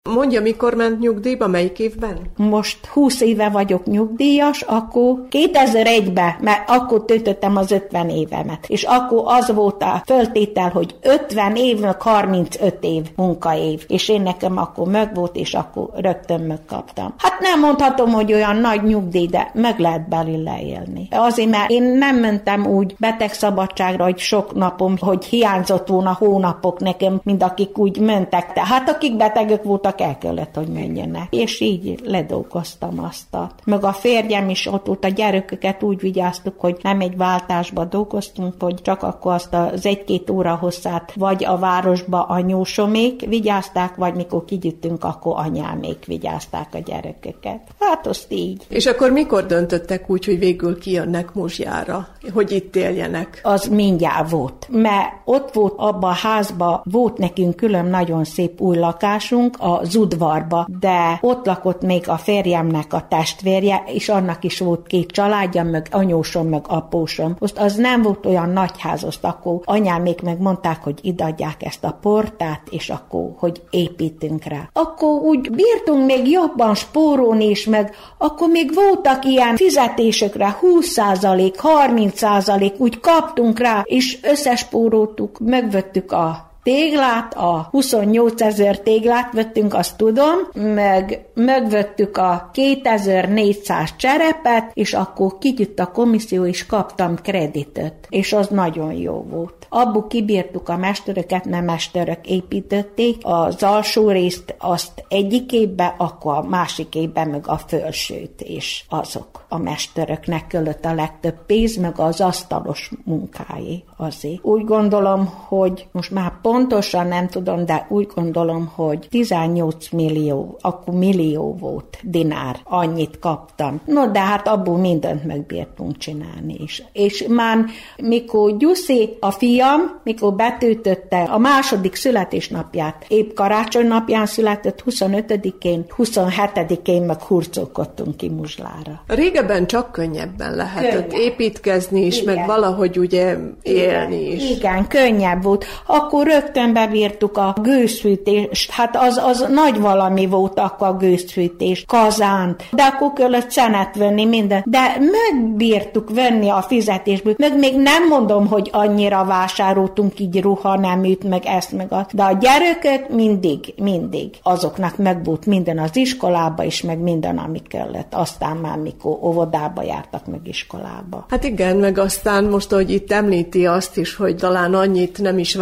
Mondja, 0.10 0.42
mikor 0.42 0.74
ment 0.74 1.00
nyugdíjba, 1.00 1.48
melyik 1.48 1.80
évben? 1.80 2.18
Most 2.38 2.86
20 2.86 3.22
éve 3.22 3.50
vagyok 3.50 3.86
nyugdíjas, 3.86 4.62
akkor 4.62 5.28
2001-ben, 5.30 6.36
mert 6.40 6.70
akkor 6.70 7.06
töltöttem 7.06 7.56
az 7.56 7.72
50 7.72 8.10
évemet. 8.10 8.66
És 8.68 8.84
akkor 8.84 9.24
az 9.26 9.54
volt 9.54 9.84
a 9.84 10.02
föltétel, 10.06 10.70
hogy 10.70 10.96
50 11.02 11.56
évnek 11.56 12.02
35 12.02 12.78
év 12.82 13.04
munkaév. 13.16 13.86
És 13.88 14.10
én 14.10 14.22
nekem 14.22 14.58
akkor 14.58 14.88
meg 14.88 15.16
volt, 15.16 15.36
és 15.36 15.54
akkor 15.54 15.90
rögtön 15.94 16.42
megkaptam. 16.42 17.14
Hát 17.18 17.40
nem 17.40 17.60
mondhatom, 17.60 18.12
hogy 18.12 18.34
olyan 18.34 18.56
nagy 18.56 18.84
nyugdíj, 18.84 19.28
de 19.28 19.52
meg 19.54 19.80
lehet 19.80 20.10
belőle 20.10 20.62
élni. 20.62 21.08
Azért, 21.12 21.50
mert 21.50 21.70
én 21.70 21.84
nem 21.84 22.16
mentem 22.16 22.66
úgy 22.66 22.96
betegszabadságra, 23.00 24.04
hogy 24.04 24.18
sok 24.18 24.54
napom, 24.54 24.96
hogy 25.00 25.26
hiányzott 25.26 25.88
volna 25.88 26.16
hónapok 26.20 26.80
nekem, 26.80 27.20
mint 27.24 27.44
akik 27.44 27.78
úgy 27.78 28.00
mentek. 28.00 28.54
Tehát 28.54 28.90
akik 28.90 29.18
betegek 29.18 29.64
voltak, 29.64 29.90
csak 29.92 30.02
el 30.08 30.18
kellett, 30.18 30.56
hogy 30.56 30.68
menjenek. 30.68 31.28
És 31.34 31.60
így 31.60 32.00
ledolgoztam 32.04 33.04
azt. 33.04 33.38
Meg 33.66 33.84
a 33.84 33.94
férjem 33.94 34.50
is 34.50 34.68
ott 34.68 34.86
volt, 34.86 35.06
a 35.06 35.08
gyerekeket 35.08 35.84
úgy 35.84 36.00
vigyáztuk, 36.00 36.54
hogy 36.58 36.78
nem 36.82 37.00
egy 37.00 37.18
váltásba 37.18 37.86
dolgoztunk, 37.86 38.54
hogy 38.60 38.82
csak 38.82 39.04
akkor 39.04 39.34
azt 39.34 39.54
az 39.54 39.86
egy-két 39.86 40.30
óra 40.30 40.56
hosszát 40.56 41.14
vagy 41.16 41.46
a 41.46 41.58
városba 41.58 42.24
anyósomék 42.24 43.26
vigyázták, 43.26 43.96
vagy 43.96 44.16
mikor 44.16 44.46
kigyüttünk, 44.46 45.04
akkor 45.04 45.34
anyámék 45.38 46.06
vigyázták 46.06 46.68
a 46.74 46.80
gyerekeket. 46.86 47.60
Hát 47.80 48.08
azt 48.08 48.32
így. 48.32 48.66
És 48.70 48.86
akkor 48.86 49.12
mikor 49.12 49.46
döntöttek 49.46 50.10
úgy, 50.10 50.26
hogy 50.26 50.40
végül 50.40 50.80
kijönnek 50.80 51.34
Muzsjára, 51.34 52.08
hogy 52.34 52.52
itt 52.52 52.76
éljenek? 52.76 53.40
Az 53.44 53.68
mindjárt 53.68 54.30
volt, 54.30 54.68
mert 54.70 55.12
ott 55.26 55.54
volt 55.54 55.74
abba 55.78 56.08
a 56.08 56.12
házba, 56.22 56.82
volt 56.92 57.18
nekünk 57.18 57.56
külön 57.56 57.86
nagyon 57.86 58.24
szép 58.24 58.62
új 58.62 58.78
lakásunk, 58.78 59.56
a 59.60 59.81
az 59.82 59.96
udvarba, 59.96 60.68
de 60.80 61.18
ott 61.22 61.46
lakott 61.46 61.82
még 61.82 62.10
a 62.10 62.18
férjemnek 62.18 62.94
a 62.94 63.06
testvérje, 63.10 63.84
és 63.86 64.10
annak 64.10 64.44
is 64.44 64.60
volt 64.60 64.88
két 64.88 65.12
családja, 65.12 65.64
meg 65.64 65.88
anyósom, 65.92 66.48
meg 66.48 66.64
apósom. 66.68 67.36
Most 67.40 67.58
az 67.58 67.76
nem 67.76 68.02
volt 68.02 68.26
olyan 68.26 68.50
nagy 68.50 68.80
ház, 68.80 69.06
akkor 69.22 69.60
anyámék 69.64 70.22
meg 70.22 70.40
mondták, 70.40 70.84
hogy 70.84 71.00
idadják 71.02 71.64
ezt 71.64 71.84
a 71.84 71.98
portát, 72.02 72.62
és 72.70 72.90
akkor, 72.90 73.34
hogy 73.38 73.62
építünk 73.70 74.44
rá. 74.44 74.70
Akkor 74.74 75.22
úgy 75.22 75.52
bírtunk 75.52 76.06
még 76.06 76.30
jobban 76.30 76.76
spórolni 76.76 77.50
is, 77.50 77.66
meg 77.66 77.96
akkor 78.18 78.50
még 78.50 78.74
voltak 78.74 79.26
ilyen 79.26 79.56
fizetésekre 79.56 80.58
20%, 80.62 81.54
30%, 81.58 82.78
úgy 82.78 83.00
kaptunk 83.00 83.60
rá, 83.60 83.82
és 83.86 84.20
összespóroltuk, 84.24 85.40
megvettük 85.40 86.12
a 86.12 86.51
téglát, 86.64 87.34
a 87.34 87.68
28 87.72 88.42
ezer 88.42 88.80
téglát 88.80 89.34
vettünk, 89.34 89.74
azt 89.74 89.98
tudom, 89.98 90.38
meg 90.54 91.26
megvettük 91.34 92.18
a 92.18 92.50
2400 92.54 93.96
cserepet, 93.96 94.72
és 94.74 94.94
akkor 94.94 95.38
kigyütt 95.38 95.80
a 95.80 95.92
komisszió, 95.92 96.46
és 96.46 96.66
kaptam 96.66 97.16
kreditet, 97.16 98.08
és 98.10 98.34
az 98.34 98.48
nagyon 98.48 98.94
jó 98.94 99.26
volt. 99.30 99.54
Abból 99.70 100.08
kibírtuk 100.08 100.70
a 100.70 100.78
mesteröket, 100.78 101.46
nem 101.46 101.64
mesterök 101.64 102.28
építették, 102.28 103.18
az 103.22 103.64
alsó 103.64 104.10
részt 104.10 104.56
azt 104.58 105.06
egyik 105.08 105.52
évben, 105.52 105.94
akkor 105.98 106.34
a 106.34 106.42
másik 106.42 106.96
évben 106.96 107.28
meg 107.28 107.48
a 107.48 107.58
fölsőt, 107.58 108.42
és 108.42 108.84
azok 108.90 109.46
a 109.50 109.58
mesteröknek 109.58 110.48
kellett 110.48 110.86
a 110.86 110.94
legtöbb 110.94 111.46
pénz, 111.46 111.78
meg 111.78 112.00
az 112.00 112.22
asztalos 112.22 112.92
munkáé 113.04 113.84
azért. 113.98 114.46
Úgy 114.46 114.64
gondolom, 114.64 115.26
hogy 115.48 115.88
most 115.92 116.12
már 116.12 116.34
pontosan 116.52 117.08
nem 117.08 117.28
tudom, 117.28 117.66
de 117.66 117.86
úgy 117.90 118.08
gondolom, 118.16 118.72
hogy 118.76 119.08
18 119.10 119.90
millió, 119.92 120.58
akkor 120.62 120.94
millió 120.94 121.56
volt 121.60 121.98
dinár, 122.02 122.56
annyit 122.64 123.20
kaptam. 123.20 123.82
No, 123.86 124.12
de 124.12 124.20
hát 124.20 124.48
abból 124.48 124.78
mindent 124.78 125.24
megbírtunk 125.26 125.98
csinálni 125.98 126.56
is. 126.64 126.84
És 126.94 127.26
már 127.28 127.58
mikor 127.98 128.58
Gyuszi, 128.58 129.18
a 129.20 129.32
fiam, 129.32 130.00
mikor 130.04 130.34
betűtötte 130.34 131.24
a 131.24 131.38
második 131.38 131.96
születésnapját, 131.96 133.06
épp 133.08 133.34
karácsony 133.34 133.88
napján 133.88 134.26
született 134.26 134.84
25-én, 134.90 135.86
27-én 135.98 137.02
meg 137.02 137.22
hurcolkodtunk 137.22 138.18
ki 138.18 138.30
Muzslára. 138.30 139.04
Régebben 139.08 139.68
csak 139.68 139.92
könnyebben 139.92 140.56
lehetett 140.56 140.92
Könnyebb. 140.92 141.14
építkezni 141.14 142.06
is, 142.06 142.22
Igen. 142.22 142.36
meg 142.36 142.46
valahogy 142.46 142.98
ugye 142.98 143.38
élni 143.62 144.32
is. 144.32 144.50
Igen, 144.50 144.88
könnyebb 144.88 145.44
volt. 145.44 145.66
Akkor 145.86 146.28
rögtön 146.42 146.74
bebírtuk 146.74 147.38
a 147.38 147.56
gőzfűtést, 147.62 148.72
hát 148.72 148.98
az, 148.98 149.22
az 149.26 149.46
nagy 149.50 149.80
valami 149.80 150.26
volt 150.26 150.60
akkor 150.60 150.88
a 150.88 150.98
gőzfűtés, 150.98 151.84
kazánt, 151.88 152.64
de 152.72 152.84
akkor 152.84 153.14
kellett 153.14 153.52
szenet 153.52 153.96
venni 153.96 154.26
minden, 154.26 154.64
de 154.66 154.98
megbírtuk 155.00 156.14
venni 156.14 156.50
a 156.50 156.62
fizetésből, 156.62 157.34
meg 157.38 157.58
még 157.58 157.76
nem 157.76 158.08
mondom, 158.08 158.48
hogy 158.48 158.70
annyira 158.72 159.26
vásároltunk 159.26 160.20
így 160.20 160.42
ruha 160.42 160.80
neműt, 160.80 161.24
meg 161.24 161.46
ezt, 161.46 161.72
meg 161.72 161.88
azt, 161.90 162.16
de 162.16 162.24
a 162.24 162.38
gyerekek 162.40 163.10
mindig, 163.10 163.74
mindig 163.78 164.30
azoknak 164.44 164.98
megvolt 164.98 165.46
minden 165.46 165.80
az 165.80 165.96
iskolába 165.96 166.64
is, 166.64 166.82
meg 166.82 167.00
minden, 167.00 167.38
ami 167.38 167.62
kellett. 167.68 168.14
Aztán 168.14 168.56
már 168.58 168.78
mikor 168.78 169.18
óvodába 169.22 169.84
jártak, 169.84 170.26
meg 170.26 170.40
iskolába. 170.44 171.26
Hát 171.30 171.44
igen, 171.44 171.78
meg 171.78 171.98
aztán 171.98 172.44
most, 172.44 172.72
hogy 172.72 172.92
itt 172.92 173.12
említi 173.12 173.66
azt 173.66 173.98
is, 173.98 174.16
hogy 174.16 174.36
talán 174.36 174.74
annyit 174.74 175.22
nem 175.22 175.38
is 175.38 175.56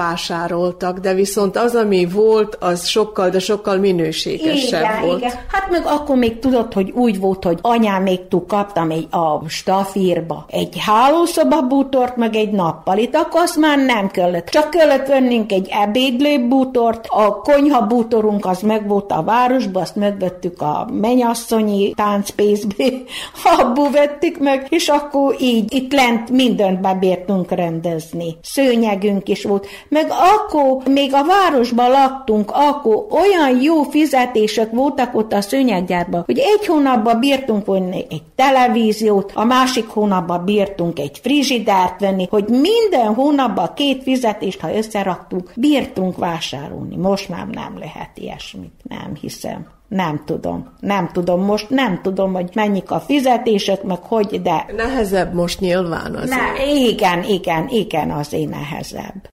vásároltak, 0.70 1.00
de 1.00 1.14
viszont 1.14 1.58
az, 1.58 1.76
ami 1.76 2.06
volt, 2.06 2.58
az 2.60 2.86
sokkal, 2.86 3.30
de 3.30 3.40
sokkal 3.40 3.78
minőségesebb 3.78 4.84
igen, 4.84 5.02
volt. 5.02 5.18
Igen. 5.18 5.32
Hát 5.52 5.70
meg 5.70 5.86
akkor 5.86 6.16
még 6.16 6.40
tudod, 6.40 6.74
hogy 6.74 6.92
úgy 6.92 7.20
volt, 7.20 7.44
hogy 7.44 7.60
anyám 7.62 8.04
még 8.04 8.28
túl 8.28 8.46
kaptam 8.48 8.92
egy 8.92 9.08
a 9.12 9.50
stafírba 9.50 10.46
egy 10.48 10.78
hálószoba 10.80 11.62
bútort, 11.62 12.16
meg 12.16 12.36
egy 12.36 12.52
nappalit, 12.52 13.16
akkor 13.16 13.42
azt 13.42 13.58
már 13.58 13.78
nem 13.78 14.08
kellett. 14.10 14.50
Csak 14.50 14.70
kellett 14.70 15.08
vennünk 15.08 15.52
egy 15.52 15.68
ebédlő 15.72 16.48
bútort, 16.48 17.06
a 17.08 17.36
konyha 17.36 17.88
bútorunk 17.88 18.46
az 18.46 18.62
meg 18.62 18.88
volt 18.88 19.12
a 19.12 19.24
városba, 19.24 19.80
azt 19.80 19.96
megvettük 19.96 20.62
a 20.62 20.88
menyasszonyi 20.92 21.94
táncpészbe, 21.94 22.86
abból 23.60 23.90
vettük 23.92 24.40
meg, 24.40 24.68
és 24.70 24.88
akkor 24.88 25.36
így 25.40 25.74
itt 25.74 25.94
lent 25.94 26.30
mindent 26.30 26.82
bebértünk 26.82 27.52
rendezni. 27.52 28.38
Szőnyegünk 28.42 29.30
is 29.30 29.44
volt. 29.44 29.68
Meg 29.90 30.08
akkor 30.10 30.59
még 30.90 31.14
a 31.14 31.26
városban 31.26 31.90
laktunk, 31.90 32.52
akkor 32.54 33.06
olyan 33.10 33.62
jó 33.62 33.84
fizetések 33.84 34.72
voltak 34.72 35.16
ott 35.16 35.34
a 35.34 35.42
szőnyeggyárban, 35.42 36.24
hogy 36.26 36.38
egy 36.38 36.66
hónapban 36.66 37.20
bírtunk 37.20 37.66
venni 37.66 38.06
egy 38.10 38.24
televíziót, 38.36 39.32
a 39.36 39.44
másik 39.44 39.88
hónapban 39.88 40.46
bírtunk 40.46 41.00
egy 41.00 41.20
frigidárt 41.22 42.00
venni, 42.00 42.28
hogy 42.30 42.46
minden 42.48 43.14
hónapban 43.14 43.74
két 43.76 44.04
fizetést, 44.04 44.60
ha 44.60 44.76
összeraktunk, 44.76 45.52
bírtunk 45.56 46.18
vásárolni. 46.18 46.96
Most 46.96 47.30
már 47.30 47.48
nem 47.48 47.78
lehet 47.80 48.12
ilyesmit, 48.16 48.74
nem 48.84 49.16
hiszem. 49.22 49.68
Nem 49.88 50.22
tudom, 50.26 50.74
nem 50.80 51.10
tudom, 51.12 51.42
most 51.42 51.70
nem 51.70 52.00
tudom, 52.02 52.34
hogy 52.34 52.50
mennyik 52.54 52.92
a 52.92 53.00
fizetések, 53.00 53.84
meg 53.84 53.98
hogy, 54.02 54.42
de... 54.42 54.66
Nehezebb 54.76 55.34
most 55.34 55.60
nyilván 55.60 56.16
azért. 56.16 56.30
Ne, 56.30 56.74
igen, 56.74 57.24
igen, 57.24 57.68
igen, 57.70 58.12
azért 58.12 58.50
nehezebb. 58.50 59.30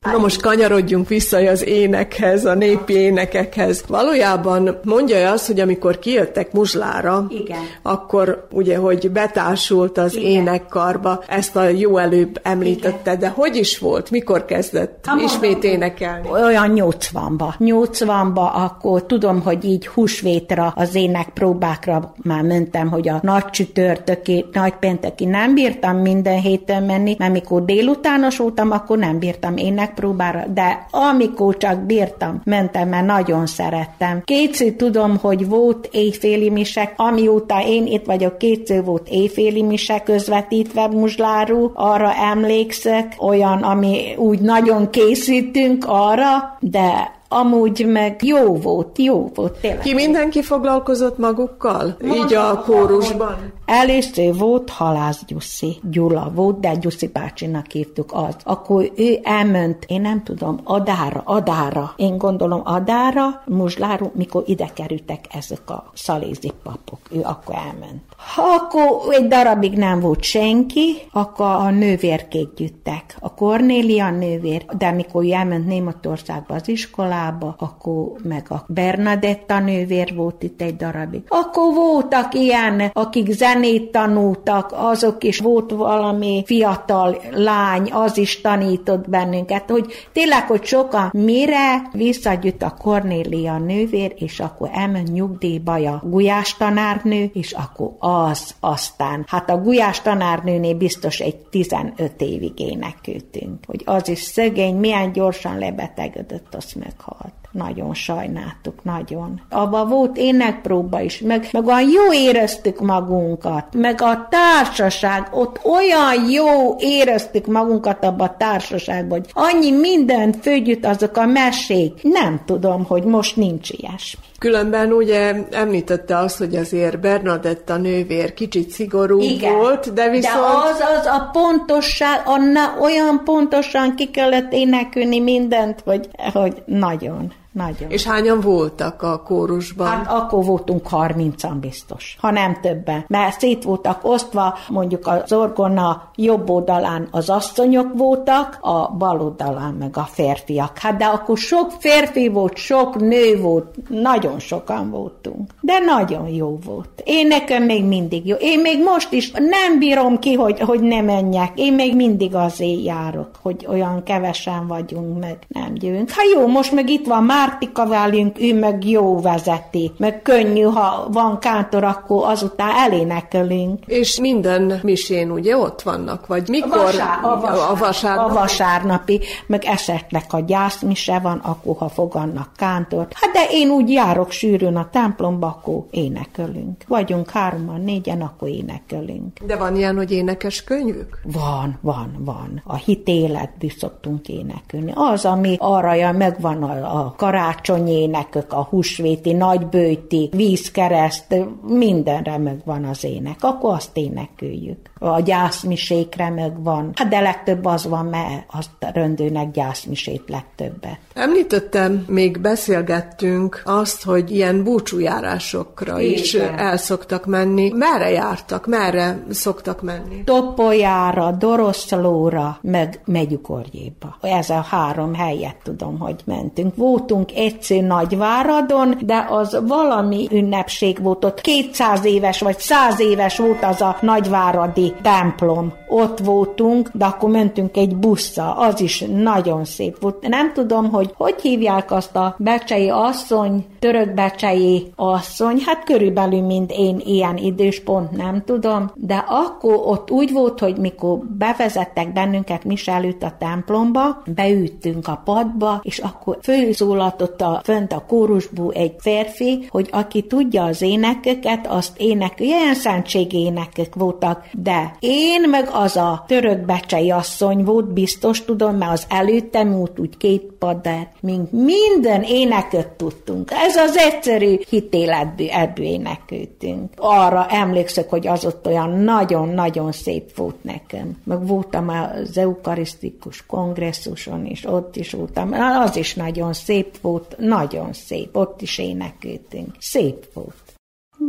Na 0.00 0.18
most 0.18 0.40
kanyarodjunk 0.40 1.08
vissza 1.08 1.36
az 1.36 1.66
énekhez, 1.66 2.44
a 2.44 2.54
népi 2.54 2.92
énekekhez. 2.92 3.84
Valójában 3.88 4.78
mondja 4.84 5.30
azt, 5.30 5.46
hogy 5.46 5.60
amikor 5.60 5.98
kijöttek 5.98 6.52
Muzslára, 6.52 7.26
Igen. 7.28 7.58
akkor 7.82 8.46
ugye, 8.52 8.76
hogy 8.76 9.10
betársult 9.10 9.98
az 9.98 10.14
Igen. 10.16 10.30
énekkarba, 10.30 11.24
ezt 11.28 11.56
a 11.56 11.62
jó 11.68 11.98
előbb 11.98 12.40
említette, 12.42 13.10
Igen. 13.12 13.18
de 13.18 13.28
hogy 13.28 13.56
is 13.56 13.78
volt, 13.78 14.10
mikor 14.10 14.44
kezdett 14.44 15.04
ha, 15.06 15.22
ismét 15.22 15.64
énekelni? 15.64 16.28
Olyan 16.30 16.72
80-ba. 16.74 17.54
80-ba 17.58 18.52
akkor 18.52 19.06
tudom, 19.06 19.42
hogy 19.42 19.64
így 19.64 19.86
húsvétra 19.86 20.72
az 20.76 20.94
énekpróbákra 20.94 22.14
már 22.22 22.42
mentem, 22.42 22.90
hogy 22.90 23.08
a 23.08 23.18
nagy 23.22 23.44
csütörtöki, 23.50 24.44
nagy 24.52 24.74
pénteki 24.74 25.24
nem 25.24 25.54
bírtam 25.54 25.96
minden 25.96 26.40
héten 26.40 26.82
menni, 26.82 27.16
mert 27.18 27.32
mikor 27.32 27.64
délutános 27.64 28.36
voltam, 28.36 28.70
akkor 28.70 28.98
nem 28.98 29.18
bírtam 29.18 29.56
ének 29.56 29.85
próbára, 29.94 30.44
de 30.54 30.86
amikor 30.90 31.56
csak 31.56 31.78
bírtam, 31.78 32.40
mentem, 32.44 32.88
mert 32.88 33.06
nagyon 33.06 33.46
szerettem. 33.46 34.22
Kétszer 34.24 34.72
tudom, 34.72 35.18
hogy 35.18 35.48
volt 35.48 35.88
éjféli 35.92 36.50
misek, 36.50 36.92
amióta 36.96 37.66
én 37.66 37.86
itt 37.86 38.04
vagyok, 38.04 38.38
kétszer 38.38 38.84
volt 38.84 39.08
éjféli 39.08 39.62
misek 39.62 40.02
közvetítve 40.02 40.86
Muzsláról, 40.86 41.72
arra 41.74 42.12
emlékszek, 42.14 43.14
olyan, 43.18 43.62
ami 43.62 44.14
úgy 44.16 44.40
nagyon 44.40 44.90
készítünk 44.90 45.84
arra, 45.88 46.56
de 46.60 47.15
amúgy 47.28 47.86
meg 47.86 48.24
jó 48.24 48.54
volt, 48.56 48.98
jó 48.98 49.30
volt, 49.34 49.58
tényleg. 49.58 49.80
Ki 49.80 49.94
mindenki 49.94 50.42
foglalkozott 50.42 51.18
magukkal? 51.18 51.96
Így 52.04 52.34
a 52.34 52.62
kórusban? 52.66 53.52
Először 53.64 54.36
volt 54.36 54.70
Halász 54.70 55.24
Gyuszi, 55.26 55.76
Gyula 55.90 56.30
volt, 56.34 56.60
de 56.60 56.74
Gyuszi 56.74 57.06
bácsinak 57.06 57.70
hívtuk 57.70 58.12
az. 58.12 58.36
Akkor 58.44 58.92
ő 58.96 59.18
elment, 59.22 59.84
én 59.88 60.00
nem 60.00 60.22
tudom, 60.22 60.60
Adára, 60.64 61.22
Adára, 61.24 61.92
én 61.96 62.18
gondolom 62.18 62.60
Adára, 62.64 63.42
Muzsláru, 63.46 64.10
mikor 64.14 64.42
ide 64.46 64.70
kerültek 64.74 65.24
ezek 65.32 65.70
a 65.70 65.90
szalézi 65.94 66.52
papok, 66.62 66.98
ő 67.10 67.20
akkor 67.22 67.54
elment. 67.54 68.02
Akkor 68.36 69.14
egy 69.14 69.28
darabig 69.28 69.72
nem 69.72 70.00
volt 70.00 70.22
senki, 70.22 70.96
akkor 71.12 71.46
a 71.46 71.70
nővérkék 71.70 72.48
gyűjtek. 72.56 73.16
A 73.20 73.34
Kornélia 73.34 74.10
nővér, 74.10 74.64
de 74.78 74.90
mikor 74.90 75.24
elment 75.32 75.66
Németországba 75.66 76.54
az 76.54 76.68
iskolába, 76.68 77.54
akkor 77.58 78.12
meg 78.22 78.46
a 78.48 78.64
Bernadetta 78.68 79.60
nővér 79.60 80.14
volt 80.14 80.42
itt 80.42 80.62
egy 80.62 80.76
darabig. 80.76 81.22
Akkor 81.28 81.74
voltak 81.74 82.34
ilyen, 82.34 82.90
akik 82.92 83.30
zenét 83.30 83.90
tanultak, 83.90 84.72
azok 84.74 85.24
is 85.24 85.38
volt 85.38 85.70
valami 85.70 86.42
fiatal 86.46 87.16
lány, 87.30 87.92
az 87.92 88.18
is 88.18 88.40
tanított 88.40 89.08
bennünket, 89.08 89.70
hogy 89.70 89.86
tényleg, 90.12 90.46
hogy 90.46 90.64
sokan 90.64 91.10
mire 91.12 91.88
visszagyűjt 91.92 92.62
a 92.62 92.74
Kornélia 92.82 93.58
nővér, 93.58 94.14
és 94.16 94.40
akkor 94.40 94.70
elment 94.72 95.12
nyugdíjba 95.12 95.74
a 95.74 96.02
gulyás 96.04 96.56
tanárnő, 96.56 97.30
és 97.32 97.52
akkor 97.52 97.90
az 98.06 98.54
aztán. 98.60 99.24
Hát 99.28 99.50
a 99.50 99.58
gulyás 99.58 100.00
tanárnőnél 100.00 100.74
biztos 100.74 101.20
egy 101.20 101.36
15 101.36 102.12
évig 102.18 102.60
énekültünk, 102.60 103.64
hogy 103.66 103.82
az 103.84 104.08
is 104.08 104.20
szegény, 104.20 104.76
milyen 104.76 105.12
gyorsan 105.12 105.58
lebetegedett, 105.58 106.54
azt 106.54 106.74
meghalt 106.74 107.34
nagyon 107.56 107.94
sajnáltuk, 107.94 108.84
nagyon. 108.84 109.40
Abba 109.50 109.86
volt 109.86 110.16
énekpróba 110.16 111.00
is, 111.00 111.18
meg, 111.20 111.48
meg 111.52 111.66
olyan 111.66 111.90
jó 111.90 112.12
éreztük 112.12 112.80
magunkat, 112.80 113.74
meg 113.74 114.02
a 114.02 114.28
társaság, 114.30 115.28
ott 115.32 115.60
olyan 115.64 116.30
jó 116.30 116.76
éreztük 116.78 117.46
magunkat 117.46 118.04
abba 118.04 118.24
a 118.24 118.36
társaságban, 118.36 119.18
hogy 119.18 119.30
annyi 119.32 119.70
mindent 119.70 120.36
főgyütt 120.42 120.86
azok 120.86 121.16
a 121.16 121.26
mesék. 121.26 121.92
Nem 122.02 122.40
tudom, 122.44 122.84
hogy 122.84 123.04
most 123.04 123.36
nincs 123.36 123.70
ilyesmi. 123.70 124.24
Különben 124.38 124.92
ugye 124.92 125.34
említette 125.50 126.16
azt, 126.16 126.38
hogy 126.38 126.56
azért 126.56 127.00
Bernadetta 127.00 127.76
nővér 127.76 128.34
kicsit 128.34 128.70
szigorú 128.70 129.20
Igen, 129.20 129.54
volt, 129.56 129.92
de 129.92 130.10
viszont... 130.10 130.34
De 130.34 130.40
az, 130.40 130.98
az 130.98 131.06
a 131.06 131.30
pontosság, 131.32 132.22
anna, 132.24 132.74
olyan 132.80 133.24
pontosan 133.24 133.94
ki 133.94 134.10
kellett 134.10 134.52
énekelni 134.52 135.20
mindent, 135.20 135.80
hogy, 135.84 136.08
hogy 136.32 136.62
nagyon. 136.66 137.32
Nagyon. 137.56 137.90
És 137.90 138.06
hányan 138.06 138.40
voltak 138.40 139.02
a 139.02 139.22
kórusban? 139.22 139.86
Hát 139.86 140.10
akkor 140.10 140.44
voltunk 140.44 140.88
30-an 140.90 141.56
biztos, 141.60 142.16
ha 142.20 142.30
nem 142.30 142.58
többen. 142.60 143.04
Mert 143.08 143.40
szét 143.40 143.64
voltak 143.64 143.98
osztva, 144.02 144.58
mondjuk 144.68 145.06
az 145.06 145.32
orgona 145.32 146.10
jobb 146.14 146.50
oldalán 146.50 147.08
az 147.10 147.30
asszonyok 147.30 147.86
voltak, 147.94 148.58
a 148.60 148.88
bal 148.98 149.20
oldalán 149.20 149.74
meg 149.74 149.96
a 149.96 150.08
férfiak. 150.12 150.78
Hát 150.78 150.96
de 150.96 151.04
akkor 151.04 151.38
sok 151.38 151.70
férfi 151.78 152.28
volt, 152.28 152.56
sok 152.56 153.00
nő 153.00 153.40
volt, 153.40 153.74
nagyon 153.88 154.38
sokan 154.38 154.90
voltunk. 154.90 155.50
De 155.60 155.78
nagyon 155.78 156.28
jó 156.28 156.58
volt. 156.64 157.02
Én 157.04 157.26
nekem 157.26 157.62
még 157.62 157.84
mindig 157.84 158.26
jó. 158.26 158.36
Én 158.38 158.60
még 158.60 158.82
most 158.82 159.12
is 159.12 159.30
nem 159.30 159.78
bírom 159.78 160.18
ki, 160.18 160.32
hogy, 160.32 160.60
hogy 160.60 160.80
ne 160.80 161.00
menjek. 161.00 161.52
Én 161.54 161.72
még 161.72 161.96
mindig 161.96 162.34
azért 162.34 162.84
járok, 162.84 163.30
hogy 163.42 163.66
olyan 163.68 164.02
kevesen 164.02 164.66
vagyunk, 164.66 165.20
meg 165.20 165.38
nem 165.48 165.74
győnk. 165.74 166.10
Ha 166.10 166.22
jó, 166.34 166.46
most 166.46 166.72
meg 166.72 166.90
itt 166.90 167.06
van 167.06 167.22
már 167.22 167.44
Mártika 167.46 167.86
velünk, 167.86 168.40
ő 168.40 168.58
meg 168.58 168.88
jó 168.88 169.20
vezeti, 169.20 169.92
meg 169.96 170.22
könnyű, 170.22 170.62
ha 170.62 171.08
van 171.12 171.38
kántor, 171.38 171.84
akkor 171.84 172.28
azután 172.28 172.70
elénekelünk. 172.76 173.84
És 173.86 174.20
minden 174.20 174.80
misén 174.82 175.30
ugye 175.30 175.56
ott 175.56 175.82
vannak, 175.82 176.26
vagy 176.26 176.48
mikor? 176.48 176.78
Vasár, 176.78 177.24
a, 177.24 177.38
vasár, 177.38 177.58
a, 177.68 177.76
vasárnapi. 177.76 178.30
a 178.30 178.40
vasárnapi, 178.40 179.20
meg 179.46 179.64
esetleg 179.64 180.24
a 180.28 180.40
gyászmise 180.40 181.18
van, 181.18 181.38
akkor 181.38 181.76
ha 181.76 181.88
fogannak 181.88 182.48
kántort. 182.56 183.12
Hát 183.14 183.32
de 183.32 183.46
én 183.50 183.70
úgy 183.70 183.90
járok 183.90 184.30
sűrűn 184.30 184.76
a 184.76 184.88
templomba, 184.90 185.46
akkor 185.46 185.84
énekelünk. 185.90 186.82
Vagyunk 186.88 187.30
hárman, 187.30 187.80
négyen, 187.80 188.20
akkor 188.20 188.48
énekelünk. 188.48 189.38
De 189.46 189.56
van 189.56 189.76
ilyen, 189.76 189.96
hogy 189.96 190.12
énekes 190.12 190.64
könyvük? 190.64 191.20
Van, 191.24 191.78
van, 191.80 192.16
van. 192.18 192.62
A 192.64 192.76
hitéletből 192.76 193.70
szoktunk 193.78 194.28
énekelni. 194.28 194.92
Az, 194.94 195.24
ami 195.24 195.56
arra 195.58 196.12
megvan 196.12 196.62
a, 196.62 197.04
a 197.04 197.14
karácsonyi 197.36 197.92
énekök, 197.92 198.52
a 198.52 198.66
húsvéti, 198.70 199.32
nagybőti, 199.32 200.28
vízkereszt, 200.32 201.34
mindenre 201.62 202.38
megvan 202.38 202.84
az 202.84 203.04
ének. 203.04 203.36
Akkor 203.40 203.74
azt 203.74 203.96
énekeljük. 203.96 204.78
A 204.98 205.20
gyászmisékre 205.20 206.30
megvan. 206.30 206.90
Hát 206.94 207.08
de 207.08 207.20
legtöbb 207.20 207.64
az 207.64 207.88
van, 207.88 208.04
mert 208.04 208.44
azt 208.52 208.70
röndőnek 208.92 209.50
gyászmisét 209.50 210.22
legtöbbet. 210.26 210.98
Említettem, 211.14 212.04
még 212.08 212.40
beszélgettünk 212.40 213.62
azt, 213.64 214.04
hogy 214.04 214.30
ilyen 214.30 214.64
búcsújárásokra 214.64 216.00
Igen. 216.00 216.18
is 216.18 216.34
el 216.34 216.76
szoktak 216.76 217.26
menni. 217.26 217.72
Merre 217.74 218.10
jártak? 218.10 218.66
Merre 218.66 219.24
szoktak 219.30 219.82
menni? 219.82 220.24
Topolyára, 220.24 221.30
Doroszlóra, 221.30 222.58
meg 222.62 223.00
Megyukorjéba. 223.04 224.16
Ez 224.20 224.50
a 224.50 224.60
három 224.60 225.14
helyet 225.14 225.56
tudom, 225.62 225.98
hogy 225.98 226.20
mentünk. 226.24 226.76
Voltunk 226.76 227.25
egyszer 227.34 227.82
Nagyváradon, 227.82 228.98
de 229.00 229.26
az 229.30 229.58
valami 229.66 230.28
ünnepség 230.30 231.02
volt 231.02 231.24
ott. 231.24 231.40
200 231.40 232.04
éves 232.04 232.40
vagy 232.40 232.58
100 232.58 233.00
éves 233.00 233.38
volt 233.38 233.64
az 233.64 233.80
a 233.80 233.96
nagyváradi 234.00 234.94
templom. 235.02 235.72
Ott 235.88 236.18
voltunk, 236.18 236.90
de 236.92 237.04
akkor 237.04 237.30
mentünk 237.30 237.76
egy 237.76 237.96
busszal. 237.96 238.54
Az 238.58 238.80
is 238.80 239.04
nagyon 239.14 239.64
szép 239.64 239.96
volt. 240.00 240.28
Nem 240.28 240.52
tudom, 240.52 240.90
hogy 240.90 241.14
hogy 241.16 241.40
hívják 241.40 241.90
azt 241.90 242.16
a 242.16 242.34
becsei 242.38 242.88
asszony, 242.90 243.66
török 243.78 244.14
becsei 244.14 244.92
asszony, 244.96 245.62
hát 245.66 245.84
körülbelül 245.84 246.40
mint 246.40 246.72
én 246.72 247.00
ilyen 247.04 247.36
időspont 247.36 248.10
nem 248.10 248.42
tudom, 248.44 248.90
de 248.94 249.24
akkor 249.28 249.74
ott 249.84 250.10
úgy 250.10 250.32
volt, 250.32 250.60
hogy 250.60 250.76
mikor 250.76 251.18
bevezettek 251.18 252.12
bennünket 252.12 252.64
Mise 252.64 252.92
előtt 252.92 253.22
a 253.22 253.36
templomba, 253.38 254.22
beüttünk 254.26 255.08
a 255.08 255.20
padba, 255.24 255.80
és 255.82 255.98
akkor 255.98 256.38
főzólatott 256.42 257.05
a, 257.38 257.60
fönt 257.64 257.92
a 257.92 258.04
kórusból 258.08 258.72
egy 258.72 258.94
férfi, 258.98 259.66
hogy 259.70 259.88
aki 259.92 260.22
tudja 260.22 260.64
az 260.64 260.82
énekeket, 260.82 261.66
azt 261.66 261.98
ének, 261.98 262.40
ilyen 262.40 262.74
szentségi 262.74 263.38
énekek 263.38 263.94
voltak, 263.94 264.48
de 264.52 264.96
én 265.00 265.48
meg 265.50 265.68
az 265.72 265.96
a 265.96 266.24
török 266.26 266.64
becsei 266.64 267.10
asszony 267.10 267.64
volt, 267.64 267.92
biztos 267.92 268.44
tudom, 268.44 268.76
mert 268.76 268.92
az 268.92 269.06
előttem 269.08 269.74
út 269.74 269.98
úgy 269.98 270.16
két 270.16 270.52
paddal, 270.58 271.08
mink 271.20 271.50
minden 271.50 272.22
éneket 272.22 272.88
tudtunk. 272.88 273.50
Ez 273.50 273.76
az 273.76 273.96
egyszerű 273.96 274.58
hitéletből 274.68 275.48
ebből 275.50 275.84
énekeltünk. 275.84 276.92
Arra 276.96 277.46
emlékszek, 277.48 278.10
hogy 278.10 278.26
az 278.26 278.44
ott 278.44 278.66
olyan 278.66 278.90
nagyon-nagyon 278.90 279.92
szép 279.92 280.36
volt 280.36 280.64
nekem. 280.64 281.16
Meg 281.24 281.46
voltam 281.46 281.88
az 281.88 282.38
eukarisztikus 282.38 283.46
kongresszuson 283.46 284.46
is, 284.46 284.64
ott 284.64 284.96
is 284.96 285.12
voltam. 285.12 285.52
Az 285.52 285.96
is 285.96 286.14
nagyon 286.14 286.52
szép 286.52 286.95
volt, 287.00 287.34
nagyon 287.38 287.92
szép. 287.92 288.36
Ott 288.36 288.60
is 288.60 288.78
énekeltünk. 288.78 289.74
Szép 289.78 290.32
volt. 290.32 290.74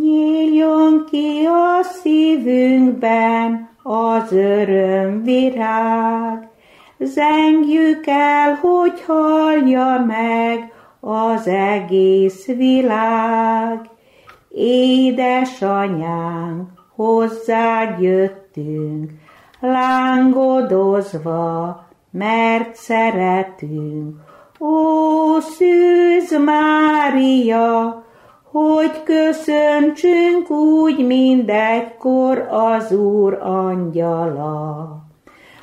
Nyíljon 0.01 1.05
ki 1.11 1.45
a 1.45 1.83
szívünkben 1.83 3.69
az 3.83 4.31
örömvirág, 4.31 5.67
Zengjük 6.99 8.07
el, 8.07 8.53
hogy 8.53 9.03
hallja 9.07 10.05
meg 10.07 10.71
az 10.99 11.47
egész 11.47 12.45
világ. 12.45 13.89
Édesanyánk, 14.49 15.69
hozzád 16.95 18.01
jöttünk, 18.01 19.11
lángodozva, 19.59 20.65
mert 22.11 22.75
szeretünk. 22.75 24.26
Ó, 24.59 25.39
Szűz 25.39 26.37
Mária, 26.45 28.03
hogy 28.51 29.03
köszöntsünk 29.03 30.49
úgy 30.49 31.05
mindegykor 31.05 32.47
az 32.49 32.91
Úr 32.91 33.33
angyala. 33.33 34.97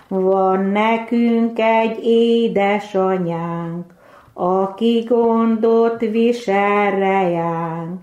Van 0.08 0.64
nekünk 0.64 1.58
egy 1.58 2.04
édesanyánk, 2.04 3.86
aki 4.34 5.04
gondot 5.08 6.00
visel 6.00 6.90
rejánk. 6.90 8.00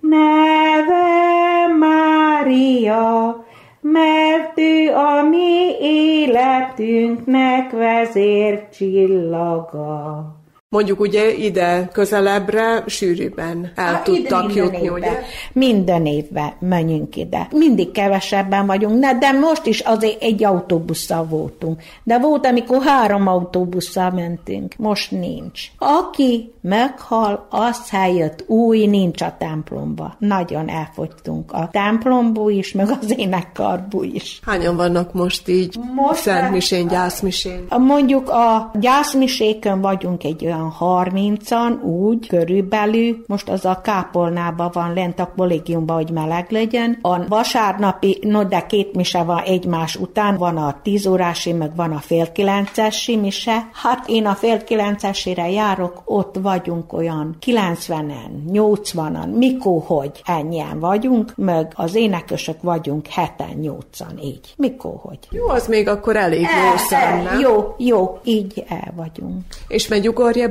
Neve 0.00 1.66
Mária, 1.78 3.43
mert 3.92 4.58
ő 4.58 4.94
a 4.94 5.22
mi 5.22 5.76
életünknek 5.80 7.70
vezér 7.70 8.68
csillaga. 8.68 10.43
Mondjuk 10.74 11.00
ugye 11.00 11.34
ide 11.34 11.88
közelebbre 11.92 12.84
sűrűbben 12.86 13.72
el 13.74 13.84
Hát 13.84 14.04
tudtak 14.04 14.54
jutni, 14.54 14.78
évben, 14.78 14.92
ugye? 14.92 15.22
Minden 15.52 16.06
évben 16.06 16.52
menjünk 16.58 17.16
ide. 17.16 17.48
Mindig 17.50 17.90
kevesebben 17.90 18.66
vagyunk, 18.66 18.98
ne, 18.98 19.18
de 19.18 19.32
most 19.32 19.66
is 19.66 19.80
azért 19.80 20.22
egy 20.22 20.44
autóbusszal 20.44 21.24
voltunk. 21.24 21.82
De 22.02 22.18
volt, 22.18 22.46
amikor 22.46 22.82
három 22.82 23.26
autóbusszal 23.26 24.10
mentünk, 24.10 24.74
most 24.76 25.10
nincs. 25.10 25.62
Aki 25.78 26.52
meghal, 26.60 27.46
az 27.50 27.90
helyett 27.90 28.44
új 28.46 28.86
nincs 28.86 29.22
a 29.22 29.34
templomba. 29.38 30.16
Nagyon 30.18 30.68
elfogytunk 30.68 31.52
a 31.52 31.68
templomból 31.72 32.50
is, 32.50 32.72
meg 32.72 32.88
az 33.00 33.14
énekkarból 33.16 34.04
is. 34.04 34.40
Hányan 34.46 34.76
vannak 34.76 35.12
most 35.12 35.48
így 35.48 35.76
Most- 35.94 36.20
Szentmisén, 36.20 36.86
gyászmisén? 36.86 37.64
Mondjuk 37.68 38.28
a 38.28 38.70
gyászmisékön 38.80 39.80
vagyunk 39.80 40.24
egy 40.24 40.44
olyan 40.46 40.63
harmincan, 40.70 41.80
úgy, 41.82 42.26
körülbelül. 42.26 43.24
Most 43.26 43.48
az 43.48 43.64
a 43.64 43.80
kápolnában 43.80 44.70
van 44.72 44.94
lent 44.94 45.18
a 45.20 45.32
kollégiumban, 45.36 45.96
hogy 45.96 46.10
meleg 46.10 46.46
legyen. 46.50 46.98
A 47.02 47.26
vasárnapi, 47.28 48.18
no 48.22 48.44
de 48.44 48.66
két 48.66 48.94
mise 48.94 49.22
van 49.22 49.38
egymás 49.38 49.96
után, 49.96 50.36
van 50.36 50.56
a 50.56 50.76
tíz 50.82 51.06
órási, 51.06 51.52
meg 51.52 51.76
van 51.76 51.92
a 51.92 51.98
fél 51.98 52.32
kilencesi 52.32 53.16
mise. 53.16 53.68
Hát 53.72 54.08
én 54.08 54.26
a 54.26 54.34
fél 54.34 54.64
kilencesére 54.64 55.50
járok, 55.50 56.02
ott 56.04 56.36
vagyunk 56.42 56.92
olyan 56.92 57.36
90-en, 57.46 58.30
80-an, 58.52 59.36
mikor 59.36 59.82
hogy 59.86 60.22
ennyien 60.24 60.80
vagyunk, 60.80 61.32
meg 61.36 61.72
az 61.76 61.94
énekesök 61.94 62.62
vagyunk 62.62 63.06
heten, 63.06 63.56
nyolcan, 63.60 64.18
így. 64.22 64.54
Mikor 64.56 64.94
hogy. 65.02 65.18
Jó, 65.30 65.48
az 65.48 65.66
még 65.66 65.88
akkor 65.88 66.16
elég 66.16 66.40
jó 66.40 66.76
szám, 66.76 67.22
nem? 67.22 67.40
Jó, 67.40 67.74
jó, 67.78 68.18
így 68.24 68.64
el 68.68 68.92
vagyunk. 68.96 69.42
És 69.68 69.88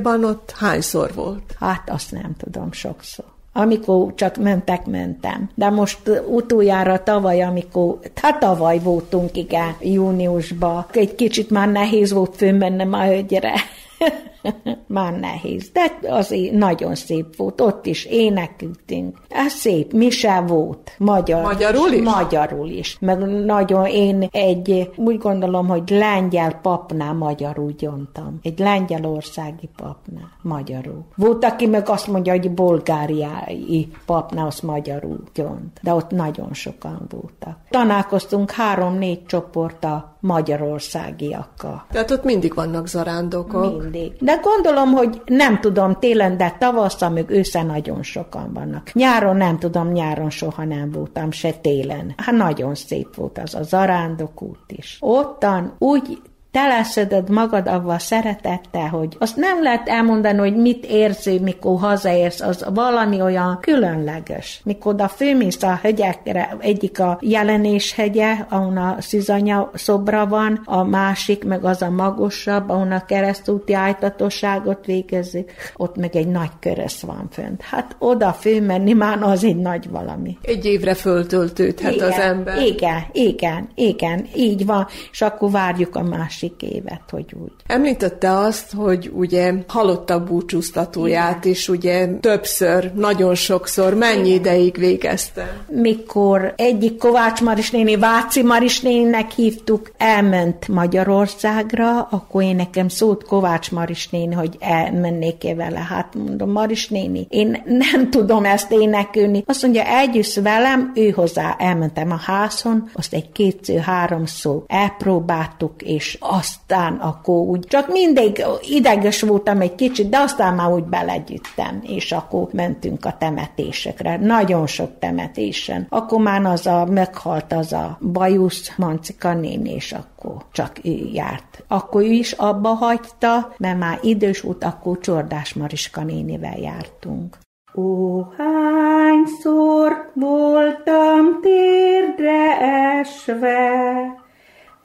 Megyugorjeban 0.04 0.24
ott 0.24 0.50
hányszor 0.56 1.14
volt? 1.14 1.56
Hát 1.60 1.90
azt 1.90 2.12
nem 2.12 2.34
tudom 2.38 2.72
sokszor. 2.72 3.24
Amikor 3.52 4.14
csak 4.14 4.36
mentek, 4.36 4.86
mentem. 4.86 5.50
De 5.54 5.70
most 5.70 5.98
utoljára 6.28 7.02
tavaly, 7.02 7.42
amikor, 7.42 7.98
hát 8.14 8.38
tavaly 8.38 8.78
voltunk, 8.78 9.36
igen, 9.36 9.76
júniusban, 9.80 10.86
egy 10.92 11.14
kicsit 11.14 11.50
már 11.50 11.68
nehéz 11.68 12.12
volt 12.12 12.36
fölmennem 12.36 12.92
a 12.92 12.98
hegyre. 12.98 13.52
Már 14.86 15.18
nehéz, 15.18 15.70
de 15.72 16.08
azért 16.08 16.52
nagyon 16.52 16.94
szép 16.94 17.36
volt, 17.36 17.60
ott 17.60 17.86
is 17.86 18.04
énekültünk. 18.04 19.18
Ez 19.28 19.52
szép, 19.52 19.92
mise 19.92 20.44
volt, 20.46 20.94
magyar. 20.98 21.42
Magyarul 21.42 21.92
is? 21.92 22.02
Magyarul 22.02 22.68
is. 22.68 22.96
Meg 23.00 23.18
nagyon 23.44 23.86
én 23.86 24.28
egy, 24.30 24.90
úgy 24.96 25.18
gondolom, 25.18 25.66
hogy 25.66 25.90
lengyel 25.90 26.58
papnál 26.62 27.12
magyarul 27.12 27.72
gyontam. 27.78 28.38
Egy 28.42 28.58
lengyelországi 28.58 29.68
papnál 29.76 30.32
magyarul. 30.42 31.04
Volt, 31.16 31.44
aki 31.44 31.66
meg 31.66 31.88
azt 31.88 32.06
mondja, 32.06 32.32
hogy 32.32 32.50
bulgáriai 32.50 33.88
papnál 34.06 34.46
azt 34.46 34.62
magyarul 34.62 35.22
gyont. 35.34 35.80
De 35.82 35.94
ott 35.94 36.10
nagyon 36.10 36.52
sokan 36.52 37.06
voltak. 37.08 37.56
Találkoztunk 37.70 38.50
három-négy 38.50 39.26
csoport 39.26 39.84
a 39.84 40.14
magyarországiakkal. 40.20 41.84
Tehát 41.90 42.10
ott 42.10 42.24
mindig 42.24 42.54
vannak 42.54 42.86
zarándokok. 42.86 43.82
Mindig. 43.82 44.12
De 44.20 44.33
gondolom, 44.42 44.92
hogy 44.92 45.22
nem 45.26 45.60
tudom 45.60 45.96
télen, 45.98 46.36
de 46.36 46.56
tavasszal, 46.58 47.10
meg 47.10 47.30
ősszel 47.30 47.64
nagyon 47.64 48.02
sokan 48.02 48.52
vannak. 48.52 48.92
Nyáron 48.92 49.36
nem 49.36 49.58
tudom, 49.58 49.92
nyáron 49.92 50.30
soha 50.30 50.64
nem 50.64 50.90
voltam, 50.90 51.30
se 51.30 51.52
télen. 51.52 52.14
Hát 52.16 52.34
nagyon 52.34 52.74
szép 52.74 53.14
volt 53.14 53.38
az 53.38 53.54
a 53.54 53.62
zarándok 53.62 54.42
út 54.42 54.72
is. 54.72 54.96
Ottan 55.00 55.74
úgy 55.78 56.18
teleszeded 56.54 57.30
magad 57.30 57.68
avval 57.68 57.98
szeretettel, 57.98 58.88
hogy 58.88 59.16
azt 59.18 59.36
nem 59.36 59.62
lehet 59.62 59.88
elmondani, 59.88 60.38
hogy 60.38 60.56
mit 60.56 60.84
érző, 60.84 61.40
mikor 61.40 61.80
hazaérsz, 61.80 62.40
az 62.40 62.66
valami 62.74 63.20
olyan 63.20 63.58
különleges. 63.60 64.60
Mikor 64.64 64.92
oda 64.92 65.08
főmész 65.08 65.62
a 65.62 65.78
hegyekre, 65.82 66.56
egyik 66.58 67.00
a 67.00 67.18
jelenés 67.20 67.94
hegye, 67.94 68.34
ahol 68.48 68.76
a 68.76 68.96
szizanya 69.00 69.70
szobra 69.74 70.26
van, 70.26 70.60
a 70.64 70.84
másik 70.84 71.44
meg 71.44 71.64
az 71.64 71.82
a 71.82 71.90
magosabb, 71.90 72.68
ahol 72.68 72.92
a 72.92 73.04
keresztúti 73.04 73.72
ájtatosságot 73.72 74.86
végezzük, 74.86 75.50
ott 75.76 75.96
meg 75.96 76.16
egy 76.16 76.28
nagy 76.28 76.50
körösz 76.60 77.00
van 77.00 77.28
fönt. 77.30 77.62
Hát 77.62 77.96
oda 77.98 78.32
főmenni 78.32 78.92
már 78.92 79.22
az 79.22 79.44
egy 79.44 79.56
nagy 79.56 79.90
valami. 79.90 80.38
Egy 80.42 80.64
évre 80.64 80.94
föltöltődhet 80.94 82.00
az 82.00 82.18
ember. 82.18 82.62
Igen, 82.62 83.02
igen, 83.12 83.68
igen, 83.74 84.26
így 84.36 84.66
van, 84.66 84.86
és 85.10 85.20
akkor 85.20 85.50
várjuk 85.50 85.96
a 85.96 86.02
másik 86.02 86.42
évet, 86.62 87.02
hogy 87.10 87.34
úgy. 87.42 87.52
Említette 87.66 88.32
azt, 88.38 88.72
hogy 88.72 89.10
ugye 89.14 89.52
halottak 89.68 90.24
búcsúztatóját 90.24 91.44
is 91.44 91.68
ugye 91.68 92.06
többször, 92.06 92.92
nagyon 92.94 93.34
sokszor, 93.34 93.94
mennyi 93.94 94.30
ideig 94.30 94.78
végezte? 94.78 95.64
Mikor 95.68 96.54
egyik 96.56 96.98
Kovács 96.98 97.40
Maris 97.40 97.70
néni, 97.70 97.96
Váci 97.96 98.42
Maris 98.42 98.80
néninek 98.80 99.30
hívtuk, 99.30 99.90
elment 99.96 100.68
Magyarországra, 100.68 102.02
akkor 102.02 102.42
én 102.42 102.56
nekem 102.56 102.88
szólt 102.88 103.24
Kovács 103.24 103.70
Maris 103.70 104.08
néni, 104.08 104.34
hogy 104.34 104.56
elmennék-e 104.60 105.54
vele. 105.54 105.78
Hát 105.78 106.14
mondom, 106.14 106.50
Maris 106.50 106.88
néni, 106.88 107.26
én 107.28 107.62
nem 107.64 108.10
tudom 108.14 108.44
ezt 108.44 108.72
énekelni. 108.72 109.42
Azt 109.46 109.62
mondja, 109.62 109.98
együtt 109.98 110.34
velem, 110.34 110.92
ő 110.94 111.10
hozzá 111.10 111.56
elmentem 111.58 112.10
a 112.10 112.16
házon, 112.16 112.90
azt 112.92 113.14
egy 113.14 113.32
kétszer, 113.32 113.80
három 113.80 114.26
szó 114.26 114.64
elpróbáltuk, 114.66 115.82
és 115.82 116.18
aztán 116.38 116.94
akkor 116.94 117.36
úgy, 117.36 117.66
csak 117.66 117.88
mindig 117.88 118.44
ideges 118.60 119.22
voltam 119.22 119.60
egy 119.60 119.74
kicsit, 119.74 120.08
de 120.08 120.18
aztán 120.18 120.54
már 120.54 120.72
úgy 120.72 120.84
belegyüttem, 120.84 121.80
és 121.82 122.12
akkor 122.12 122.48
mentünk 122.52 123.04
a 123.04 123.16
temetésekre. 123.18 124.16
Nagyon 124.16 124.66
sok 124.66 124.98
temetésen. 124.98 125.86
Akkor 125.88 126.20
már 126.20 126.44
az 126.44 126.66
a, 126.66 126.84
meghalt 126.84 127.52
az 127.52 127.72
a 127.72 127.98
bajusz 128.12 128.76
Mancika 128.76 129.34
néni, 129.34 129.70
és 129.70 129.92
akkor 129.92 130.36
csak 130.52 130.78
ő 130.82 131.10
járt. 131.12 131.64
Akkor 131.68 132.02
ő 132.02 132.10
is 132.10 132.32
abba 132.32 132.68
hagyta, 132.68 133.54
mert 133.58 133.78
már 133.78 133.98
idős 134.02 134.40
volt, 134.40 134.64
akkor 134.64 134.98
Csordás 134.98 135.54
Mariska 135.54 136.02
nénivel 136.02 136.58
jártunk. 136.58 137.36
Ó, 137.76 138.22
hányszor 138.36 140.10
voltam 140.14 141.40
térdre 141.42 142.60
esve, 143.00 144.23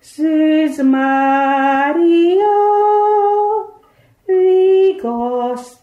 Szűz 0.00 0.82
Mária, 0.82 2.46
vigasztaló, 4.24 5.76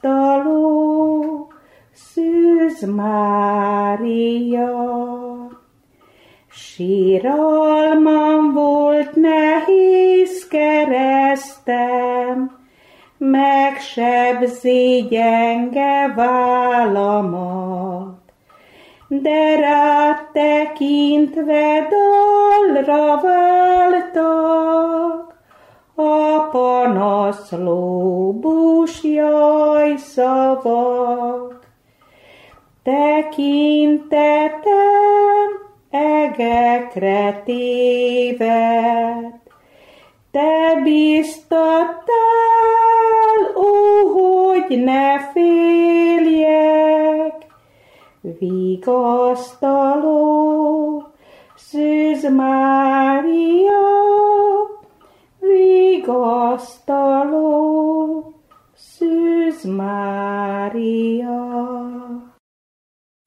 Szűz 1.94 2.82
Mária. 2.96 4.74
Síralmam 6.50 8.54
volt 8.54 9.16
nehéz 9.16 10.48
keresztem, 10.48 12.52
megsebzi 13.18 15.08
gyenge 15.10 16.14
vállamat, 16.16 17.95
de 19.08 19.56
rád 19.56 20.18
tekintve 20.32 21.88
dalra 21.90 23.22
váltak, 23.22 24.66
a 25.96 26.40
panaszló 26.52 28.34
búsjaj 28.34 29.96
szavak. 29.98 31.60
Tekintetem 32.84 34.46
egekre 35.90 37.42
téved, 37.46 39.34
te 40.32 40.82
biztattál, 40.84 42.06
ó, 43.56 43.70
hogy 44.08 44.84
ne 44.84 45.20
féljek, 45.34 46.15
vigasztaló, 48.40 50.14
Szűz 51.56 52.30
Mária, 52.36 53.84
vigasztaló, 55.40 56.64
Szűz 58.74 59.64
Mária. 59.64 61.55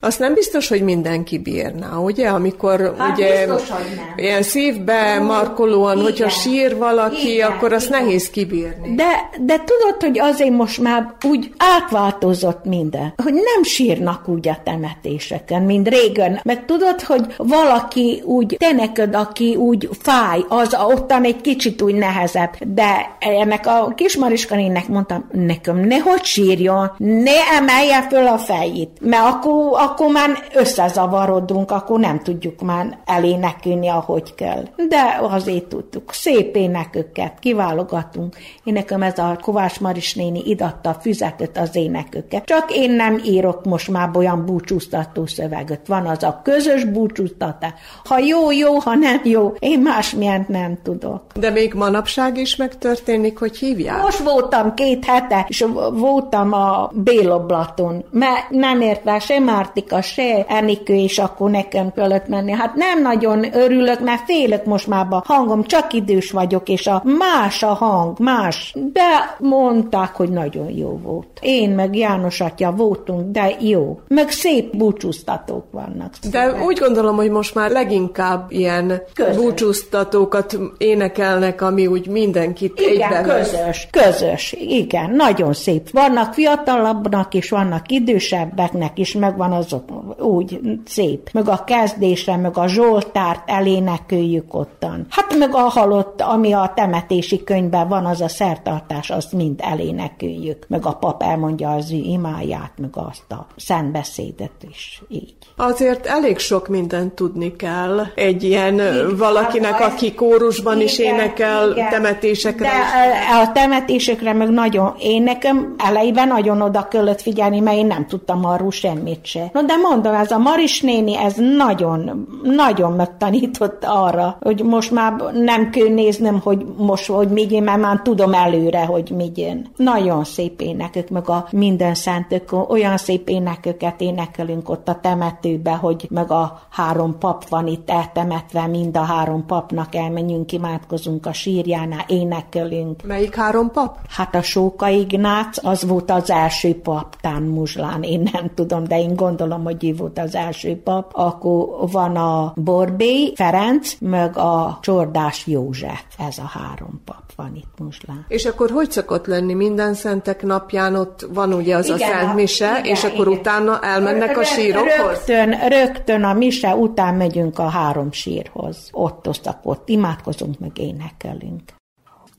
Azt 0.00 0.18
nem 0.18 0.34
biztos, 0.34 0.68
hogy 0.68 0.82
mindenki 0.82 1.38
bírná, 1.38 1.96
ugye? 1.96 2.28
Amikor 2.28 2.94
hát 2.98 3.16
ugye 3.16 3.46
biztos, 3.46 3.70
hogy 3.70 3.84
nem. 3.96 4.04
ilyen 4.16 4.42
szívbe 4.42 5.18
markolóan, 5.20 5.92
Igen. 5.92 6.04
hogyha 6.04 6.28
sír 6.28 6.76
valaki, 6.76 7.32
Igen, 7.32 7.50
akkor 7.50 7.72
azt 7.72 7.88
igen. 7.88 8.02
nehéz 8.02 8.30
kibírni. 8.30 8.94
De, 8.94 9.30
de 9.40 9.56
tudod, 9.64 10.00
hogy 10.00 10.18
azért 10.18 10.50
most 10.50 10.80
már 10.80 11.14
úgy 11.28 11.50
átváltozott 11.56 12.64
minden, 12.64 13.12
hogy 13.22 13.32
nem 13.32 13.62
sírnak 13.62 14.28
úgy 14.28 14.48
a 14.48 14.58
temetéseken, 14.64 15.62
mint 15.62 15.88
régen. 15.88 16.40
Meg 16.44 16.64
tudod, 16.64 17.00
hogy 17.02 17.34
valaki 17.36 18.22
úgy 18.24 18.56
te 18.58 18.72
neked, 18.72 19.14
aki 19.14 19.54
úgy 19.54 19.88
fáj, 20.02 20.44
az 20.48 20.76
ottan 20.86 21.24
egy 21.24 21.40
kicsit 21.40 21.82
úgy 21.82 21.94
nehezebb. 21.94 22.50
De 22.66 23.16
ennek 23.18 23.66
a 23.66 23.92
kismariskanének 23.96 24.88
mondtam, 24.88 25.28
nekem 25.32 25.76
nehogy 25.76 26.24
sírjon, 26.24 26.92
ne 26.98 27.56
emelje 27.56 28.06
föl 28.10 28.26
a 28.26 28.38
fejét, 28.38 28.90
mert 29.00 29.24
akkor, 29.24 29.86
akkor 29.88 30.12
már 30.12 30.30
összezavarodunk, 30.54 31.70
akkor 31.70 32.00
nem 32.00 32.20
tudjuk 32.22 32.60
már 32.60 32.98
elénekelni, 33.04 33.88
ahogy 33.88 34.34
kell. 34.34 34.62
De 34.88 35.18
azért 35.22 35.64
tudtuk. 35.64 36.12
Szép 36.12 36.56
éneköket 36.56 37.38
kiválogatunk. 37.38 38.36
Én 38.64 38.72
nekem 38.72 39.02
ez 39.02 39.18
a 39.18 39.38
Kovács 39.42 39.80
Maris 39.80 40.14
néni 40.14 40.42
idatta 40.44 40.90
a 40.90 40.96
füzetet 41.00 41.58
az 41.58 41.76
éneköket. 41.76 42.44
Csak 42.44 42.72
én 42.72 42.90
nem 42.90 43.20
írok 43.24 43.64
most 43.64 43.90
már 43.90 44.10
olyan 44.14 44.44
búcsúztató 44.44 45.26
szöveget. 45.26 45.86
Van 45.86 46.06
az 46.06 46.22
a 46.22 46.40
közös 46.44 46.84
búcsúztatás. 46.84 47.72
Ha 48.04 48.18
jó, 48.18 48.50
jó, 48.50 48.78
ha 48.78 48.94
nem 48.94 49.20
jó, 49.24 49.54
én 49.58 49.80
másmilyent 49.80 50.48
nem 50.48 50.78
tudok. 50.82 51.22
De 51.34 51.50
még 51.50 51.74
manapság 51.74 52.36
is 52.36 52.56
megtörténik, 52.56 53.38
hogy 53.38 53.56
hívják? 53.56 54.02
Most 54.02 54.18
voltam 54.18 54.74
két 54.74 55.04
hete, 55.04 55.44
és 55.48 55.64
voltam 55.92 56.52
a 56.52 56.90
Béloblaton, 56.94 58.04
mert 58.10 58.50
nem 58.50 58.80
ért 58.80 59.04
rá 59.04 59.18
se 59.18 59.38
Mártika, 59.78 60.02
se 60.02 60.44
Enikő, 60.48 60.94
és 60.94 61.18
akkor 61.18 61.50
nekem 61.50 61.92
kellett 61.92 62.28
menni. 62.28 62.52
Hát 62.52 62.74
nem 62.74 63.02
nagyon 63.02 63.56
örülök, 63.56 64.00
mert 64.00 64.24
félök 64.24 64.64
most 64.64 64.86
már 64.86 65.06
a 65.10 65.22
hangom, 65.26 65.64
csak 65.64 65.92
idős 65.92 66.30
vagyok, 66.30 66.68
és 66.68 66.86
a 66.86 67.02
más 67.18 67.62
a 67.62 67.74
hang, 67.74 68.18
más. 68.18 68.74
De 68.92 69.36
mondták, 69.38 70.14
hogy 70.16 70.28
nagyon 70.28 70.70
jó 70.70 70.98
volt. 71.02 71.26
Én 71.40 71.70
meg 71.70 71.96
János 71.96 72.40
atya 72.40 72.70
voltunk, 72.72 73.30
de 73.30 73.56
jó. 73.60 74.00
Meg 74.08 74.30
szép 74.30 74.76
búcsúztatók 74.76 75.64
vannak. 75.70 76.12
De 76.30 76.62
úgy 76.66 76.78
gondolom, 76.78 77.16
hogy 77.16 77.30
most 77.30 77.54
már 77.54 77.70
leginkább 77.70 78.46
ilyen 78.48 79.02
Közös. 79.14 79.36
búcsúztatókat 79.36 80.58
énekelnek, 80.78 81.62
ami 81.62 81.86
úgy 81.86 82.06
mindenkit 82.06 82.80
Igen, 82.80 83.12
egybe 83.12 83.22
vesz. 83.26 83.50
közös, 83.50 83.88
közös, 83.90 84.52
igen, 84.58 85.10
nagyon 85.10 85.52
szép. 85.52 85.90
Vannak 85.90 86.34
fiatalabbnak 86.34 87.34
is, 87.34 87.50
vannak 87.50 87.90
idősebbeknek 87.90 88.98
is, 88.98 89.12
meg 89.14 89.36
van 89.36 89.52
azok 89.72 90.22
úgy 90.22 90.60
szép. 90.84 91.30
Meg 91.32 91.48
a 91.48 91.64
kezdésre, 91.64 92.36
meg 92.36 92.58
a 92.58 92.66
Zsoltárt 92.66 93.50
eléneköljük 93.50 94.54
ottan. 94.54 95.06
Hát 95.10 95.38
meg 95.38 95.54
a 95.54 95.58
halott, 95.58 96.20
ami 96.20 96.52
a 96.52 96.72
temetési 96.74 97.44
könyvben 97.44 97.88
van, 97.88 98.06
az 98.06 98.20
a 98.20 98.28
szertartás, 98.28 99.10
azt 99.10 99.32
mind 99.32 99.60
eléneköljük. 99.62 100.64
Meg 100.68 100.86
a 100.86 100.92
pap 100.92 101.22
elmondja 101.22 101.70
az 101.70 101.92
ő 101.92 101.96
imáját, 101.96 102.72
meg 102.76 102.90
azt 102.92 103.32
a 103.32 103.46
szentbeszédet 103.56 104.66
is, 104.70 105.02
így. 105.08 105.34
Azért 105.56 106.06
elég 106.06 106.38
sok 106.38 106.68
mindent 106.68 107.12
tudni 107.12 107.56
kell 107.56 108.02
egy 108.14 108.42
ilyen 108.42 108.74
Igen, 108.74 109.16
valakinek, 109.16 109.72
hát, 109.72 109.92
aki 109.92 110.14
kórusban 110.14 110.80
is 110.80 110.98
igen, 110.98 111.14
énekel, 111.14 111.70
igen. 111.70 111.90
temetésekre 111.90 112.68
De 112.68 112.74
is. 112.74 113.36
ö, 113.36 113.40
a 113.42 113.52
temetésekre 113.52 114.32
meg 114.32 114.48
nagyon, 114.50 114.94
én 114.98 115.22
nekem 115.22 115.74
elejében 115.78 116.28
nagyon 116.28 116.60
oda 116.60 116.88
kellett 116.88 117.20
figyelni, 117.20 117.60
mert 117.60 117.76
én 117.76 117.86
nem 117.86 118.06
tudtam 118.06 118.44
arról 118.44 118.70
semmit 118.70 119.26
se. 119.26 119.50
No, 119.58 119.64
de 119.64 119.76
mondom, 119.76 120.14
ez 120.14 120.30
a 120.30 120.38
Maris 120.38 120.80
néni, 120.80 121.16
ez 121.16 121.34
nagyon, 121.56 122.28
nagyon 122.42 122.92
megtanított 122.92 123.84
arra, 123.84 124.36
hogy 124.40 124.62
most 124.64 124.90
már 124.90 125.12
nem 125.32 125.70
kell 125.70 125.88
néznem, 125.88 126.40
hogy 126.40 126.66
most, 126.76 127.06
hogy 127.06 127.28
mi 127.28 127.46
jön, 127.50 127.62
mert 127.62 127.80
már 127.80 128.00
tudom 128.02 128.34
előre, 128.34 128.84
hogy 128.84 129.10
mi 129.10 129.30
jön. 129.34 129.66
Nagyon 129.76 130.24
szép 130.24 130.60
énekök, 130.60 131.08
meg 131.08 131.28
a 131.28 131.48
minden 131.50 131.94
szentök, 131.94 132.70
olyan 132.70 132.96
szép 132.96 133.28
éneköket 133.28 134.00
énekelünk 134.00 134.68
ott 134.68 134.88
a 134.88 134.98
temetőbe, 135.00 135.72
hogy 135.72 136.06
meg 136.10 136.30
a 136.30 136.60
három 136.70 137.18
pap 137.18 137.48
van 137.48 137.66
itt 137.66 137.90
eltemetve, 137.90 138.66
mind 138.66 138.96
a 138.96 139.02
három 139.02 139.46
papnak 139.46 139.94
elmenjünk, 139.94 140.52
imádkozunk 140.52 141.26
a 141.26 141.32
sírjánál, 141.32 142.04
énekelünk. 142.06 143.02
Melyik 143.02 143.34
három 143.34 143.70
pap? 143.70 143.96
Hát 144.08 144.34
a 144.34 144.42
Sóka 144.42 144.88
Ignác, 144.88 145.64
az 145.64 145.86
volt 145.86 146.10
az 146.10 146.30
első 146.30 146.80
pap, 146.80 147.16
Tán 147.20 147.42
Muzslán, 147.42 148.02
én 148.02 148.28
nem 148.32 148.50
tudom, 148.54 148.84
de 148.84 148.98
én 149.00 149.16
gondolom, 149.16 149.46
hogy 149.56 149.84
ő 149.84 149.94
volt 149.94 150.18
az 150.18 150.34
első 150.34 150.80
pap. 150.82 151.10
Akkor 151.14 151.90
van 151.90 152.16
a 152.16 152.52
Borbé 152.56 153.32
Ferenc, 153.34 153.94
meg 154.00 154.36
a 154.36 154.78
Csordás 154.82 155.46
József, 155.46 156.04
ez 156.18 156.38
a 156.38 156.46
három 156.46 157.00
pap 157.04 157.22
van 157.36 157.54
itt 157.54 157.78
Muzslán. 157.78 158.24
És 158.28 158.44
akkor 158.44 158.70
hogy 158.70 158.90
szokott 158.90 159.26
lenni 159.26 159.54
minden 159.54 159.94
szentek 159.94 160.42
napján? 160.42 160.94
Ott 160.94 161.26
van 161.32 161.52
ugye 161.52 161.76
az 161.76 161.84
Igen, 161.86 161.98
a 161.98 162.18
Szent 162.18 162.30
a- 162.30 162.34
Mise, 162.34 162.78
igen, 162.78 162.84
és 162.84 163.04
akkor 163.04 163.26
igen. 163.26 163.38
utána 163.38 163.80
elmennek 163.80 164.38
a 164.38 164.44
sírokhoz? 164.44 165.26
Rögtön, 165.26 165.68
rögtön 165.68 166.22
a 166.24 166.32
mise 166.32 166.74
után 166.74 167.14
megyünk 167.14 167.58
a 167.58 167.68
három 167.68 168.12
sírhoz. 168.12 168.88
Ott 168.90 169.28
osztak, 169.28 169.58
ott 169.62 169.88
imádkozunk, 169.88 170.58
meg 170.58 170.78
énekelünk. 170.78 171.62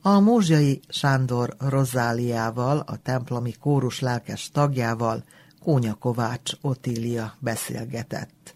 A 0.02 0.20
Mózsai 0.20 0.80
Sándor 0.88 1.54
Rozáliával, 1.68 2.82
a 2.86 2.96
templomi 3.02 3.52
kórus 3.60 4.00
lelkes 4.00 4.50
tagjával 4.50 5.24
Kónya 5.60 5.94
Kovács 5.94 6.52
Otília 6.60 7.34
beszélgetett. 7.38 8.54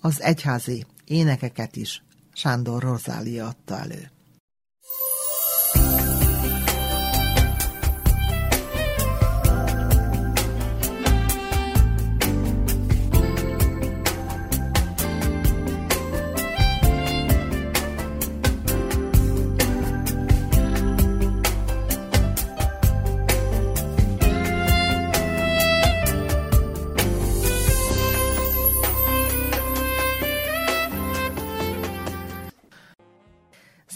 Az 0.00 0.20
egyházi 0.20 0.86
énekeket 1.04 1.76
is 1.76 2.02
Sándor 2.32 2.82
Rozália 2.82 3.46
adta 3.46 3.78
elő. 3.78 4.10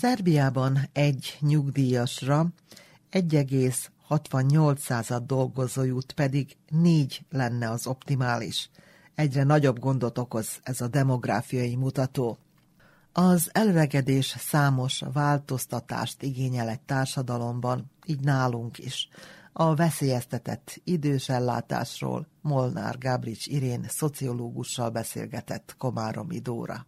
Szerbiában 0.00 0.78
egy 0.92 1.38
nyugdíjasra 1.40 2.46
1,68 3.10 5.20
dolgozó 5.26 5.82
jut, 5.82 6.12
pedig 6.12 6.56
négy 6.68 7.24
lenne 7.30 7.70
az 7.70 7.86
optimális. 7.86 8.70
Egyre 9.14 9.42
nagyobb 9.42 9.78
gondot 9.78 10.18
okoz 10.18 10.60
ez 10.62 10.80
a 10.80 10.88
demográfiai 10.88 11.76
mutató. 11.76 12.38
Az 13.12 13.50
előregedés 13.52 14.36
számos 14.38 15.02
változtatást 15.12 16.22
igényel 16.22 16.68
egy 16.68 16.80
társadalomban, 16.80 17.90
így 18.06 18.20
nálunk 18.20 18.78
is. 18.78 19.08
A 19.52 19.74
veszélyeztetett 19.74 20.80
idős 20.84 21.28
ellátásról 21.28 22.26
Molnár 22.40 22.98
Gábrics 22.98 23.46
Irén 23.46 23.84
szociológussal 23.88 24.90
beszélgetett 24.90 25.74
Komáromi 25.78 26.38
Dóra. 26.38 26.86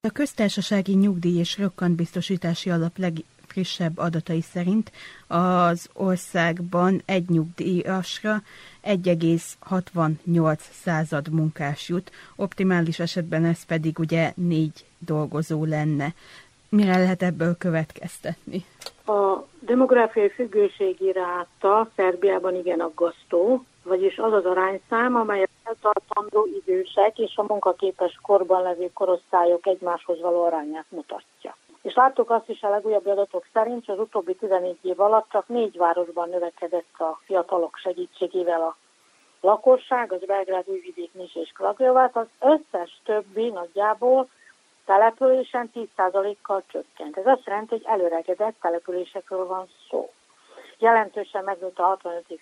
A 0.00 0.10
köztársasági 0.12 0.94
nyugdíj 0.94 1.38
és 1.38 1.58
rokkantbiztosítási 1.58 2.70
alap 2.70 2.98
legfrissebb 2.98 3.98
adatai 3.98 4.40
szerint 4.40 4.92
az 5.26 5.88
országban 5.92 7.02
egy 7.04 7.28
nyugdíjasra 7.28 8.42
1,68 8.84 10.58
század 10.58 11.28
munkás 11.28 11.88
jut, 11.88 12.10
optimális 12.36 12.98
esetben 12.98 13.44
ez 13.44 13.64
pedig 13.64 13.98
ugye 13.98 14.32
négy 14.36 14.84
dolgozó 14.98 15.64
lenne. 15.64 16.14
Mire 16.68 16.96
lehet 16.96 17.22
ebből 17.22 17.56
következtetni? 17.56 18.64
A 19.06 19.46
demográfiai 19.60 20.28
függőségi 20.28 21.12
ráta 21.12 21.90
Szerbiában 21.96 22.54
igen 22.54 22.80
aggasztó, 22.80 23.64
vagyis 23.88 24.18
az 24.18 24.32
az 24.32 24.44
arányszám, 24.44 25.16
amely 25.16 25.42
a 25.42 25.48
eltartandó 25.68 26.46
idősek 26.46 27.18
és 27.18 27.36
a 27.36 27.44
munkaképes 27.48 28.18
korban 28.22 28.62
levő 28.62 28.90
korosztályok 28.92 29.66
egymáshoz 29.66 30.20
való 30.20 30.44
arányát 30.44 30.86
mutatja. 30.88 31.56
És 31.82 31.94
láttuk 31.94 32.30
azt 32.30 32.48
is 32.48 32.62
a 32.62 32.68
legújabb 32.68 33.06
adatok 33.06 33.44
szerint, 33.52 33.84
hogy 33.84 33.94
az 33.94 34.00
utóbbi 34.00 34.34
14 34.34 34.78
év 34.82 35.00
alatt 35.00 35.30
csak 35.30 35.48
négy 35.48 35.76
városban 35.76 36.28
növekedett 36.28 36.98
a 36.98 37.18
fiatalok 37.24 37.76
segítségével 37.76 38.62
a 38.62 38.76
lakosság, 39.40 40.12
az 40.12 40.24
Belgrád, 40.26 40.68
Újvidék, 40.68 41.12
Nis 41.12 41.36
és 41.36 41.50
Kragjovát, 41.54 42.16
az 42.16 42.26
összes 42.40 43.00
többi 43.04 43.48
nagyjából 43.48 44.28
településen 44.84 45.70
10%-kal 45.74 46.62
csökkent. 46.66 47.16
Ez 47.16 47.26
azt 47.26 47.46
jelenti, 47.46 47.68
hogy 47.68 47.84
előregedett 47.84 48.56
településekről 48.60 49.46
van 49.46 49.68
szó. 49.90 50.12
Jelentősen 50.78 51.44
megnőtt 51.44 51.78
a 51.78 51.82
65 51.82 52.24
év 52.28 52.40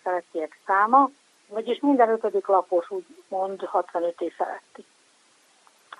száma, 0.66 1.10
vagyis 1.48 1.80
minden 1.80 2.08
ötödik 2.08 2.46
lakos 2.46 2.88
mond 3.28 3.64
65 3.64 4.20
év 4.20 4.32
feletti. 4.32 4.84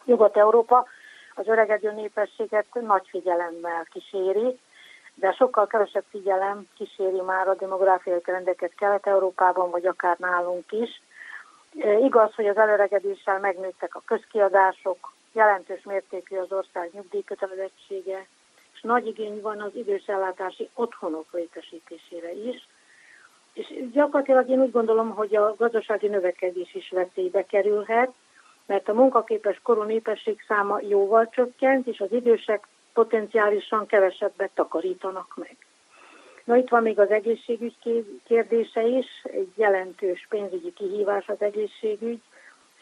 Nyugat-Európa 0.04 0.86
az 1.34 1.46
öregedő 1.46 1.92
népességet 1.92 2.66
nagy 2.72 3.06
figyelemmel 3.08 3.84
kíséri, 3.90 4.58
de 5.14 5.32
sokkal 5.32 5.66
kevesebb 5.66 6.04
figyelem 6.10 6.68
kíséri 6.76 7.20
már 7.20 7.48
a 7.48 7.54
demográfiai 7.54 8.20
trendeket 8.20 8.74
Kelet-Európában, 8.74 9.70
vagy 9.70 9.86
akár 9.86 10.16
nálunk 10.18 10.72
is. 10.72 11.02
E, 11.78 11.98
igaz, 11.98 12.34
hogy 12.34 12.46
az 12.46 12.56
előregedéssel 12.56 13.38
megnőttek 13.38 13.94
a 13.94 14.02
közkiadások, 14.04 15.12
jelentős 15.32 15.82
mértékű 15.82 16.36
az 16.36 16.52
ország 16.52 16.90
nyugdíjkötelezettsége, 16.92 18.26
és 18.74 18.80
nagy 18.80 19.06
igény 19.06 19.40
van 19.40 19.60
az 19.60 19.74
idősellátási 19.74 20.68
otthonok 20.74 21.32
létesítésére 21.32 22.32
is. 22.32 22.68
És 23.56 23.74
gyakorlatilag 23.92 24.48
én 24.48 24.60
úgy 24.60 24.70
gondolom, 24.70 25.10
hogy 25.10 25.36
a 25.36 25.54
gazdasági 25.58 26.08
növekedés 26.08 26.74
is 26.74 26.90
veszélybe 26.90 27.44
kerülhet, 27.46 28.12
mert 28.66 28.88
a 28.88 28.94
munkaképes 28.94 29.60
korú 29.62 29.82
népesség 29.82 30.44
száma 30.48 30.80
jóval 30.88 31.28
csökkent, 31.28 31.86
és 31.86 32.00
az 32.00 32.12
idősek 32.12 32.66
potenciálisan 32.92 33.86
kevesebbet 33.86 34.50
takarítanak 34.54 35.32
meg. 35.36 35.56
Na 36.44 36.56
itt 36.56 36.68
van 36.68 36.82
még 36.82 36.98
az 36.98 37.10
egészségügy 37.10 37.76
kérdése 38.24 38.82
is, 38.82 39.06
egy 39.22 39.52
jelentős 39.54 40.26
pénzügyi 40.28 40.72
kihívás 40.72 41.28
az 41.28 41.40
egészségügy, 41.40 42.20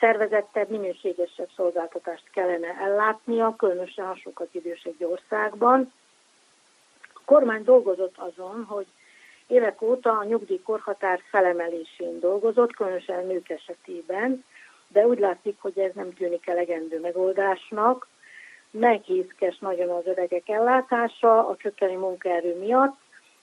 szervezettebb, 0.01 0.71
minőségesebb 0.71 1.49
szolgáltatást 1.57 2.31
kellene 2.31 2.77
ellátnia, 2.81 3.55
különösen 3.57 4.07
a 4.07 4.17
sokat 4.17 4.49
idős 4.55 4.83
egy 4.83 5.05
országban. 5.05 5.93
A 7.15 7.21
kormány 7.25 7.65
dolgozott 7.65 8.15
azon, 8.17 8.65
hogy 8.69 8.87
évek 9.47 9.83
óta 9.83 10.19
a 10.19 10.25
nyugdíjkorhatár 10.25 11.21
felemelésén 11.31 12.21
dolgozott, 12.21 12.75
különösen 12.75 13.27
nők 13.27 13.49
esetében, 13.49 14.45
de 14.89 15.07
úgy 15.07 15.19
látszik, 15.19 15.57
hogy 15.61 15.79
ez 15.79 15.91
nem 15.95 16.15
tűnik 16.15 16.47
elegendő 16.47 17.01
megoldásnak. 17.01 18.07
Nehézkes 18.71 19.59
nagyon 19.59 19.89
az 19.89 20.07
öregek 20.07 20.49
ellátása 20.49 21.49
a 21.49 21.57
csökkeni 21.57 21.95
munkaerő 21.95 22.59
miatt. 22.59 22.97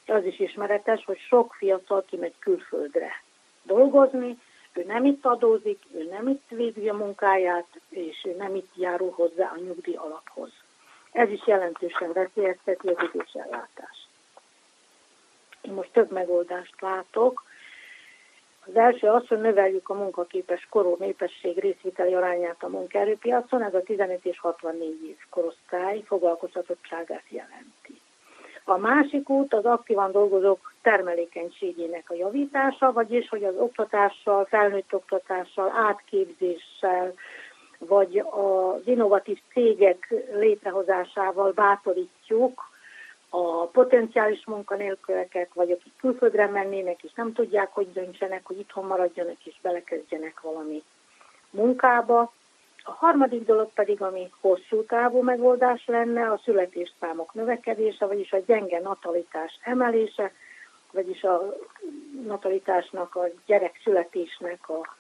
Az 0.06 0.26
is 0.26 0.40
ismeretes, 0.40 1.06
hogy 1.06 1.18
sok 1.18 1.54
fiatal 1.54 2.06
kimegy 2.10 2.36
külföldre 2.40 3.12
dolgozni, 3.64 4.38
ő 4.74 4.84
nem 4.84 5.06
itt 5.06 5.26
adózik, 5.26 5.80
ő 5.94 6.04
nem 6.04 6.28
itt 6.28 6.48
végzi 6.50 6.90
a 6.90 6.94
munkáját, 6.94 7.68
és 7.90 8.26
ő 8.26 8.36
nem 8.36 8.56
itt 8.56 8.76
járul 8.76 9.12
hozzá 9.12 9.52
a 9.56 9.60
nyugdíj 9.60 9.96
alaphoz. 9.96 10.52
Ez 11.12 11.30
is 11.30 11.48
jelentősen 11.48 12.14
veszélyezteti 12.14 12.88
az 12.88 13.10
idősellátást. 13.14 14.01
Én 15.62 15.74
most 15.74 15.92
több 15.92 16.12
megoldást 16.12 16.82
látok. 16.82 17.44
Az 18.66 18.76
első 18.76 19.08
az, 19.08 19.28
hogy 19.28 19.40
növeljük 19.40 19.90
a 19.90 19.94
munkaképes 19.94 20.68
korú 20.70 20.96
népesség 21.00 21.60
részviteli 21.60 22.14
arányát 22.14 22.64
a 22.64 22.68
munkaerőpiacon, 22.68 23.64
ez 23.64 23.74
a 23.74 23.82
15 23.82 24.26
és 24.26 24.40
64 24.40 25.04
év 25.08 25.18
korosztály 25.30 26.02
foglalkoztatottságát 26.06 27.24
jelenti. 27.30 28.02
A 28.64 28.78
másik 28.78 29.30
út 29.30 29.54
az 29.54 29.66
aktívan 29.66 30.12
dolgozók 30.12 30.74
termelékenységének 30.82 32.10
a 32.10 32.16
javítása, 32.16 32.92
vagyis 32.92 33.30
hogy 33.30 33.44
az 33.44 33.56
oktatással, 33.58 34.46
felnőtt 34.46 34.94
oktatással, 34.94 35.72
átképzéssel, 35.76 37.14
vagy 37.78 38.18
az 38.30 38.82
innovatív 38.88 39.40
cégek 39.54 40.14
létrehozásával 40.34 41.52
bátorítjuk 41.52 42.71
a 43.34 43.66
potenciális 43.66 44.46
munkanélküleket, 44.46 45.50
vagy 45.54 45.72
akik 45.72 45.94
külföldre 45.98 46.48
mennének, 46.48 47.04
és 47.04 47.14
nem 47.14 47.34
tudják, 47.34 47.74
hogy 47.74 47.92
döntsenek, 47.92 48.46
hogy 48.46 48.60
itthon 48.60 48.86
maradjanak 48.86 49.46
és 49.46 49.56
belekezdjenek 49.62 50.42
valami 50.42 50.84
munkába. 51.50 52.34
A 52.84 52.92
harmadik 52.92 53.46
dolog 53.46 53.70
pedig, 53.74 54.02
ami 54.02 54.32
hosszú 54.42 54.86
távú 54.86 55.22
megoldás 55.22 55.86
lenne, 55.86 56.32
a 56.32 56.42
születésszámok 56.44 57.34
növekedése, 57.34 58.06
vagyis 58.06 58.32
a 58.32 58.44
gyenge 58.46 58.80
natalitás 58.80 59.60
emelése, 59.64 60.32
vagyis 60.92 61.24
a 61.24 61.56
natalitásnak, 62.26 63.16
a 63.16 63.26
gyerek 63.46 63.80
születésnek 63.84 64.70
a 64.70 64.96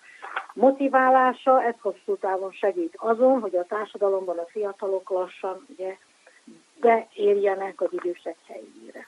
motiválása, 0.54 1.64
ez 1.64 1.76
hosszú 1.82 2.16
távon 2.16 2.52
segít 2.52 2.94
azon, 2.98 3.40
hogy 3.40 3.56
a 3.56 3.66
társadalomban 3.66 4.38
a 4.38 4.46
fiatalok 4.46 5.10
lassan 5.10 5.66
ugye, 5.70 5.98
beérjenek 6.82 7.82
az 7.82 7.90
idősek 7.92 8.36
helyére. 8.48 9.08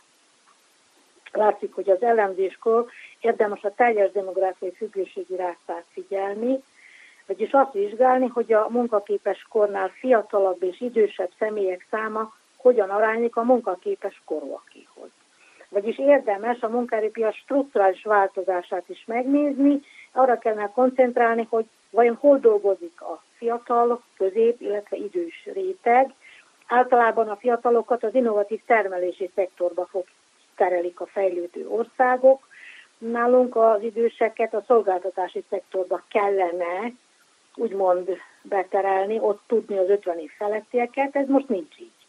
Látszik, 1.31 1.73
hogy 1.73 1.89
az 1.89 2.03
elemzéskor 2.03 2.85
érdemes 3.19 3.63
a 3.63 3.73
teljes 3.73 4.11
demográfiai 4.11 4.71
függőségi 4.71 5.35
rátát 5.35 5.85
figyelni, 5.91 6.63
vagyis 7.25 7.51
azt 7.51 7.73
vizsgálni, 7.73 8.27
hogy 8.27 8.53
a 8.53 8.67
munkaképes 8.69 9.45
kornál 9.49 9.89
fiatalabb 9.89 10.63
és 10.63 10.81
idősebb 10.81 11.31
személyek 11.37 11.85
száma 11.89 12.33
hogyan 12.57 12.89
aránylik 12.89 13.35
a 13.35 13.43
munkaképes 13.43 14.21
korúakéhoz. 14.25 15.09
Vagyis 15.69 15.99
érdemes 15.99 16.61
a 16.61 16.69
munkaerőpiac 16.69 17.35
strukturális 17.35 18.03
változását 18.03 18.89
is 18.89 19.03
megnézni, 19.07 19.81
arra 20.11 20.37
kellene 20.37 20.71
koncentrálni, 20.71 21.47
hogy 21.49 21.65
vajon 21.89 22.15
hol 22.15 22.37
dolgozik 22.37 23.01
a 23.01 23.23
fiatal, 23.37 24.03
közép, 24.17 24.61
illetve 24.61 24.97
idős 24.97 25.49
réteg. 25.53 26.13
Általában 26.73 27.29
a 27.29 27.35
fiatalokat 27.35 28.03
az 28.03 28.15
innovatív 28.15 28.61
termelési 28.65 29.31
szektorba 29.35 29.85
fog 29.85 30.03
terelik 30.55 30.99
a 30.99 31.05
fejlődő 31.05 31.67
országok. 31.67 32.47
Nálunk 32.97 33.55
az 33.55 33.81
időseket 33.81 34.53
a 34.53 34.63
szolgáltatási 34.67 35.43
szektorba 35.49 36.01
kellene 36.07 36.91
úgymond 37.55 38.09
beterelni, 38.41 39.19
ott 39.19 39.41
tudni 39.47 39.77
az 39.77 39.89
50 39.89 40.19
év 40.19 40.31
felettieket, 40.37 41.15
ez 41.15 41.27
most 41.27 41.49
nincs 41.49 41.77
így. 41.77 42.07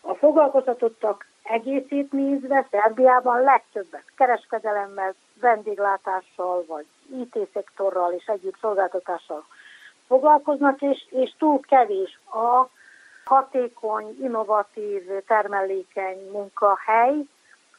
A 0.00 0.14
foglalkoztatottak 0.14 1.26
egészét 1.42 2.12
nézve 2.12 2.66
Szerbiában 2.70 3.40
legtöbbet 3.40 4.04
kereskedelemmel, 4.16 5.14
vendéglátással, 5.40 6.64
vagy 6.66 6.86
IT-szektorral 7.08 8.12
és 8.12 8.26
egyéb 8.26 8.54
szolgáltatással 8.60 9.44
foglalkoznak, 10.06 10.82
és, 10.82 11.06
és 11.10 11.34
túl 11.38 11.60
kevés 11.60 12.18
a 12.26 12.68
hatékony, 13.24 14.16
innovatív, 14.22 15.02
termelékeny 15.26 16.30
munkahely, 16.32 17.14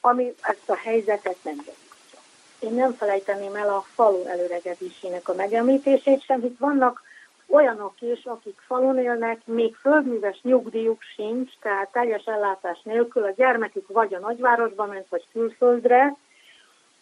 ami 0.02 0.34
ezt 0.42 0.70
a 0.70 0.76
helyzetet 0.76 1.38
nem 1.44 1.56
javítja. 1.56 2.20
Én 2.60 2.74
nem 2.74 2.94
felejteném 2.94 3.56
el 3.56 3.70
a 3.70 3.86
falu 3.94 4.26
előregedésének 4.26 5.30
a 5.30 5.34
megemlítését 5.34 6.24
sem, 6.24 6.42
hisz 6.42 6.58
vannak 6.60 7.02
olyanok 7.48 8.02
is, 8.02 8.26
akik 8.26 8.60
falun 8.66 8.98
élnek, 8.98 9.42
még 9.46 9.76
földműves 9.76 10.40
nyugdíjuk 10.42 11.02
sincs, 11.02 11.52
tehát 11.62 11.92
teljes 11.92 12.26
ellátás 12.26 12.82
nélkül 12.84 13.24
a 13.24 13.34
gyermekük 13.36 13.88
vagy 13.88 14.14
a 14.14 14.20
nagyvárosba 14.20 14.86
ment, 14.86 15.10
vagy 15.10 15.26
külföldre, 15.32 16.16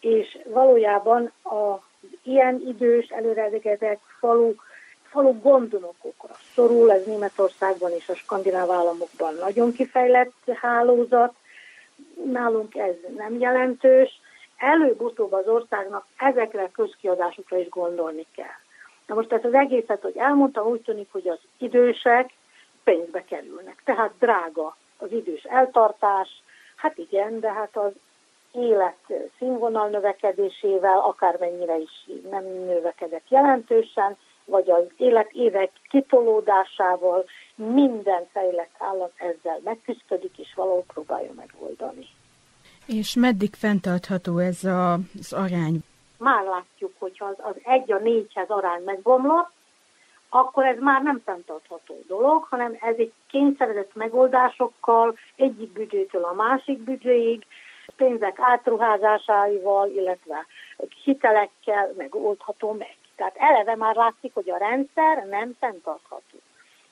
és 0.00 0.38
valójában 0.46 1.32
a 1.42 1.82
ilyen 2.22 2.62
idős, 2.66 3.08
előregedett 3.08 4.00
falu 4.18 4.54
falu 5.14 5.40
gondonokokra 5.40 6.34
szorul, 6.54 6.92
ez 6.92 7.04
Németországban 7.04 7.90
és 7.92 8.08
a 8.08 8.14
skandináv 8.14 8.70
államokban 8.70 9.34
nagyon 9.34 9.72
kifejlett 9.72 10.50
hálózat, 10.60 11.34
nálunk 12.32 12.74
ez 12.74 12.94
nem 13.16 13.38
jelentős, 13.38 14.20
előbb-utóbb 14.56 15.32
az 15.32 15.46
országnak 15.46 16.06
ezekre 16.16 16.62
a 16.62 16.70
közkiadásokra 16.70 17.58
is 17.58 17.68
gondolni 17.68 18.26
kell. 18.36 18.58
Na 19.06 19.14
most 19.14 19.32
ezt 19.32 19.44
az 19.44 19.54
egészet, 19.54 20.02
hogy 20.02 20.16
elmondtam, 20.16 20.66
úgy 20.66 20.80
tűnik, 20.80 21.08
hogy 21.12 21.28
az 21.28 21.38
idősek 21.58 22.30
pénzbe 22.84 23.24
kerülnek. 23.24 23.82
Tehát 23.84 24.12
drága 24.18 24.76
az 24.98 25.12
idős 25.12 25.42
eltartás, 25.42 26.28
hát 26.76 26.98
igen, 26.98 27.40
de 27.40 27.52
hát 27.52 27.76
az 27.76 27.92
élet 28.52 29.12
színvonal 29.38 29.88
növekedésével 29.88 30.98
akármennyire 30.98 31.78
is 31.78 32.08
nem 32.30 32.44
növekedett 32.44 33.28
jelentősen, 33.28 34.16
vagy 34.44 34.70
az 34.70 34.84
életévek 34.96 35.70
kitolódásával 35.90 37.24
minden 37.54 38.26
fejlett 38.32 38.74
állam 38.78 39.10
ezzel 39.16 39.60
megküzdik, 39.64 40.38
és 40.38 40.54
valahol 40.54 40.84
próbálja 40.86 41.30
megoldani. 41.36 42.06
És 42.86 43.14
meddig 43.14 43.54
fenntartható 43.54 44.38
ez 44.38 44.64
a, 44.64 44.92
az 44.92 45.32
arány? 45.32 45.78
Már 46.18 46.44
látjuk, 46.44 46.92
hogy 46.98 47.16
az, 47.18 47.34
az 47.36 47.54
egy 47.62 47.92
a 47.92 47.98
négyhez 47.98 48.48
arány 48.48 48.82
megbomlott, 48.84 49.50
akkor 50.28 50.64
ez 50.64 50.78
már 50.78 51.02
nem 51.02 51.22
fenntartható 51.24 52.02
dolog, 52.06 52.44
hanem 52.50 52.76
ez 52.80 52.94
egy 52.98 53.12
kényszeredett 53.30 53.94
megoldásokkal 53.94 55.18
egyik 55.36 55.72
büdzsétől 55.72 56.24
a 56.24 56.32
másik 56.32 56.78
büdzséig, 56.78 57.46
pénzek 57.96 58.36
átruházásával, 58.40 59.88
illetve 59.88 60.46
hitelekkel 61.04 61.92
megoldható 61.96 62.72
meg. 62.72 62.96
Tehát 63.16 63.36
eleve 63.36 63.76
már 63.76 63.94
látszik, 63.94 64.34
hogy 64.34 64.50
a 64.50 64.56
rendszer 64.56 65.26
nem 65.26 65.56
fenntartható. 65.58 66.38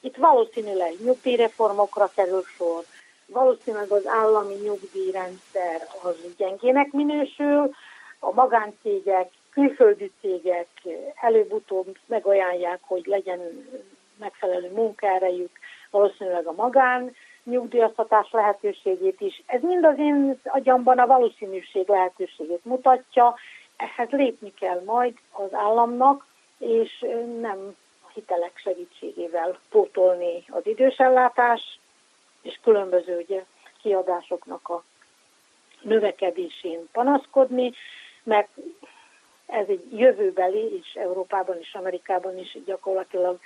Itt 0.01 0.17
valószínűleg 0.17 0.93
nyugdíjreformokra 1.05 2.11
kerül 2.15 2.43
sor, 2.57 2.85
valószínűleg 3.27 3.91
az 3.91 4.07
állami 4.07 4.55
nyugdíjrendszer 4.55 5.89
az 6.03 6.17
gyengének 6.37 6.93
minősül, 6.93 7.71
a 8.19 8.33
magáncégek, 8.33 9.31
külföldi 9.53 10.13
cégek 10.21 10.69
előbb-utóbb 11.21 11.97
megajánlják, 12.07 12.79
hogy 12.83 13.07
legyen 13.07 13.41
megfelelő 14.19 14.71
munkaerejük, 14.71 15.51
valószínűleg 15.91 16.47
a 16.47 16.53
magán 16.53 17.15
nyugdíjaztatás 17.45 18.31
lehetőségét 18.31 19.21
is. 19.21 19.43
Ez 19.47 19.61
mind 19.63 19.85
az 19.85 19.99
én 19.99 20.41
agyamban 20.45 20.99
a 20.99 21.07
valószínűség 21.07 21.89
lehetőségét 21.89 22.65
mutatja, 22.65 23.35
ehhez 23.83 24.09
lépni 24.11 24.55
kell 24.55 24.83
majd 24.85 25.15
az 25.31 25.55
államnak, 25.55 26.27
és 26.59 27.05
nem 27.41 27.77
hitelek 28.15 28.59
segítségével 28.59 29.59
pótolni 29.71 30.45
az 30.49 30.67
idősellátás, 30.67 31.79
és 32.43 32.59
különböző 32.63 33.19
ugye, 33.19 33.45
kiadásoknak 33.83 34.69
a 34.69 34.85
növekedésén 35.81 36.89
panaszkodni, 36.93 37.73
mert 38.23 38.49
ez 39.47 39.67
egy 39.69 39.99
jövőbeli, 39.99 40.79
és 40.79 40.95
Európában 40.95 41.57
és 41.61 41.75
Amerikában 41.75 42.39
is 42.39 42.59
gyakorlatilag 42.65 43.39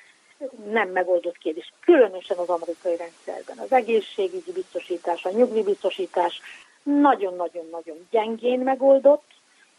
nem 0.71 0.89
megoldott 0.89 1.39
kérdés, 1.39 1.73
különösen 1.81 2.37
az 2.39 2.49
amerikai 2.49 2.97
rendszerben. 2.97 3.59
Az 3.59 3.73
egészségügyi 3.73 4.53
biztosítás, 4.53 5.25
a 5.25 5.31
nyugdíjbiztosítás 5.31 6.41
nagyon-nagyon-nagyon 6.83 8.07
gyengén 8.11 8.61
megoldott, 8.61 9.36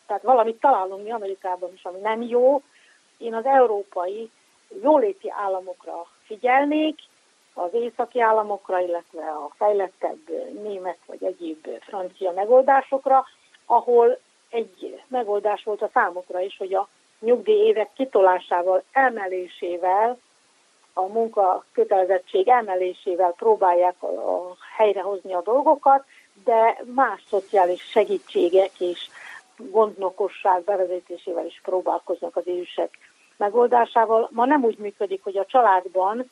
tehát 0.08 0.24
valamit 0.24 0.60
találunk 0.60 1.04
mi 1.04 1.12
Amerikában 1.12 1.74
is, 1.74 1.84
ami 1.84 2.00
nem 2.00 2.22
jó. 2.22 2.62
Én 3.18 3.34
az 3.34 3.46
európai 3.46 4.32
jóléti 4.82 5.32
államokra 5.32 6.06
figyelnék, 6.26 7.00
az 7.54 7.70
északi 7.74 8.22
államokra, 8.22 8.80
illetve 8.80 9.22
a 9.22 9.50
fejlettebb 9.58 10.30
német 10.62 10.98
vagy 11.06 11.24
egyéb 11.24 11.68
francia 11.80 12.32
megoldásokra, 12.32 13.26
ahol 13.66 14.20
egy 14.50 15.02
megoldás 15.08 15.64
volt 15.64 15.82
a 15.82 15.90
számokra 15.94 16.40
is, 16.40 16.58
hogy 16.58 16.74
a 16.74 16.88
nyugdíj 17.20 17.66
évek 17.66 17.90
kitolásával, 17.94 18.84
emelésével, 18.92 20.18
a 20.94 21.02
munka 21.02 21.66
kötelezettség 21.72 22.48
emelésével 22.48 23.34
próbálják 23.38 24.04
a, 24.04 24.56
helyrehozni 24.76 25.34
a 25.34 25.42
dolgokat, 25.42 26.06
de 26.44 26.82
más 26.96 27.24
szociális 27.30 27.82
segítségek 27.82 28.80
és 28.80 29.10
gondnokosság 29.58 30.64
bevezetésével 30.64 31.46
is 31.46 31.62
próbálkoznak 31.64 32.36
az 32.36 32.48
idősek 32.48 32.98
megoldásával. 33.38 34.30
Ma 34.32 34.46
nem 34.46 34.64
úgy 34.64 34.78
működik, 34.78 35.24
hogy 35.24 35.38
a 35.38 35.46
családban 35.46 36.32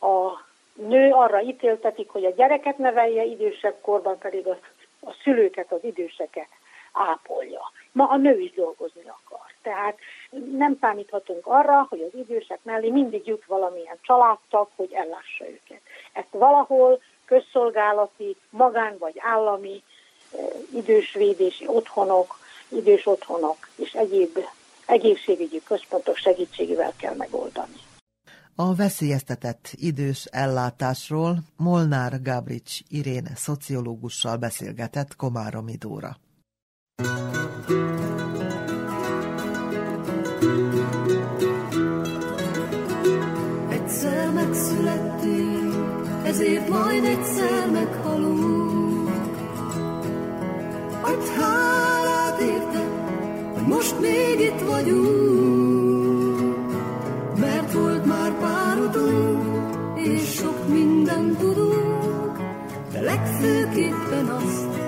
a 0.00 0.46
nő 0.74 1.10
arra 1.12 1.40
ítéltetik, 1.40 2.08
hogy 2.08 2.24
a 2.24 2.30
gyereket 2.30 2.78
nevelje, 2.78 3.24
idősebb 3.24 3.80
korban 3.80 4.18
pedig 4.18 4.46
a, 4.46 4.58
a 5.00 5.12
szülőket, 5.22 5.72
az 5.72 5.84
időseket 5.84 6.48
ápolja. 6.92 7.72
Ma 7.92 8.04
a 8.04 8.16
nő 8.16 8.38
is 8.40 8.52
dolgozni 8.52 9.02
akar. 9.02 9.46
Tehát 9.62 9.98
nem 10.56 10.76
számíthatunk 10.80 11.46
arra, 11.46 11.86
hogy 11.88 12.00
az 12.00 12.18
idősek 12.18 12.58
mellé 12.62 12.90
mindig 12.90 13.26
jut 13.26 13.44
valamilyen 13.46 13.98
családtag, 14.00 14.68
hogy 14.76 14.92
ellássa 14.92 15.44
őket. 15.44 15.80
Ezt 16.12 16.30
valahol 16.30 17.00
közszolgálati, 17.24 18.36
magán 18.50 18.98
vagy 18.98 19.14
állami 19.18 19.82
eh, 20.32 20.46
idősvédési 20.74 21.66
otthonok, 21.66 22.36
idős 22.68 23.06
otthonok 23.06 23.68
és 23.76 23.92
egyéb 23.92 24.38
egészségügyi 24.86 25.62
központok 25.64 26.16
segítségével 26.16 26.92
kell 26.96 27.14
megoldani. 27.14 27.76
A 28.54 28.74
veszélyeztetett 28.74 29.70
idős 29.74 30.24
ellátásról 30.24 31.38
Molnár 31.56 32.22
Gábrics 32.22 32.80
Irén 32.88 33.28
szociológussal 33.34 34.36
beszélgetett 34.36 35.16
Komáromi 35.16 35.76
Dóra. 35.76 36.16
Egyszer 43.70 44.32
megszülettünk, 44.32 45.74
ezért 46.24 46.68
majd 46.68 47.04
egyszer 47.04 47.70
meghalunk. 47.70 49.08
Hogy 51.02 51.28
most 53.78 54.00
még 54.00 54.40
itt 54.40 54.60
vagyunk, 54.66 56.40
mert 57.40 57.72
volt 57.72 58.04
már 58.04 58.32
pár 58.40 58.78
utunk, 58.78 59.66
és 59.96 60.34
sok 60.34 60.68
mindent 60.68 61.38
tudunk, 61.38 62.38
de 62.92 63.00
legfőképpen 63.00 64.26
azt, 64.26 64.80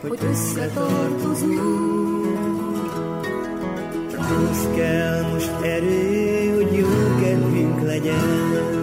hogy 0.00 0.18
összetartozunk. 0.30 2.26
Ahhoz 4.16 4.68
kell 4.76 5.30
most 5.32 5.52
erő, 5.62 6.54
hogy 6.54 6.78
jó 6.78 6.88
kedvünk 7.22 7.82
legyen. 7.82 8.77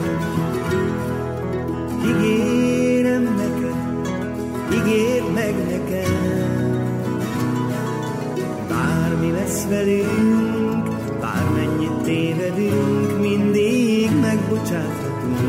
Lesz 9.70 9.86
velünk, 9.86 10.90
bármennyit 11.20 12.04
tévedünk, 12.04 13.20
mindig 13.20 14.10
megbocsáthatunk. 14.22 15.44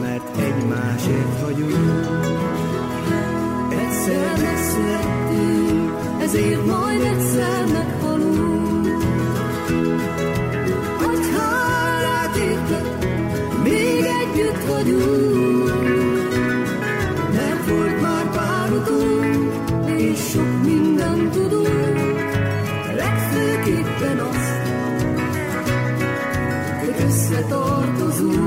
Mert 0.00 0.36
egymásért 0.38 1.40
vagyunk. 1.40 2.06
Egyszer 3.70 4.38
megszülettünk, 4.42 5.92
ezért 6.20 6.66
majd 6.66 7.00
egyszer 7.00 7.60
meghalunk. 7.60 7.95
Hogy 27.36 27.44
összetartozunk. 27.44 28.45